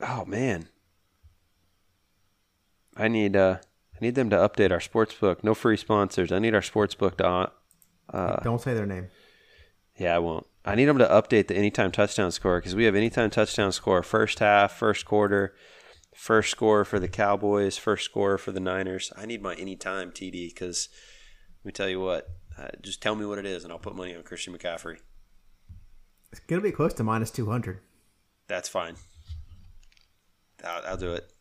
Oh 0.00 0.24
man. 0.26 0.68
I 2.96 3.08
need 3.08 3.34
uh 3.34 3.56
I 3.96 3.98
need 4.00 4.14
them 4.14 4.30
to 4.30 4.36
update 4.36 4.70
our 4.70 4.78
sports 4.78 5.14
book. 5.14 5.42
No 5.42 5.54
free 5.54 5.76
sponsors. 5.76 6.30
I 6.30 6.38
need 6.38 6.54
our 6.54 6.62
sports 6.62 6.94
book 6.94 7.18
to 7.18 7.26
uh 8.12 8.36
Don't 8.40 8.60
say 8.60 8.74
their 8.74 8.86
name. 8.86 9.08
yeah, 9.96 10.14
I 10.14 10.18
won't. 10.18 10.46
I 10.64 10.74
need 10.74 10.84
them 10.86 10.98
to 10.98 11.06
update 11.06 11.48
the 11.48 11.56
anytime 11.56 11.90
touchdown 11.92 12.30
score 12.30 12.58
because 12.58 12.74
we 12.74 12.84
have 12.84 12.94
anytime 12.94 13.30
touchdown 13.30 13.72
score 13.72 14.02
first 14.02 14.38
half, 14.38 14.72
first 14.76 15.04
quarter, 15.06 15.54
first 16.14 16.50
score 16.50 16.84
for 16.84 16.98
the 16.98 17.08
Cowboys, 17.08 17.78
first 17.78 18.04
score 18.04 18.36
for 18.38 18.52
the 18.52 18.60
Niners. 18.60 19.12
I 19.16 19.24
need 19.24 19.42
my 19.42 19.54
anytime 19.54 20.10
TD 20.10 20.48
because 20.54 20.88
let 21.64 21.66
me 21.68 21.72
tell 21.72 21.88
you 21.88 22.00
what. 22.00 22.28
Uh, 22.58 22.68
just 22.82 23.00
tell 23.00 23.14
me 23.14 23.24
what 23.24 23.38
it 23.38 23.46
is, 23.46 23.62
and 23.64 23.72
I'll 23.72 23.78
put 23.78 23.94
money 23.96 24.14
on 24.16 24.22
Christian 24.24 24.52
McCaffrey. 24.56 24.96
It's 26.32 26.40
gonna 26.40 26.60
be 26.60 26.72
close 26.72 26.92
to 26.94 27.04
minus 27.04 27.30
two 27.30 27.48
hundred. 27.50 27.80
That's 28.48 28.68
fine. 28.68 28.96
I'll, 30.64 30.82
I'll 30.86 30.96
do 30.96 31.14
it. 31.14 31.32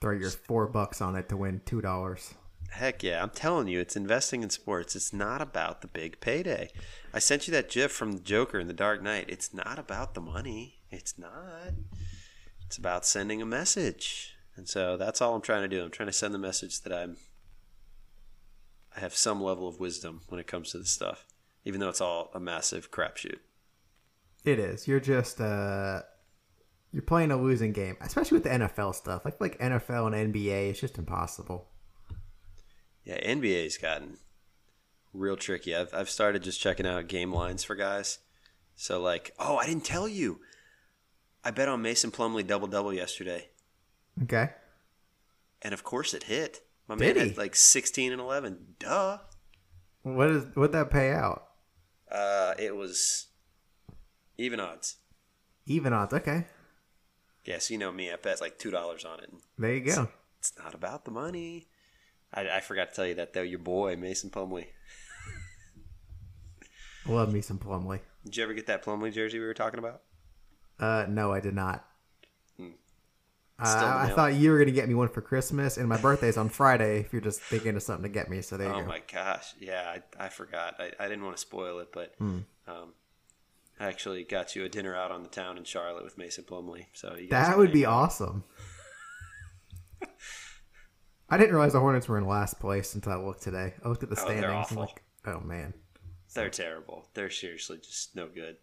Throw 0.00 0.12
your 0.12 0.30
four 0.30 0.66
bucks 0.68 1.00
on 1.00 1.16
it 1.16 1.28
to 1.30 1.36
win 1.36 1.62
two 1.64 1.80
dollars. 1.80 2.34
Heck 2.70 3.02
yeah, 3.02 3.22
I'm 3.22 3.30
telling 3.30 3.68
you, 3.68 3.80
it's 3.80 3.96
investing 3.96 4.42
in 4.42 4.50
sports. 4.50 4.94
It's 4.94 5.12
not 5.12 5.40
about 5.40 5.80
the 5.80 5.88
big 5.88 6.20
payday. 6.20 6.70
I 7.12 7.18
sent 7.18 7.48
you 7.48 7.52
that 7.52 7.70
GIF 7.70 7.90
from 7.90 8.12
the 8.12 8.20
Joker 8.20 8.58
in 8.58 8.68
The 8.68 8.72
Dark 8.74 9.02
Knight. 9.02 9.26
It's 9.28 9.54
not 9.54 9.78
about 9.78 10.14
the 10.14 10.20
money. 10.20 10.80
It's 10.90 11.18
not. 11.18 11.72
It's 12.66 12.76
about 12.76 13.06
sending 13.06 13.40
a 13.40 13.46
message. 13.46 14.36
And 14.54 14.68
so 14.68 14.96
that's 14.96 15.22
all 15.22 15.34
I'm 15.34 15.40
trying 15.40 15.62
to 15.62 15.68
do. 15.68 15.82
I'm 15.82 15.90
trying 15.90 16.08
to 16.08 16.12
send 16.12 16.34
the 16.34 16.38
message 16.38 16.82
that 16.82 16.92
I'm 16.92 17.16
I 18.98 19.00
have 19.00 19.14
some 19.14 19.40
level 19.40 19.68
of 19.68 19.78
wisdom 19.78 20.22
when 20.28 20.40
it 20.40 20.48
comes 20.48 20.72
to 20.72 20.78
this 20.78 20.90
stuff, 20.90 21.24
even 21.64 21.78
though 21.78 21.88
it's 21.88 22.00
all 22.00 22.30
a 22.34 22.40
massive 22.40 22.90
crapshoot. 22.90 23.38
It 24.44 24.58
is. 24.58 24.88
You're 24.88 24.98
just 24.98 25.40
uh, 25.40 26.02
you're 26.92 27.02
playing 27.02 27.30
a 27.30 27.36
losing 27.36 27.72
game, 27.72 27.96
especially 28.00 28.36
with 28.36 28.44
the 28.44 28.50
NFL 28.50 28.96
stuff. 28.96 29.24
Like 29.24 29.40
like 29.40 29.58
NFL 29.60 30.12
and 30.12 30.34
NBA, 30.34 30.70
it's 30.70 30.80
just 30.80 30.98
impossible. 30.98 31.68
Yeah, 33.08 33.18
NBA's 33.34 33.78
gotten 33.78 34.18
real 35.14 35.36
tricky. 35.36 35.74
I've 35.74 35.92
I've 35.94 36.10
started 36.10 36.42
just 36.42 36.60
checking 36.60 36.86
out 36.86 37.08
game 37.08 37.32
lines 37.32 37.64
for 37.64 37.74
guys. 37.74 38.18
So 38.76 39.00
like, 39.00 39.32
oh, 39.38 39.56
I 39.56 39.66
didn't 39.66 39.84
tell 39.84 40.06
you. 40.06 40.40
I 41.42 41.50
bet 41.50 41.68
on 41.68 41.80
Mason 41.82 42.10
Plumlee 42.10 42.46
double 42.46 42.68
double 42.68 42.92
yesterday, 42.92 43.48
Okay. 44.24 44.50
and 45.62 45.72
of 45.72 45.82
course 45.84 46.12
it 46.12 46.24
hit. 46.24 46.60
My 46.86 46.96
Did 46.96 47.16
man 47.16 47.24
he? 47.24 47.28
had 47.30 47.38
like 47.38 47.56
sixteen 47.56 48.12
and 48.12 48.20
eleven. 48.20 48.74
Duh. 48.78 49.18
What 50.02 50.28
is 50.30 50.44
what 50.54 50.72
that 50.72 50.90
pay 50.90 51.12
out? 51.12 51.44
Uh, 52.10 52.54
it 52.58 52.76
was 52.76 53.28
even 54.36 54.60
odds. 54.60 54.96
Even 55.66 55.92
odds. 55.92 56.12
Okay. 56.12 56.46
Yeah, 57.44 57.58
so 57.58 57.72
you 57.72 57.78
know 57.78 57.92
me, 57.92 58.12
I 58.12 58.16
bet 58.16 58.40
like 58.40 58.58
two 58.58 58.70
dollars 58.70 59.04
on 59.04 59.20
it. 59.20 59.30
There 59.56 59.72
you 59.74 59.80
go. 59.80 60.08
It's 60.38 60.52
not 60.58 60.74
about 60.74 61.04
the 61.04 61.10
money. 61.10 61.68
I, 62.32 62.48
I 62.48 62.60
forgot 62.60 62.90
to 62.90 62.94
tell 62.94 63.06
you 63.06 63.14
that 63.16 63.32
though. 63.32 63.42
Your 63.42 63.58
boy 63.58 63.96
Mason 63.96 64.30
Plumlee. 64.30 64.66
Love 67.06 67.32
me 67.32 67.40
some 67.40 67.58
Plumlee. 67.58 68.00
Did 68.24 68.36
you 68.36 68.42
ever 68.42 68.52
get 68.52 68.66
that 68.66 68.84
Plumlee 68.84 69.12
jersey 69.12 69.38
we 69.38 69.46
were 69.46 69.54
talking 69.54 69.78
about? 69.78 70.02
Uh, 70.78 71.06
no, 71.08 71.32
I 71.32 71.40
did 71.40 71.54
not. 71.54 71.86
Hmm. 72.58 72.68
Uh, 73.58 73.64
I 74.08 74.12
thought 74.14 74.34
you 74.34 74.50
were 74.50 74.58
gonna 74.58 74.70
get 74.72 74.88
me 74.88 74.94
one 74.94 75.08
for 75.08 75.22
Christmas, 75.22 75.78
and 75.78 75.88
my 75.88 75.96
birthday's 75.96 76.36
on 76.36 76.48
Friday. 76.50 77.00
If 77.00 77.12
you're 77.12 77.22
just 77.22 77.40
thinking 77.40 77.74
of 77.76 77.82
something 77.82 78.02
to 78.04 78.08
get 78.08 78.28
me, 78.28 78.42
so 78.42 78.56
there 78.56 78.68
you 78.68 78.74
Oh 78.74 78.80
go. 78.82 78.86
my 78.88 79.00
gosh! 79.12 79.54
Yeah, 79.58 79.96
I, 80.18 80.26
I 80.26 80.28
forgot. 80.28 80.76
I, 80.78 80.92
I 81.00 81.08
didn't 81.08 81.24
want 81.24 81.36
to 81.36 81.40
spoil 81.40 81.78
it, 81.80 81.88
but 81.92 82.14
Hmm. 82.18 82.40
um, 82.68 82.92
I 83.80 83.86
actually 83.86 84.22
got 84.24 84.54
you 84.54 84.64
a 84.64 84.68
dinner 84.68 84.94
out 84.94 85.10
on 85.10 85.22
the 85.22 85.28
town 85.30 85.56
in 85.56 85.64
Charlotte 85.64 86.04
with 86.04 86.18
Mason 86.18 86.44
Plumlee. 86.44 86.86
So 86.92 87.16
you 87.16 87.28
That 87.30 87.56
would 87.56 87.72
be 87.72 87.84
awesome. 87.86 88.44
I 91.30 91.36
didn't 91.36 91.52
realize 91.54 91.72
the 91.74 91.80
Hornets 91.80 92.08
were 92.08 92.18
in 92.18 92.26
last 92.26 92.58
place 92.58 92.94
until 92.94 93.12
I 93.12 93.16
looked 93.16 93.42
today. 93.42 93.74
I 93.84 93.88
looked 93.88 94.02
at 94.02 94.08
the 94.10 94.16
Oh, 94.20 94.24
they're 94.26 94.38
standings. 94.38 94.50
I'm 94.50 94.56
awful. 94.78 94.80
like, 94.82 95.02
oh 95.26 95.40
man. 95.40 95.74
They're 96.34 96.50
terrible. 96.50 97.06
They're 97.14 97.30
seriously 97.30 97.78
just 97.78 98.14
no 98.14 98.28
good. 98.28 98.56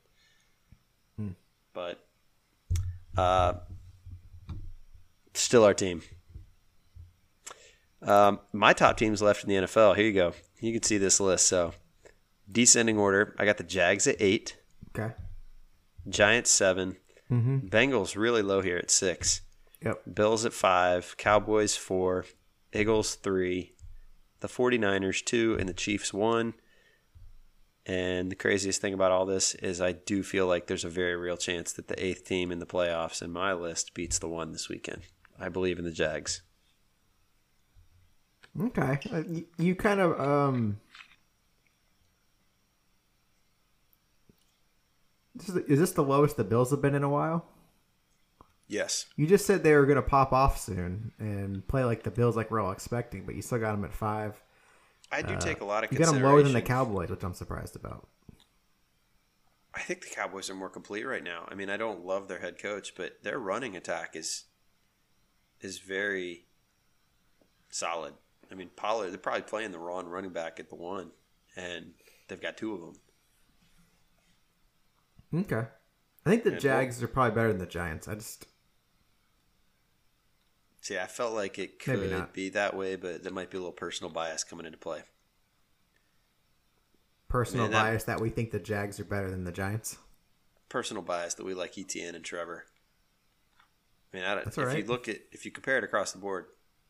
Hmm. 1.17 1.29
But 1.73 2.05
uh, 3.17 3.53
still 5.33 5.63
our 5.63 5.73
team. 5.73 6.01
Um, 8.01 8.39
my 8.53 8.73
top 8.73 8.97
teams 8.97 9.21
left 9.21 9.43
in 9.43 9.49
the 9.49 9.55
NFL. 9.67 9.95
Here 9.95 10.05
you 10.05 10.13
go. 10.13 10.33
You 10.59 10.73
can 10.73 10.83
see 10.83 10.97
this 10.97 11.19
list. 11.19 11.47
So 11.47 11.73
descending 12.51 12.97
order. 12.97 13.35
I 13.39 13.45
got 13.45 13.57
the 13.57 13.63
Jags 13.63 14.07
at 14.07 14.17
eight, 14.19 14.57
Okay. 14.97 15.13
Giants 16.07 16.49
seven, 16.51 16.97
Mm-hmm. 17.31 17.67
Bengals 17.69 18.15
really 18.15 18.43
low 18.43 18.61
here 18.61 18.77
at 18.77 18.91
six. 18.91 19.41
Yep. 19.83 20.01
Bills 20.13 20.45
at 20.45 20.53
five, 20.53 21.15
Cowboys 21.17 21.75
four, 21.75 22.25
Eagles 22.75 23.15
three, 23.15 23.73
the 24.39 24.47
49ers 24.47 25.23
two, 25.23 25.55
and 25.59 25.67
the 25.67 25.73
Chiefs 25.73 26.13
one. 26.13 26.53
And 27.85 28.31
the 28.31 28.35
craziest 28.35 28.81
thing 28.81 28.95
about 28.95 29.11
all 29.11 29.27
this 29.27 29.53
is 29.55 29.79
I 29.79 29.91
do 29.91 30.23
feel 30.23 30.47
like 30.47 30.65
there's 30.65 30.85
a 30.85 30.89
very 30.89 31.15
real 31.15 31.37
chance 31.37 31.71
that 31.73 31.87
the 31.87 32.03
eighth 32.03 32.25
team 32.25 32.51
in 32.51 32.59
the 32.59 32.65
playoffs 32.65 33.21
in 33.21 33.31
my 33.31 33.53
list 33.53 33.93
beats 33.93 34.17
the 34.17 34.27
one 34.27 34.51
this 34.51 34.69
weekend. 34.69 35.03
I 35.39 35.49
believe 35.49 35.77
in 35.77 35.85
the 35.85 35.91
Jags. 35.91 36.41
Okay. 38.59 38.99
Uh, 39.11 39.23
you, 39.57 39.75
kind 39.75 39.99
of 39.99 40.19
um. 40.19 40.79
Is 45.67 45.79
this 45.79 45.91
the 45.91 46.03
lowest 46.03 46.37
the 46.37 46.45
Bills 46.45 46.71
have 46.71 46.81
been 46.81 46.95
in 46.95 47.03
a 47.03 47.09
while? 47.09 47.45
Yes. 48.67 49.05
You 49.15 49.27
just 49.27 49.45
said 49.45 49.63
they 49.63 49.75
were 49.75 49.85
going 49.85 49.97
to 49.97 50.01
pop 50.01 50.33
off 50.33 50.59
soon 50.59 51.11
and 51.19 51.67
play 51.67 51.83
like 51.83 52.03
the 52.03 52.11
Bills, 52.11 52.35
like 52.35 52.49
we're 52.49 52.59
all 52.59 52.71
expecting, 52.71 53.25
but 53.25 53.35
you 53.35 53.41
still 53.41 53.59
got 53.59 53.71
them 53.71 53.85
at 53.85 53.93
five. 53.93 54.41
I 55.11 55.21
do 55.21 55.35
uh, 55.35 55.39
take 55.39 55.61
a 55.61 55.65
lot 55.65 55.83
of 55.83 55.91
You 55.91 55.99
got 55.99 56.11
them 56.11 56.23
lower 56.23 56.41
than 56.41 56.53
the 56.53 56.61
Cowboys, 56.61 57.09
which 57.09 57.23
I'm 57.23 57.35
surprised 57.35 57.75
about. 57.75 58.07
I 59.73 59.81
think 59.81 60.01
the 60.01 60.09
Cowboys 60.15 60.49
are 60.49 60.55
more 60.55 60.69
complete 60.69 61.03
right 61.03 61.23
now. 61.23 61.47
I 61.49 61.55
mean, 61.55 61.69
I 61.69 61.77
don't 61.77 62.05
love 62.05 62.27
their 62.27 62.39
head 62.39 62.57
coach, 62.59 62.93
but 62.95 63.17
their 63.23 63.37
running 63.37 63.75
attack 63.75 64.15
is 64.15 64.45
is 65.61 65.79
very 65.79 66.45
solid. 67.69 68.13
I 68.51 68.55
mean, 68.55 68.69
Pollard 68.75 69.11
they're 69.11 69.17
probably 69.17 69.41
playing 69.41 69.71
the 69.71 69.79
wrong 69.79 70.07
running 70.07 70.31
back 70.31 70.59
at 70.59 70.69
the 70.69 70.75
one, 70.75 71.11
and 71.55 71.91
they've 72.27 72.41
got 72.41 72.57
two 72.57 72.73
of 72.73 72.81
them. 72.81 72.93
Okay. 75.41 75.67
I 76.25 76.29
think 76.29 76.43
the 76.43 76.51
Jags 76.51 77.03
are 77.03 77.07
probably 77.07 77.35
better 77.35 77.49
than 77.49 77.59
the 77.59 77.65
Giants. 77.65 78.07
I 78.07 78.15
just 78.15 78.47
See, 80.85 80.99
I 80.99 81.07
felt 81.07 81.33
like 81.33 81.57
it 81.57 81.79
could 81.79 82.11
not. 82.11 82.31
be 82.31 82.49
that 82.49 82.77
way, 82.77 82.95
but 82.95 83.23
there 83.23 83.33
might 83.33 83.49
be 83.49 83.57
a 83.57 83.59
little 83.59 83.71
personal 83.71 84.13
bias 84.13 84.43
coming 84.43 84.67
into 84.67 84.77
play. 84.77 85.01
personal 87.27 87.67
bias 87.69 88.03
that 88.03 88.21
we 88.21 88.29
think 88.29 88.51
the 88.51 88.59
Jags 88.59 88.99
are 88.99 89.03
better 89.03 89.31
than 89.31 89.45
the 89.45 89.51
Giants. 89.51 89.97
Personal 90.69 91.01
bias 91.01 91.33
that 91.33 91.43
we 91.43 91.55
like 91.55 91.73
ETN 91.73 92.13
and 92.13 92.23
Trevor. 92.23 92.65
I 94.13 94.15
mean, 94.15 94.25
I 94.25 94.35
if 94.41 94.59
all 94.59 94.71
you 94.71 94.85
look 94.85 95.09
at 95.09 95.21
if 95.31 95.43
you 95.43 95.49
compare 95.49 95.79
it 95.79 95.83
across 95.83 96.11
the 96.11 96.19
board, 96.19 96.45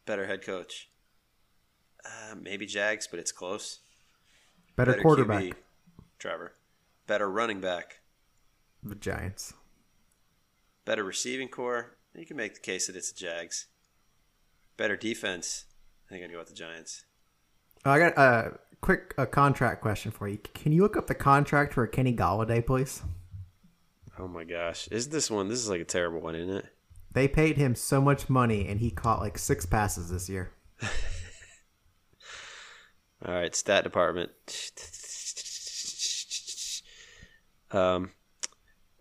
better 0.06 0.26
head 0.26 0.42
coach, 0.42 0.90
uh, 2.04 2.36
maybe 2.36 2.66
Jags, 2.66 3.08
but 3.08 3.22
it's 3.22 3.32
close. 3.32 3.80
Better, 4.76 4.96
quarterback, 4.96 5.42
QB, 5.42 5.54
Trevor. 6.20 6.56
Better 7.08 7.32
running 7.32 7.62
back. 7.62 8.02
the 8.84 8.96
Giants. 8.96 9.54
Better 10.84 11.06
receiving 11.06 11.48
corps. 11.48 11.96
You 12.14 12.26
can 12.26 12.36
make 12.36 12.56
the 12.56 12.60
case 12.60 12.88
that 12.88 12.98
it's 12.98 13.14
the 13.14 13.18
Jags. 13.18 13.68
Better 14.78 14.96
defense. 14.96 15.66
I 16.08 16.14
think 16.14 16.24
I'd 16.24 16.32
go 16.32 16.40
with 16.40 16.48
the 16.50 16.54
Giants. 16.54 17.06
Oh, 17.86 17.92
I 17.92 18.00
got 18.00 18.18
a 18.18 18.60
quick 18.82 19.14
a 19.18 19.26
contract 19.26 19.82
question 19.82 20.12
for 20.12 20.28
you. 20.28 20.38
Can 20.38 20.72
you 20.72 20.82
look 20.82 20.98
up 20.98 21.08
the 21.08 21.16
contract 21.16 21.74
for 21.74 21.86
Kenny 21.88 22.14
Golladay, 22.14 22.66
please? 22.66 23.02
Oh 24.18 24.28
my 24.28 24.44
gosh, 24.44 24.88
is 24.90 25.10
this 25.10 25.30
one? 25.30 25.50
This 25.50 25.60
is 25.60 25.70
like 25.70 25.82
a 25.82 25.86
terrible 25.86 26.22
one, 26.22 26.36
isn't 26.36 26.56
it? 26.56 26.66
They 27.12 27.28
paid 27.28 27.58
him 27.58 27.76
so 27.76 28.02
much 28.02 28.30
money, 28.30 28.68
and 28.68 28.80
he 28.80 28.92
caught 28.92 29.20
like 29.22 29.38
six 29.38 29.66
passes 29.66 30.10
this 30.10 30.30
year. 30.30 30.52
All 33.26 33.34
right, 33.34 33.56
stat 33.56 33.84
department. 33.84 34.32
Um, 37.72 38.12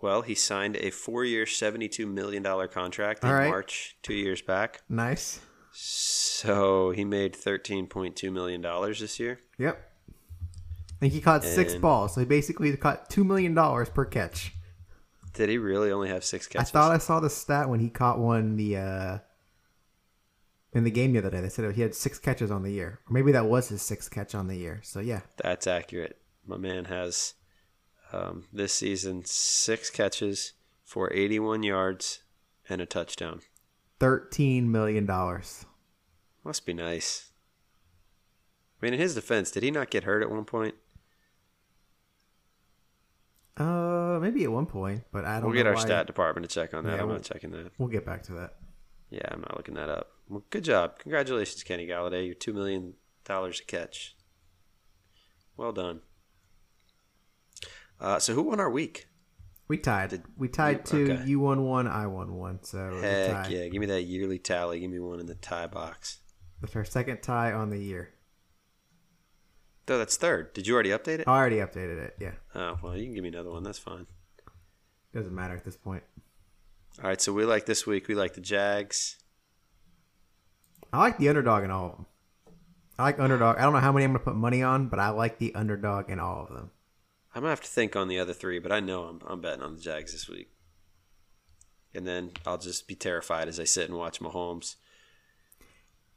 well, 0.00 0.22
he 0.22 0.34
signed 0.34 0.76
a 0.76 0.90
four-year, 0.90 1.46
seventy-two 1.46 2.06
million 2.06 2.42
dollar 2.42 2.68
contract 2.68 3.24
in 3.24 3.30
All 3.30 3.36
right. 3.36 3.48
March, 3.48 3.96
two 4.02 4.14
years 4.14 4.42
back. 4.42 4.82
Nice. 4.88 5.40
So 5.76 6.90
he 6.90 7.04
made 7.04 7.34
thirteen 7.34 7.86
point 7.86 8.16
two 8.16 8.30
million 8.30 8.60
dollars 8.60 9.00
this 9.00 9.18
year. 9.18 9.40
Yep. 9.58 9.90
I 10.10 10.94
think 11.00 11.12
he 11.12 11.20
caught 11.20 11.42
six 11.44 11.74
balls, 11.74 12.14
so 12.14 12.20
he 12.20 12.26
basically 12.26 12.74
caught 12.76 13.10
two 13.10 13.24
million 13.24 13.54
dollars 13.54 13.88
per 13.88 14.04
catch. 14.04 14.52
Did 15.32 15.48
he 15.48 15.58
really 15.58 15.90
only 15.90 16.08
have 16.08 16.24
six 16.24 16.46
catches? 16.46 16.68
I 16.68 16.72
thought 16.72 16.92
I 16.92 16.98
saw 16.98 17.18
the 17.18 17.28
stat 17.28 17.68
when 17.68 17.80
he 17.80 17.90
caught 17.90 18.20
one 18.20 18.56
the 18.56 18.76
uh, 18.76 19.18
in 20.72 20.84
the 20.84 20.90
game 20.92 21.12
the 21.12 21.18
other 21.18 21.30
day. 21.30 21.40
They 21.40 21.48
said 21.48 21.74
he 21.74 21.82
had 21.82 21.94
six 21.94 22.20
catches 22.20 22.52
on 22.52 22.62
the 22.62 22.70
year, 22.70 23.00
or 23.08 23.12
maybe 23.12 23.32
that 23.32 23.46
was 23.46 23.68
his 23.68 23.82
sixth 23.82 24.10
catch 24.10 24.34
on 24.34 24.46
the 24.46 24.56
year. 24.56 24.80
So 24.84 25.00
yeah, 25.00 25.22
That's 25.36 25.66
accurate. 25.66 26.18
My 26.46 26.56
man 26.56 26.84
has 26.84 27.34
um, 28.12 28.44
this 28.52 28.72
season 28.72 29.24
six 29.24 29.90
catches 29.90 30.52
for 30.84 31.12
eighty-one 31.12 31.64
yards 31.64 32.22
and 32.68 32.80
a 32.80 32.86
touchdown. 32.86 33.40
Thirteen 34.00 34.70
million 34.70 35.06
dollars. 35.06 35.66
Must 36.44 36.66
be 36.66 36.74
nice. 36.74 37.30
I 38.80 38.86
mean, 38.86 38.94
in 38.94 39.00
his 39.00 39.14
defense, 39.14 39.50
did 39.50 39.62
he 39.62 39.70
not 39.70 39.90
get 39.90 40.04
hurt 40.04 40.22
at 40.22 40.30
one 40.30 40.44
point? 40.44 40.74
Uh, 43.56 44.18
maybe 44.20 44.42
at 44.44 44.50
one 44.50 44.66
point, 44.66 45.04
but 45.12 45.24
I 45.24 45.34
don't. 45.36 45.44
We'll 45.46 45.56
get 45.56 45.66
our 45.66 45.74
why- 45.74 45.80
stat 45.80 46.06
department 46.06 46.48
to 46.48 46.52
check 46.54 46.74
on 46.74 46.84
that. 46.84 46.96
Yeah, 46.96 47.02
I'm 47.02 47.06
we'll- 47.06 47.16
not 47.16 47.24
checking 47.24 47.50
that. 47.52 47.70
We'll 47.78 47.88
get 47.88 48.04
back 48.04 48.24
to 48.24 48.32
that. 48.34 48.54
Yeah, 49.10 49.28
I'm 49.30 49.40
not 49.40 49.56
looking 49.56 49.74
that 49.74 49.88
up. 49.88 50.08
Well, 50.28 50.44
good 50.50 50.64
job. 50.64 50.98
Congratulations, 50.98 51.62
Kenny 51.62 51.86
Golladay. 51.86 52.26
You're 52.26 52.34
two 52.34 52.52
million 52.52 52.94
dollars 53.24 53.60
a 53.60 53.64
catch. 53.64 54.16
Well 55.56 55.72
done. 55.72 56.00
Uh, 58.00 58.18
so 58.18 58.34
who 58.34 58.42
won 58.42 58.58
our 58.58 58.70
week? 58.70 59.06
We 59.66 59.78
tied. 59.78 60.22
We 60.36 60.48
tied 60.48 60.84
two. 60.84 61.04
okay. 61.10 61.24
You 61.24 61.40
won 61.40 61.64
one. 61.64 61.86
I 61.86 62.06
won 62.06 62.34
one. 62.34 62.62
So 62.62 62.98
Heck 63.00 63.50
yeah! 63.50 63.68
Give 63.68 63.80
me 63.80 63.86
that 63.86 64.02
yearly 64.02 64.38
tally. 64.38 64.80
Give 64.80 64.90
me 64.90 64.98
one 64.98 65.20
in 65.20 65.26
the 65.26 65.34
tie 65.36 65.66
box. 65.66 66.18
That's 66.60 66.76
our 66.76 66.84
second 66.84 67.22
tie 67.22 67.52
on 67.52 67.70
the 67.70 67.78
year. 67.78 68.10
No, 69.88 69.98
that's 69.98 70.16
third. 70.16 70.52
Did 70.54 70.66
you 70.66 70.74
already 70.74 70.90
update 70.90 71.20
it? 71.20 71.28
I 71.28 71.36
already 71.36 71.56
updated 71.56 71.98
it. 71.98 72.16
Yeah, 72.20 72.32
Oh 72.54 72.78
well, 72.82 72.96
you 72.96 73.04
can 73.04 73.14
give 73.14 73.22
me 73.22 73.28
another 73.28 73.50
one. 73.50 73.62
That's 73.62 73.78
fine. 73.78 74.06
doesn't 75.12 75.34
matter 75.34 75.54
at 75.56 75.64
this 75.64 75.76
point. 75.76 76.02
All 77.02 77.08
right. 77.08 77.20
So 77.20 77.32
we 77.32 77.44
like 77.44 77.66
this 77.66 77.86
week. 77.86 78.08
We 78.08 78.14
like 78.14 78.34
the 78.34 78.40
Jags. 78.40 79.16
I 80.92 80.98
like 80.98 81.18
the 81.18 81.28
underdog 81.28 81.64
in 81.64 81.70
all 81.70 81.86
of 81.86 81.96
them. 81.96 82.06
I 82.98 83.02
like 83.04 83.18
underdog. 83.18 83.56
I 83.56 83.62
don't 83.62 83.72
know 83.72 83.80
how 83.80 83.92
many 83.92 84.04
I'm 84.04 84.12
gonna 84.12 84.24
put 84.24 84.36
money 84.36 84.62
on, 84.62 84.88
but 84.88 85.00
I 85.00 85.08
like 85.08 85.38
the 85.38 85.54
underdog 85.54 86.08
in 86.10 86.20
all 86.20 86.46
of 86.48 86.54
them. 86.54 86.70
I'm 87.34 87.40
gonna 87.42 87.50
have 87.50 87.60
to 87.62 87.68
think 87.68 87.96
on 87.96 88.08
the 88.08 88.18
other 88.18 88.32
three, 88.32 88.58
but 88.58 88.70
I 88.72 88.80
know 88.80 89.04
I'm 89.04 89.20
I'm 89.26 89.40
betting 89.40 89.62
on 89.62 89.74
the 89.74 89.80
Jags 89.80 90.12
this 90.12 90.28
week. 90.28 90.50
And 91.94 92.06
then 92.06 92.32
I'll 92.46 92.58
just 92.58 92.88
be 92.88 92.94
terrified 92.94 93.48
as 93.48 93.60
I 93.60 93.64
sit 93.64 93.88
and 93.88 93.98
watch 93.98 94.20
Mahomes. 94.20 94.76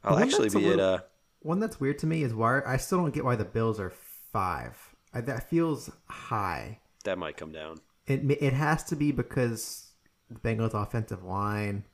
I'll 0.02 0.18
actually 0.18 0.48
be 0.48 0.58
little- 0.66 0.80
at 0.94 1.00
uh 1.00 1.02
One 1.40 1.60
that's 1.60 1.80
weird 1.80 1.98
to 2.00 2.06
me 2.06 2.22
is 2.22 2.34
why 2.34 2.60
I 2.66 2.76
still 2.76 2.98
don't 2.98 3.14
get 3.14 3.24
why 3.24 3.36
the 3.36 3.44
Bills 3.44 3.78
are 3.80 3.92
five. 4.32 4.76
I, 5.12 5.20
that 5.22 5.48
feels 5.48 5.90
high. 6.06 6.80
that 7.04 7.18
might 7.18 7.36
come 7.36 7.52
down. 7.52 7.80
It 8.06 8.20
it 8.40 8.52
has 8.52 8.84
to 8.84 8.96
be 8.96 9.12
because 9.12 9.92
the 10.30 10.38
Bengals' 10.38 10.74
offensive 10.74 11.24
line. 11.24 11.84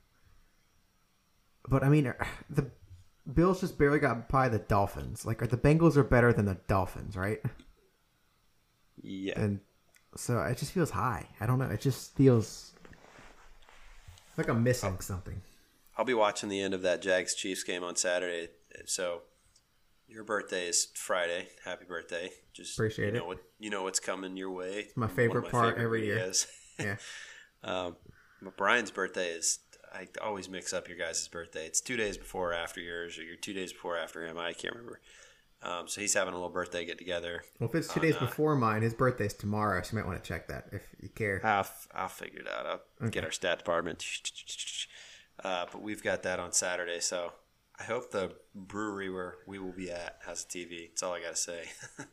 But 1.67 1.83
I 1.83 1.89
mean, 1.89 2.13
the 2.49 2.69
Bills 3.31 3.61
just 3.61 3.77
barely 3.77 3.99
got 3.99 4.29
by 4.29 4.49
the 4.49 4.59
Dolphins. 4.59 5.25
Like, 5.25 5.39
the 5.39 5.57
Bengals 5.57 5.97
are 5.97 6.03
better 6.03 6.31
than 6.31 6.45
the 6.45 6.59
Dolphins, 6.67 7.15
right? 7.15 7.41
Yeah. 9.01 9.39
And 9.39 9.59
so 10.15 10.39
it 10.41 10.57
just 10.57 10.71
feels 10.71 10.91
high. 10.91 11.27
I 11.39 11.45
don't 11.45 11.59
know. 11.59 11.65
It 11.65 11.81
just 11.81 12.15
feels 12.15 12.73
like 14.37 14.47
I'm 14.47 14.63
missing 14.63 14.99
something. 14.99 15.41
I'll 15.97 16.05
be 16.05 16.13
watching 16.13 16.49
the 16.49 16.61
end 16.61 16.73
of 16.73 16.81
that 16.81 17.01
Jags 17.01 17.35
Chiefs 17.35 17.63
game 17.63 17.83
on 17.83 17.95
Saturday. 17.95 18.49
So 18.85 19.21
your 20.07 20.23
birthday 20.23 20.67
is 20.67 20.87
Friday. 20.93 21.47
Happy 21.63 21.85
birthday. 21.85 22.31
Just 22.53 22.77
Appreciate 22.77 23.13
you 23.13 23.19
know 23.19 23.19
it. 23.19 23.27
What, 23.27 23.37
you 23.59 23.69
know 23.69 23.83
what's 23.83 23.99
coming 23.99 24.37
your 24.37 24.51
way. 24.51 24.85
It's 24.87 24.97
my 24.97 25.07
favorite 25.07 25.49
part 25.49 25.77
every 25.77 26.05
year. 26.05 26.17
Is. 26.17 26.47
Yeah. 26.77 26.97
um, 27.63 27.95
but 28.41 28.57
Brian's 28.57 28.91
birthday 28.91 29.29
is. 29.29 29.59
I 29.93 30.09
always 30.21 30.49
mix 30.49 30.73
up 30.73 30.89
your 30.89 30.97
guys' 30.97 31.25
birthday. 31.29 31.65
It's 31.65 31.79
two 31.79 31.95
days 31.95 32.17
before 32.17 32.51
or 32.51 32.53
after 32.53 32.81
yours, 32.81 33.17
or 33.17 33.23
you're 33.23 33.37
two 33.37 33.53
days 33.53 33.71
before 33.71 33.95
or 33.95 33.97
after 33.97 34.25
him. 34.25 34.37
I 34.37 34.51
can't 34.51 34.75
remember. 34.75 34.99
Um, 35.65 35.87
so 35.87 35.99
he's 35.99 36.13
having 36.13 36.33
a 36.33 36.37
little 36.37 36.51
birthday 36.51 36.85
get 36.85 36.99
together. 36.99 37.43
Well, 37.59 37.69
if 37.69 37.75
it's 37.75 37.87
two 37.87 37.99
on, 37.99 38.05
days 38.05 38.15
uh, 38.17 38.19
before 38.19 38.55
mine, 38.55 38.83
his 38.83 38.93
birthday's 38.93 39.33
tomorrow, 39.33 39.81
so 39.81 39.93
you 39.93 39.97
might 40.03 40.07
want 40.07 40.23
to 40.23 40.27
check 40.27 40.47
that 40.47 40.67
if 40.71 40.83
you 41.01 41.09
care. 41.09 41.41
I'll, 41.43 41.61
f- 41.61 41.87
I'll 41.93 42.07
figure 42.07 42.41
it 42.41 42.47
out. 42.47 42.81
I'll 43.01 43.09
get 43.09 43.23
our 43.23 43.31
stat 43.31 43.57
department. 43.57 44.05
Uh, 45.43 45.65
but 45.71 45.81
we've 45.81 46.03
got 46.03 46.21
that 46.23 46.39
on 46.39 46.51
Saturday, 46.51 46.99
so 46.99 47.33
I 47.79 47.83
hope 47.83 48.11
the 48.11 48.33
brewery 48.53 49.09
where 49.09 49.35
we 49.47 49.57
will 49.57 49.71
be 49.71 49.91
at 49.91 50.19
has 50.25 50.43
a 50.43 50.47
TV. 50.47 50.89
That's 50.89 51.01
all 51.03 51.13
I 51.13 51.21
got 51.21 51.31
to 51.31 51.35
say. 51.35 51.63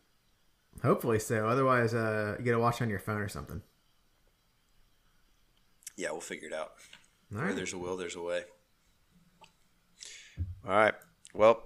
Hopefully 0.83 1.19
so. 1.19 1.47
Otherwise, 1.47 1.93
uh, 1.93 2.37
you 2.39 2.45
got 2.47 2.53
to 2.53 2.59
watch 2.59 2.81
on 2.81 2.89
your 2.89 2.99
phone 2.99 3.21
or 3.21 3.29
something. 3.29 3.61
yeah, 5.97 6.11
we'll 6.11 6.21
figure 6.21 6.49
it 6.49 6.55
out. 6.55 6.73
All 7.35 7.43
Where 7.43 7.53
there's 7.53 7.75
a 7.75 7.79
will, 7.79 7.97
there's 7.99 8.17
a 8.17 8.23
way. 8.23 8.45
All 10.67 10.73
right. 10.75 10.95
Well, 11.35 11.63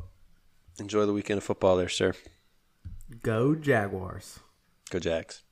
Enjoy 0.78 1.06
the 1.06 1.12
weekend 1.12 1.38
of 1.38 1.44
football 1.44 1.76
there, 1.76 1.88
sir. 1.88 2.12
Go 3.22 3.54
Jaguars. 3.54 4.40
Go 4.90 4.98
Jags. 4.98 5.42